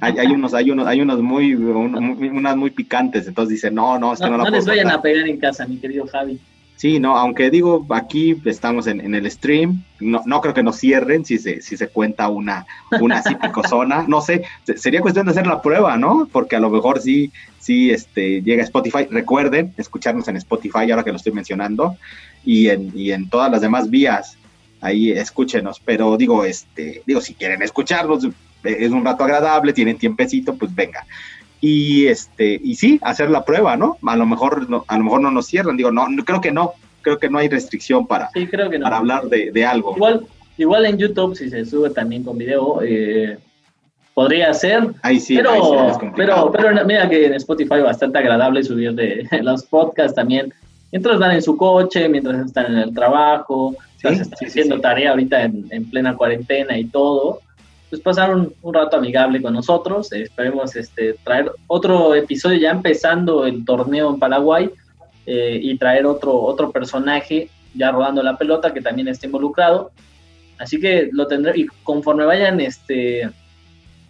hay, 0.00 0.18
hay, 0.18 0.26
unos, 0.28 0.54
hay 0.54 0.70
unos, 0.70 0.86
hay 0.86 1.00
unos 1.00 1.20
muy, 1.20 1.54
unas 1.54 2.56
muy 2.56 2.70
picantes, 2.70 3.26
entonces 3.26 3.50
dicen, 3.50 3.74
no, 3.74 3.98
no, 3.98 4.12
es 4.12 4.20
que 4.20 4.28
no, 4.28 4.36
no, 4.36 4.44
no 4.44 4.50
les 4.50 4.66
vayan 4.66 4.90
a 4.90 5.00
pegar 5.00 5.26
en 5.26 5.38
casa, 5.38 5.66
mi 5.66 5.78
querido 5.78 6.06
Javi. 6.06 6.38
Sí, 6.82 6.98
no, 6.98 7.16
aunque 7.16 7.48
digo, 7.48 7.86
aquí 7.90 8.36
estamos 8.44 8.88
en, 8.88 9.14
el 9.14 9.30
stream, 9.30 9.84
no, 10.00 10.20
no, 10.26 10.40
creo 10.40 10.52
que 10.52 10.64
nos 10.64 10.80
cierren 10.80 11.24
si 11.24 11.38
se, 11.38 11.60
si 11.60 11.76
se 11.76 11.86
cuenta 11.86 12.28
una, 12.28 12.66
una 13.00 13.18
así 13.18 13.36
picosona, 13.36 14.04
no 14.08 14.20
sé, 14.20 14.42
sería 14.74 15.00
cuestión 15.00 15.26
de 15.26 15.30
hacer 15.30 15.46
la 15.46 15.62
prueba, 15.62 15.96
¿no? 15.96 16.28
Porque 16.32 16.56
a 16.56 16.60
lo 16.60 16.70
mejor 16.70 17.00
sí, 17.00 17.30
sí 17.60 17.92
este, 17.92 18.42
llega 18.42 18.64
Spotify. 18.64 19.06
Recuerden 19.08 19.72
escucharnos 19.76 20.26
en 20.26 20.38
Spotify, 20.38 20.90
ahora 20.90 21.04
que 21.04 21.12
lo 21.12 21.18
estoy 21.18 21.32
mencionando, 21.32 21.96
y 22.44 22.68
en, 22.68 22.90
y 22.96 23.12
en 23.12 23.28
todas 23.28 23.48
las 23.48 23.60
demás 23.60 23.88
vías, 23.88 24.36
ahí 24.82 25.12
escúchenos, 25.12 25.80
pero 25.80 26.16
digo, 26.16 26.44
este, 26.44 27.02
digo, 27.06 27.20
si 27.20 27.34
quieren 27.34 27.62
escucharnos, 27.62 28.28
es 28.64 28.90
un 28.90 29.04
rato 29.04 29.24
agradable, 29.24 29.72
tienen 29.72 29.96
tiempecito, 29.96 30.54
pues 30.54 30.74
venga. 30.74 31.06
Y 31.60 32.06
este 32.08 32.60
y 32.62 32.74
sí 32.74 32.98
hacer 33.02 33.30
la 33.30 33.44
prueba 33.44 33.76
no 33.76 33.96
a 34.04 34.16
lo 34.16 34.26
mejor 34.26 34.68
no, 34.68 34.84
a 34.88 34.98
lo 34.98 35.04
mejor 35.04 35.20
no 35.20 35.30
nos 35.30 35.46
cierran 35.46 35.76
digo 35.76 35.92
no, 35.92 36.08
creo 36.24 36.40
que 36.40 36.50
no 36.50 36.72
creo 37.02 37.18
que 37.18 37.30
no 37.30 37.38
hay 37.38 37.48
restricción 37.48 38.04
para 38.04 38.30
para 38.82 38.96
hablar 38.96 39.26
de, 39.28 39.64
algo. 39.64 39.94
Igual 39.94 40.26
igual 40.58 40.86
en 40.86 40.98
YouTube 40.98 41.36
si 41.36 41.48
se 41.48 41.64
sube 41.64 41.90
también 41.90 42.24
con 42.24 42.36
video 42.36 42.80
eh, 42.82 43.38
podría 44.12 44.52
ser 44.54 44.88
ahí 45.02 45.20
sí 45.20 45.36
pero 45.36 45.96
pero 46.16 46.50
pero 46.50 46.84
mira 46.84 47.08
que 47.08 47.26
en 47.26 47.34
Spotify 47.34 47.80
bastante 47.80 48.18
agradable 48.18 48.64
subir 48.64 48.92
de 48.94 49.28
los 49.42 49.62
podcasts 49.62 50.16
también. 50.16 50.52
Mientras 50.90 51.20
van 51.20 51.30
en 51.30 51.42
su 51.42 51.56
coche 51.56 52.08
mientras 52.08 52.44
están 52.44 52.72
en 52.72 52.78
el 52.78 52.92
trabajo 52.92 53.76
están 54.02 54.46
haciendo 54.46 54.80
tarea 54.80 55.10
ahorita 55.10 55.42
en, 55.42 55.66
en 55.70 55.90
plena 55.90 56.16
cuarentena 56.16 56.78
y 56.78 56.84
todo 56.84 57.40
pues 57.92 58.00
pasar 58.00 58.34
un, 58.34 58.54
rato 58.72 58.96
amigable 58.96 59.42
con 59.42 59.52
nosotros. 59.52 60.10
esperemos 60.14 60.74
este, 60.76 61.12
traer 61.22 61.52
otro 61.66 62.14
episodio 62.14 62.58
ya 62.58 62.70
empezando 62.70 63.44
el 63.44 63.66
torneo 63.66 64.08
en 64.08 64.18
Paraguay 64.18 64.70
eh, 65.26 65.60
y 65.62 65.76
traer 65.76 66.06
otro, 66.06 66.34
otro 66.40 66.72
personaje 66.72 67.50
ya 67.74 67.90
rodando 67.90 68.22
la 68.22 68.38
pelota 68.38 68.72
que 68.72 68.80
también 68.80 69.08
esté 69.08 69.26
involucrado. 69.26 69.90
Así 70.56 70.80
que 70.80 71.10
lo 71.12 71.26
tendré 71.26 71.52
y 71.60 71.66
conforme 71.82 72.24
vayan 72.24 72.60
este, 72.60 73.30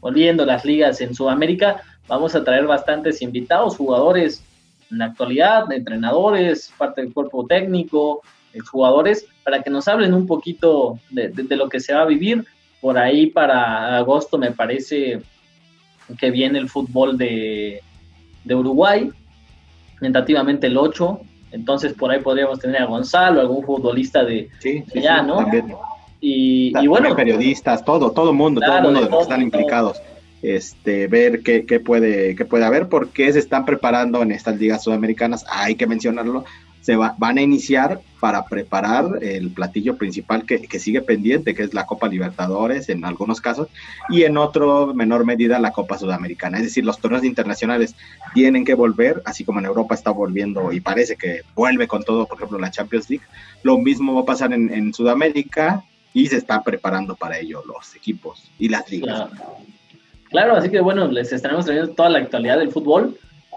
volviendo 0.01 0.47
las 0.47 0.65
ligas 0.65 1.01
en 1.01 1.13
Sudamérica, 1.13 1.83
vamos 2.07 2.37
a 2.37 2.45
traer 2.45 2.69
bastantes 2.69 3.21
invitados, 3.21 3.77
jugadores 3.77 4.45
en 4.93 4.99
la 4.99 5.07
actualidad, 5.07 5.73
entrenadores, 5.73 6.73
parte 6.79 7.03
del 7.03 7.13
cuerpo 7.13 7.47
técnico, 7.49 8.23
jugadores, 8.71 9.27
para 9.45 9.63
que 9.63 9.71
nos 9.71 9.89
hablen 9.89 10.15
un 10.15 10.27
poquito 10.27 10.99
de 11.11 11.57
lo 11.57 11.69
que 11.69 11.81
se 11.81 11.95
va 11.95 12.03
a 12.03 12.07
vivir 12.07 12.45
por 12.83 12.99
ahí 12.99 13.29
para 13.29 13.97
agosto 13.97 14.37
me 14.37 14.51
parece 14.51 15.21
que 16.19 16.31
viene 16.33 16.59
el 16.59 16.69
fútbol 16.69 17.17
de, 17.17 17.81
Uruguay, 18.51 19.09
tentativamente 20.01 20.67
el 20.67 20.77
8. 20.77 21.21
Entonces 21.53 21.93
por 21.93 22.11
ahí 22.11 22.21
podríamos 22.21 22.59
tener 22.59 22.83
a 22.83 22.87
Gonzalo, 22.87 23.41
algún 23.41 23.65
futbolista 23.65 24.25
de, 24.25 24.51
allá, 24.97 25.23
¿no? 25.23 25.47
Y, 26.21 26.73
bueno. 26.89 27.15
periodistas, 27.15 27.85
todo, 27.85 28.11
todo 28.11 28.33
mundo, 28.33 28.61
todo 28.61 28.77
el 28.77 28.83
mundo 28.83 29.01
de, 29.01 29.07
los 29.07 29.17
que 29.17 29.23
están 29.23 29.43
implicados. 29.43 30.03
Este, 30.43 31.07
ver 31.07 31.43
qué, 31.43 31.65
qué, 31.65 31.79
puede, 31.79 32.35
qué 32.35 32.45
puede 32.45 32.65
haber, 32.65 32.89
porque 32.89 33.33
se 33.33 33.39
están 33.39 33.65
preparando 33.65 34.23
en 34.23 34.33
estas 34.33 34.59
ligas 34.59 34.83
sudamericanas, 34.83 35.45
hay 35.49 35.77
que 35.77 35.87
mencionarlo, 35.87 36.45
se 36.83 36.97
van 36.97 37.39
a 37.39 37.41
iniciar 37.41 38.01
para 38.19 38.45
preparar 38.45 39.19
el 39.23 39.51
platillo 39.51 39.97
principal 39.97 40.45
que, 40.45 40.79
sigue 40.81 41.01
pendiente, 41.01 41.55
que 41.55 41.63
es 41.63 41.75
la 41.75 41.87
Copa 41.87 42.09
Libertadores 42.09 42.89
en 42.89 43.05
algunos 43.05 43.41
casos, 43.41 43.69
y 44.09 44.25
en 44.25 44.37
otro 44.37 44.93
menor 44.93 45.25
medida 45.25 45.61
la 45.61 45.71
Copa 45.71 45.97
Sudamericana. 45.97 46.59
Es 46.59 46.65
decir, 46.65 46.85
los 46.85 46.99
torneos 46.99 47.25
internacionales 47.25 47.95
tienen 48.35 48.65
que 48.65 48.75
volver, 48.75 49.23
así 49.25 49.45
como 49.45 49.61
en 49.61 49.67
Europa 49.67 49.95
está 49.95 50.11
volviendo 50.11 50.73
y 50.73 50.81
parece 50.81 51.17
que 51.17 51.43
vuelve 51.55 51.87
con 51.87 52.03
todo, 52.03 52.27
por 52.27 52.37
ejemplo, 52.37 52.59
la 52.59 52.73
Champions 52.73 53.09
League. 53.09 53.25
Lo 53.63 53.79
mismo 53.79 54.15
va 54.15 54.23
a 54.23 54.27
pasar 54.27 54.53
en, 54.53 54.93
Sudamérica 54.93 55.85
y 56.13 56.27
se 56.27 56.37
están 56.37 56.65
preparando 56.65 57.15
para 57.15 57.39
ello 57.39 57.63
los 57.65 57.95
equipos 57.95 58.51
y 58.59 58.69
las 58.69 58.91
ligas. 58.91 59.31
Claro. 59.31 59.57
claro, 60.31 60.57
así 60.57 60.69
que 60.69 60.81
bueno, 60.81 61.07
les 61.07 61.33
estaremos 61.33 61.65
trayendo 61.65 61.95
toda 61.95 62.11
la 62.11 62.19
actualidad 62.19 62.59
del 62.59 62.73
fútbol 62.73 63.17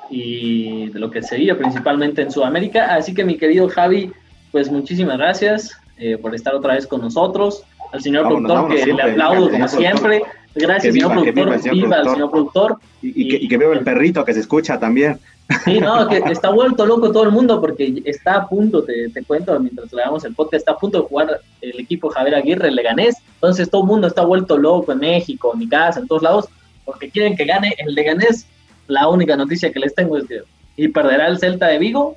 y 0.10 0.90
de 0.90 1.00
lo 1.00 1.10
que 1.12 1.22
sería 1.22 1.58
principalmente 1.58 2.22
en 2.22 2.32
Sudamérica. 2.32 2.96
Así 2.96 3.14
que 3.14 3.24
mi 3.24 3.38
querido 3.38 3.68
Javi, 3.70 4.12
pues 4.52 4.72
muchísimas 4.72 5.18
gracias 5.18 5.78
eh, 5.98 6.18
por 6.18 6.36
estar 6.36 6.54
otra 6.56 6.76
vez 6.76 6.88
con 6.88 7.02
nosotros. 7.02 7.64
Al 7.92 8.02
señor 8.02 8.28
productor, 8.28 8.76
que 8.76 8.86
le 8.94 9.02
aplaudo 9.02 9.50
como 9.50 9.68
siempre. 9.68 10.24
Gracias, 10.54 10.94
señor 10.94 11.12
productor. 11.12 11.72
Viva, 11.72 11.98
al 11.98 12.10
señor 12.10 12.32
productor. 12.32 12.78
Y, 13.02 13.48
que, 13.48 13.58
veo 13.58 13.74
el 13.74 13.84
perrito 13.84 14.26
que 14.26 14.34
se 14.34 14.40
escucha 14.40 14.80
también. 14.80 15.20
Sí, 15.64 15.80
no, 15.80 16.08
que 16.08 16.18
está 16.18 16.50
vuelto 16.50 16.86
loco 16.86 17.12
todo 17.12 17.24
el 17.24 17.32
mundo 17.32 17.62
porque 17.62 18.02
está 18.06 18.36
a 18.36 18.48
punto, 18.50 18.84
te, 18.84 19.10
te 19.10 19.24
cuento, 19.24 19.58
mientras 19.60 19.94
le 19.94 20.02
damos 20.02 20.26
el 20.26 20.34
podcast, 20.34 20.62
está 20.62 20.72
a 20.72 20.78
punto 20.78 21.02
de 21.02 21.08
jugar 21.08 21.40
el 21.62 21.80
equipo 21.80 22.10
Javier 22.10 22.36
Aguirre, 22.36 22.70
el 22.70 22.76
Leganés. 22.76 23.18
Entonces 23.36 23.70
todo 23.70 23.82
el 23.82 23.88
mundo 23.88 24.08
está 24.08 24.24
vuelto 24.26 24.58
loco 24.58 24.92
en 24.92 25.00
México, 25.00 25.52
en 25.54 25.60
mi 25.60 25.70
casa, 25.70 26.00
en 26.00 26.08
todos 26.08 26.24
lados, 26.24 26.50
porque 26.84 27.12
quieren 27.12 27.38
que 27.38 27.46
gane 27.46 27.76
el 27.78 27.94
Leganés 27.94 28.48
la 28.88 29.08
única 29.08 29.36
noticia 29.36 29.72
que 29.72 29.80
les 29.80 29.96
tengo 29.96 30.18
es 30.18 30.26
que 30.28 30.42
y 30.78 30.90
perderá 30.90 31.28
el 31.28 31.40
Celta 31.40 31.68
de 31.68 31.80
Vigo. 31.80 32.16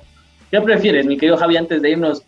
¿Qué 0.51 0.59
prefieres, 0.61 1.05
mi 1.05 1.17
querido 1.17 1.37
Javi, 1.37 1.57
antes 1.57 1.81
de 1.81 1.91
irnos, 1.91 2.23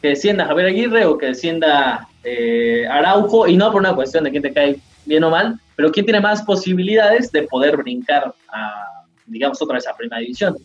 que 0.00 0.08
descienda 0.08 0.46
Javier 0.46 0.68
Aguirre 0.68 1.06
o 1.06 1.18
que 1.18 1.26
descienda 1.26 2.08
eh, 2.24 2.86
Araujo? 2.90 3.46
Y 3.46 3.56
no 3.56 3.70
por 3.70 3.80
una 3.80 3.94
cuestión 3.94 4.24
de 4.24 4.30
quién 4.30 4.42
te 4.42 4.52
cae 4.52 4.78
bien 5.04 5.24
o 5.24 5.30
mal, 5.30 5.60
pero 5.76 5.92
quién 5.92 6.06
tiene 6.06 6.20
más 6.20 6.42
posibilidades 6.42 7.30
de 7.30 7.42
poder 7.44 7.76
brincar 7.76 8.34
a, 8.48 9.04
digamos, 9.26 9.60
otra 9.62 9.76
vez 9.76 9.86
a 9.86 9.96
primera 9.96 10.20
división. 10.20 10.56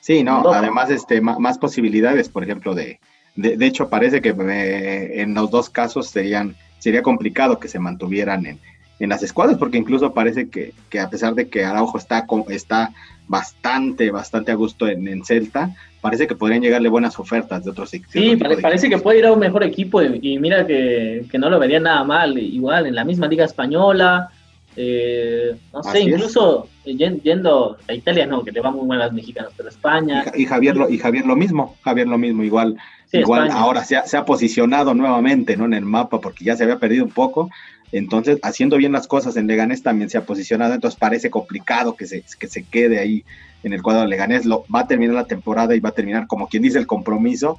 Sí, 0.00 0.22
no, 0.22 0.42
además 0.52 0.90
este, 0.90 1.20
más, 1.20 1.58
posibilidades, 1.58 2.28
por 2.28 2.42
ejemplo, 2.42 2.74
de, 2.74 3.00
de, 3.36 3.66
hecho 3.66 3.90
parece 3.90 4.22
que 4.22 4.30
eh, 4.30 5.20
en 5.20 5.34
los 5.34 5.50
dos 5.50 5.68
casos 5.68 6.08
serían, 6.08 6.56
sería 6.78 7.02
complicado 7.02 7.60
que 7.60 7.68
se 7.68 7.78
mantuvieran 7.78 8.46
en, 8.46 8.58
en 9.00 9.08
las 9.08 9.22
escuadras, 9.22 9.58
porque 9.58 9.78
incluso 9.78 10.12
parece 10.12 10.48
que, 10.50 10.72
a 11.00 11.08
pesar 11.08 11.34
de 11.34 11.48
que 11.48 11.64
Araujo 11.64 11.96
está, 11.96 12.26
está 12.50 12.92
bastante, 13.26 14.10
bastante 14.10 14.52
a 14.52 14.54
gusto 14.54 14.86
en, 14.86 15.24
Celta, 15.24 15.74
parece 16.02 16.26
que 16.26 16.34
podrían 16.34 16.60
llegarle 16.60 16.90
buenas 16.90 17.18
ofertas 17.18 17.64
de 17.64 17.70
otros 17.70 17.94
equipos. 17.94 18.12
Sí, 18.12 18.36
parece 18.36 18.90
que 18.90 18.98
puede 18.98 19.20
ir 19.20 19.26
a 19.26 19.32
un 19.32 19.38
mejor 19.38 19.64
equipo 19.64 20.02
y, 20.02 20.38
mira 20.38 20.66
que, 20.66 21.26
no 21.38 21.48
lo 21.48 21.58
vería 21.58 21.80
nada 21.80 22.04
mal, 22.04 22.38
igual 22.38 22.86
en 22.86 22.94
la 22.94 23.04
misma 23.04 23.26
liga 23.26 23.46
española, 23.46 24.28
eh, 24.76 25.56
no 25.72 25.82
sé, 25.82 26.00
incluso 26.00 26.68
yendo 26.84 27.78
a 27.88 27.94
Italia, 27.94 28.26
no, 28.26 28.44
que 28.44 28.52
le 28.52 28.60
va 28.60 28.70
muy 28.70 28.86
mal 28.86 29.00
a 29.00 29.06
los 29.06 29.14
mexicanos, 29.14 29.52
pero 29.56 29.70
España. 29.70 30.24
Y, 30.34 30.44
Javier, 30.44 30.76
lo, 30.76 30.90
y 30.90 30.98
Javier 30.98 31.24
lo 31.24 31.36
mismo, 31.36 31.76
Javier 31.82 32.06
lo 32.06 32.18
mismo, 32.18 32.44
igual. 32.44 32.76
igual 33.12 33.50
ahora 33.50 33.82
se 33.82 33.96
ha, 33.96 34.06
se 34.06 34.18
ha, 34.18 34.26
posicionado 34.26 34.92
nuevamente 34.92 35.56
¿no? 35.56 35.64
en 35.64 35.74
el 35.74 35.86
mapa 35.86 36.20
porque 36.20 36.44
ya 36.44 36.54
se 36.54 36.64
había 36.64 36.78
perdido 36.78 37.04
un 37.04 37.10
poco, 37.10 37.50
entonces, 37.92 38.38
haciendo 38.42 38.76
bien 38.76 38.92
las 38.92 39.06
cosas 39.06 39.36
en 39.36 39.46
Leganés 39.46 39.82
también 39.82 40.10
se 40.10 40.18
ha 40.18 40.24
posicionado, 40.24 40.74
entonces 40.74 40.98
parece 40.98 41.30
complicado 41.30 41.96
que 41.96 42.06
se, 42.06 42.24
que 42.38 42.46
se 42.46 42.62
quede 42.62 42.98
ahí 42.98 43.24
en 43.62 43.72
el 43.72 43.82
cuadro 43.82 44.02
de 44.02 44.08
Leganés. 44.08 44.46
Lo, 44.46 44.64
va 44.74 44.80
a 44.80 44.86
terminar 44.86 45.14
la 45.14 45.24
temporada 45.24 45.74
y 45.74 45.80
va 45.80 45.90
a 45.90 45.92
terminar, 45.92 46.26
como 46.26 46.48
quien 46.48 46.62
dice, 46.62 46.78
el 46.78 46.86
compromiso 46.86 47.58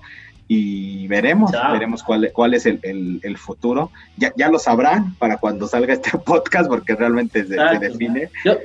y 0.53 1.07
veremos, 1.07 1.49
veremos 1.71 2.03
cuál, 2.03 2.29
cuál 2.33 2.53
es 2.53 2.65
el, 2.65 3.37
futuro. 3.37 3.89
Ya, 4.17 4.33
ya 4.35 4.49
lo 4.49 4.59
sabrán 4.59 5.15
para 5.15 5.37
cuando 5.37 5.65
salga 5.65 5.93
este 5.93 6.11
podcast 6.25 6.67
porque 6.67 6.93
realmente 6.93 7.45
se, 7.45 7.55
define. 7.79 8.29
Yo, 8.43 8.57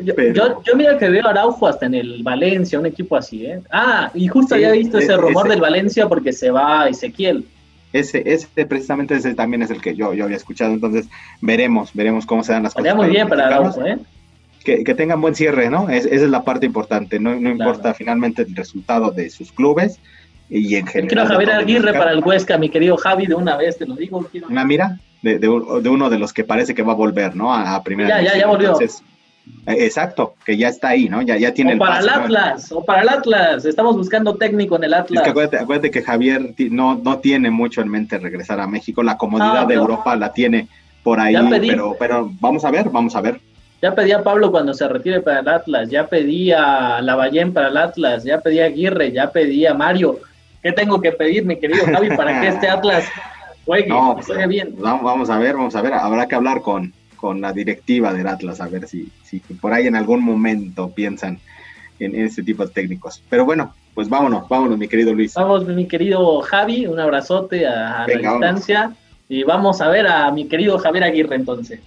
yo, 0.64 0.76
mira 0.76 0.98
que 0.98 1.08
veo 1.08 1.24
a 1.26 1.30
Araujo 1.30 1.68
hasta 1.68 1.86
en 1.86 1.94
el 1.94 2.24
Valencia, 2.24 2.80
un 2.80 2.86
equipo 2.86 3.16
así, 3.16 3.46
¿eh? 3.46 3.60
Ah, 3.70 4.10
y 4.14 4.26
justo 4.26 4.56
había 4.56 4.72
visto 4.72 4.98
ese 4.98 5.16
rumor 5.16 5.48
del 5.48 5.60
Valencia 5.60 6.08
porque 6.08 6.32
se 6.32 6.50
va 6.50 6.88
Ezequiel. 6.88 7.46
Ese, 7.92 8.22
ese 8.26 8.66
precisamente 8.66 9.14
ese 9.14 9.34
también 9.34 9.62
es 9.62 9.70
el 9.70 9.80
que 9.80 9.94
yo, 9.94 10.12
yo 10.12 10.24
había 10.24 10.36
escuchado, 10.36 10.72
entonces 10.72 11.08
veremos, 11.40 11.90
veremos 11.94 12.26
cómo 12.26 12.42
se 12.44 12.52
dan 12.52 12.64
las 12.64 12.74
cosas. 12.74 12.94
muy 12.96 13.08
bien 13.08 13.28
para 13.28 13.72
¿eh? 13.86 13.98
Que, 14.64 14.84
que, 14.84 14.94
tengan 14.94 15.20
buen 15.20 15.34
cierre, 15.34 15.70
¿no? 15.70 15.88
esa 15.88 16.08
es 16.08 16.22
la 16.22 16.42
parte 16.42 16.66
importante, 16.66 17.20
no, 17.20 17.38
no 17.38 17.50
importa 17.50 17.94
finalmente 17.94 18.42
el 18.42 18.54
resultado 18.56 19.12
de 19.12 19.30
sus 19.30 19.52
clubes 19.52 20.00
y 20.48 20.76
en 20.76 20.86
general. 20.86 21.08
Quiero 21.08 21.26
Javier 21.26 21.50
Aguirre 21.52 21.92
para 21.92 22.12
el 22.12 22.22
Huesca, 22.22 22.58
mi 22.58 22.68
querido 22.68 22.96
Javi, 22.96 23.26
de 23.26 23.34
una 23.34 23.56
vez 23.56 23.78
te 23.78 23.86
lo 23.86 23.94
digo. 23.94 24.28
Una 24.48 24.64
mira, 24.64 24.98
de, 25.22 25.38
de, 25.38 25.48
uno 25.48 26.10
de 26.10 26.18
los 26.18 26.32
que 26.32 26.44
parece 26.44 26.74
que 26.74 26.82
va 26.82 26.92
a 26.92 26.96
volver, 26.96 27.34
¿no? 27.34 27.52
A, 27.52 27.82
primera. 27.82 28.08
Ya, 28.08 28.32
ya, 28.32 28.38
ya 28.38 28.46
volvió. 28.46 28.76
Exacto, 29.66 30.34
que 30.44 30.56
ya 30.56 30.68
está 30.68 30.88
ahí, 30.88 31.08
¿no? 31.08 31.22
Ya, 31.22 31.36
ya 31.36 31.52
tiene 31.52 31.74
o 31.74 31.78
para 31.78 31.98
el, 31.98 32.08
Atlas, 32.08 32.70
o 32.70 32.84
para 32.84 33.02
el 33.02 33.08
Atlas, 33.08 33.64
estamos 33.64 33.96
buscando 33.96 34.36
técnico 34.36 34.76
en 34.76 34.84
el 34.84 34.94
Atlas. 34.94 35.26
Es 35.26 35.32
que 35.32 35.56
acuérdate, 35.58 35.90
que 35.90 36.02
Javier 36.02 36.54
no, 36.70 36.94
no 36.94 37.18
tiene 37.18 37.50
mucho 37.50 37.80
en 37.80 37.88
mente 37.88 38.18
regresar 38.18 38.60
a 38.60 38.66
México, 38.66 39.02
la 39.02 39.16
comodidad 39.16 39.66
de 39.66 39.74
Europa 39.74 40.14
la 40.14 40.32
tiene 40.32 40.68
por 41.02 41.20
ahí, 41.20 41.36
pero, 41.60 41.96
pero 41.98 42.30
vamos 42.40 42.64
a 42.64 42.70
ver, 42.70 42.90
vamos 42.90 43.16
a 43.16 43.20
ver. 43.20 43.40
Ya 43.82 43.94
pedí 43.94 44.12
a 44.12 44.22
Pablo 44.22 44.50
cuando 44.50 44.72
se 44.72 44.88
retire 44.88 45.20
para 45.20 45.40
el 45.40 45.48
Atlas, 45.48 45.90
ya 45.90 46.06
pedí 46.06 46.50
a 46.50 47.00
Lavallén 47.02 47.52
para 47.52 47.68
el 47.68 47.76
Atlas, 47.76 48.24
ya 48.24 48.40
pedí 48.40 48.60
a 48.60 48.66
Aguirre, 48.66 49.12
ya 49.12 49.30
pedí 49.30 49.66
a 49.66 49.74
Mario. 49.74 50.18
¿Qué 50.62 50.72
tengo 50.72 51.00
que 51.00 51.12
pedir, 51.12 51.44
mi 51.44 51.58
querido 51.58 51.84
Javi, 51.84 52.08
para 52.16 52.40
que 52.40 52.48
este 52.48 52.68
Atlas 52.70 53.04
juegue, 53.64 53.88
no, 53.88 54.16
bien? 54.48 54.74
Vamos 54.78 55.28
a 55.28 55.38
ver, 55.38 55.56
vamos 55.56 55.76
a 55.76 55.82
ver, 55.82 55.92
habrá 55.92 56.26
que 56.26 56.34
hablar 56.34 56.62
con, 56.62 56.94
con 57.26 57.40
la 57.40 57.52
directiva 57.52 58.14
del 58.14 58.28
Atlas, 58.28 58.60
a 58.60 58.68
ver 58.68 58.86
si, 58.86 59.10
si 59.24 59.40
por 59.40 59.72
ahí 59.72 59.88
en 59.88 59.96
algún 59.96 60.22
momento 60.22 60.92
piensan 60.94 61.40
en 61.98 62.14
ese 62.14 62.44
tipo 62.44 62.64
de 62.64 62.72
técnicos. 62.72 63.20
Pero 63.28 63.44
bueno, 63.44 63.74
pues 63.94 64.08
vámonos, 64.08 64.48
vámonos, 64.48 64.78
mi 64.78 64.86
querido 64.86 65.12
Luis. 65.12 65.34
Vamos, 65.34 65.66
mi 65.66 65.88
querido 65.88 66.40
Javi, 66.42 66.86
un 66.86 67.00
abrazote 67.00 67.66
a, 67.66 68.06
la 68.06 68.16
distancia. 68.16 68.94
Y 69.28 69.42
vamos 69.42 69.80
a 69.80 69.88
ver 69.88 70.06
a 70.06 70.30
mi 70.30 70.46
querido 70.46 70.78
Javier 70.78 71.02
Aguirre 71.02 71.34
entonces. 71.34 71.80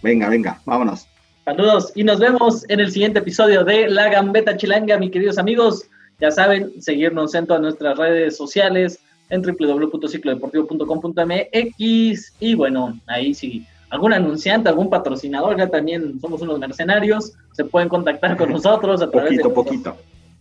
Venga, 0.00 0.28
venga, 0.28 0.60
vámonos. 0.64 1.08
Saludos 1.44 1.90
y 1.96 2.04
nos 2.04 2.20
vemos 2.20 2.64
en 2.68 2.78
el 2.78 2.92
siguiente 2.92 3.18
episodio 3.18 3.64
de 3.64 3.88
La 3.88 4.10
Gambeta 4.10 4.56
Chilanga, 4.56 4.96
mis 4.96 5.10
queridos 5.10 5.38
amigos. 5.38 5.88
Ya 6.20 6.30
saben, 6.30 6.80
seguirnos 6.80 7.34
en 7.34 7.48
todas 7.48 7.62
nuestras 7.62 7.98
redes 7.98 8.36
sociales, 8.36 9.00
en 9.28 9.42
www.ciclodeportivo.com.mx 9.42 12.34
y 12.38 12.54
bueno, 12.54 12.96
ahí 13.08 13.34
sí, 13.34 13.66
algún 13.92 14.14
anunciante, 14.14 14.70
algún 14.70 14.88
patrocinador, 14.88 15.58
ya 15.58 15.68
también 15.68 16.18
somos 16.18 16.40
unos 16.40 16.58
mercenarios, 16.58 17.34
se 17.52 17.66
pueden 17.66 17.90
contactar 17.90 18.38
con 18.38 18.50
nosotros 18.50 19.02
a 19.02 19.10
través 19.10 19.36
de, 19.36 19.44
poquito. 19.50 19.94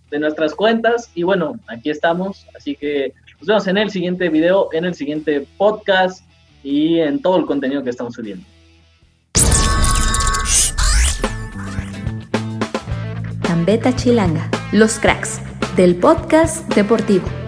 de 0.10 0.20
nuestras 0.20 0.56
cuentas 0.56 1.12
y 1.16 1.24
bueno, 1.24 1.60
aquí 1.68 1.90
estamos, 1.90 2.48
así 2.56 2.78
que 2.78 3.14
nos 3.40 3.48
vemos 3.48 3.68
en 3.68 3.78
el 3.78 3.90
siguiente 3.90 4.30
video, 4.30 4.70
en 4.72 4.86
el 4.86 4.96
siguiente 4.96 5.46
podcast 5.58 6.26
y 6.64 7.00
en 7.00 7.22
todo 7.22 7.38
el 7.38 7.46
contenido 7.46 7.84
que 7.84 7.90
estamos 7.90 8.14
subiendo. 8.14 8.46
Gambeta 13.42 13.94
Chilanga, 13.94 14.50
los 14.72 14.98
cracks 14.98 15.42
del 15.76 15.98
podcast 15.98 16.74
deportivo. 16.74 17.41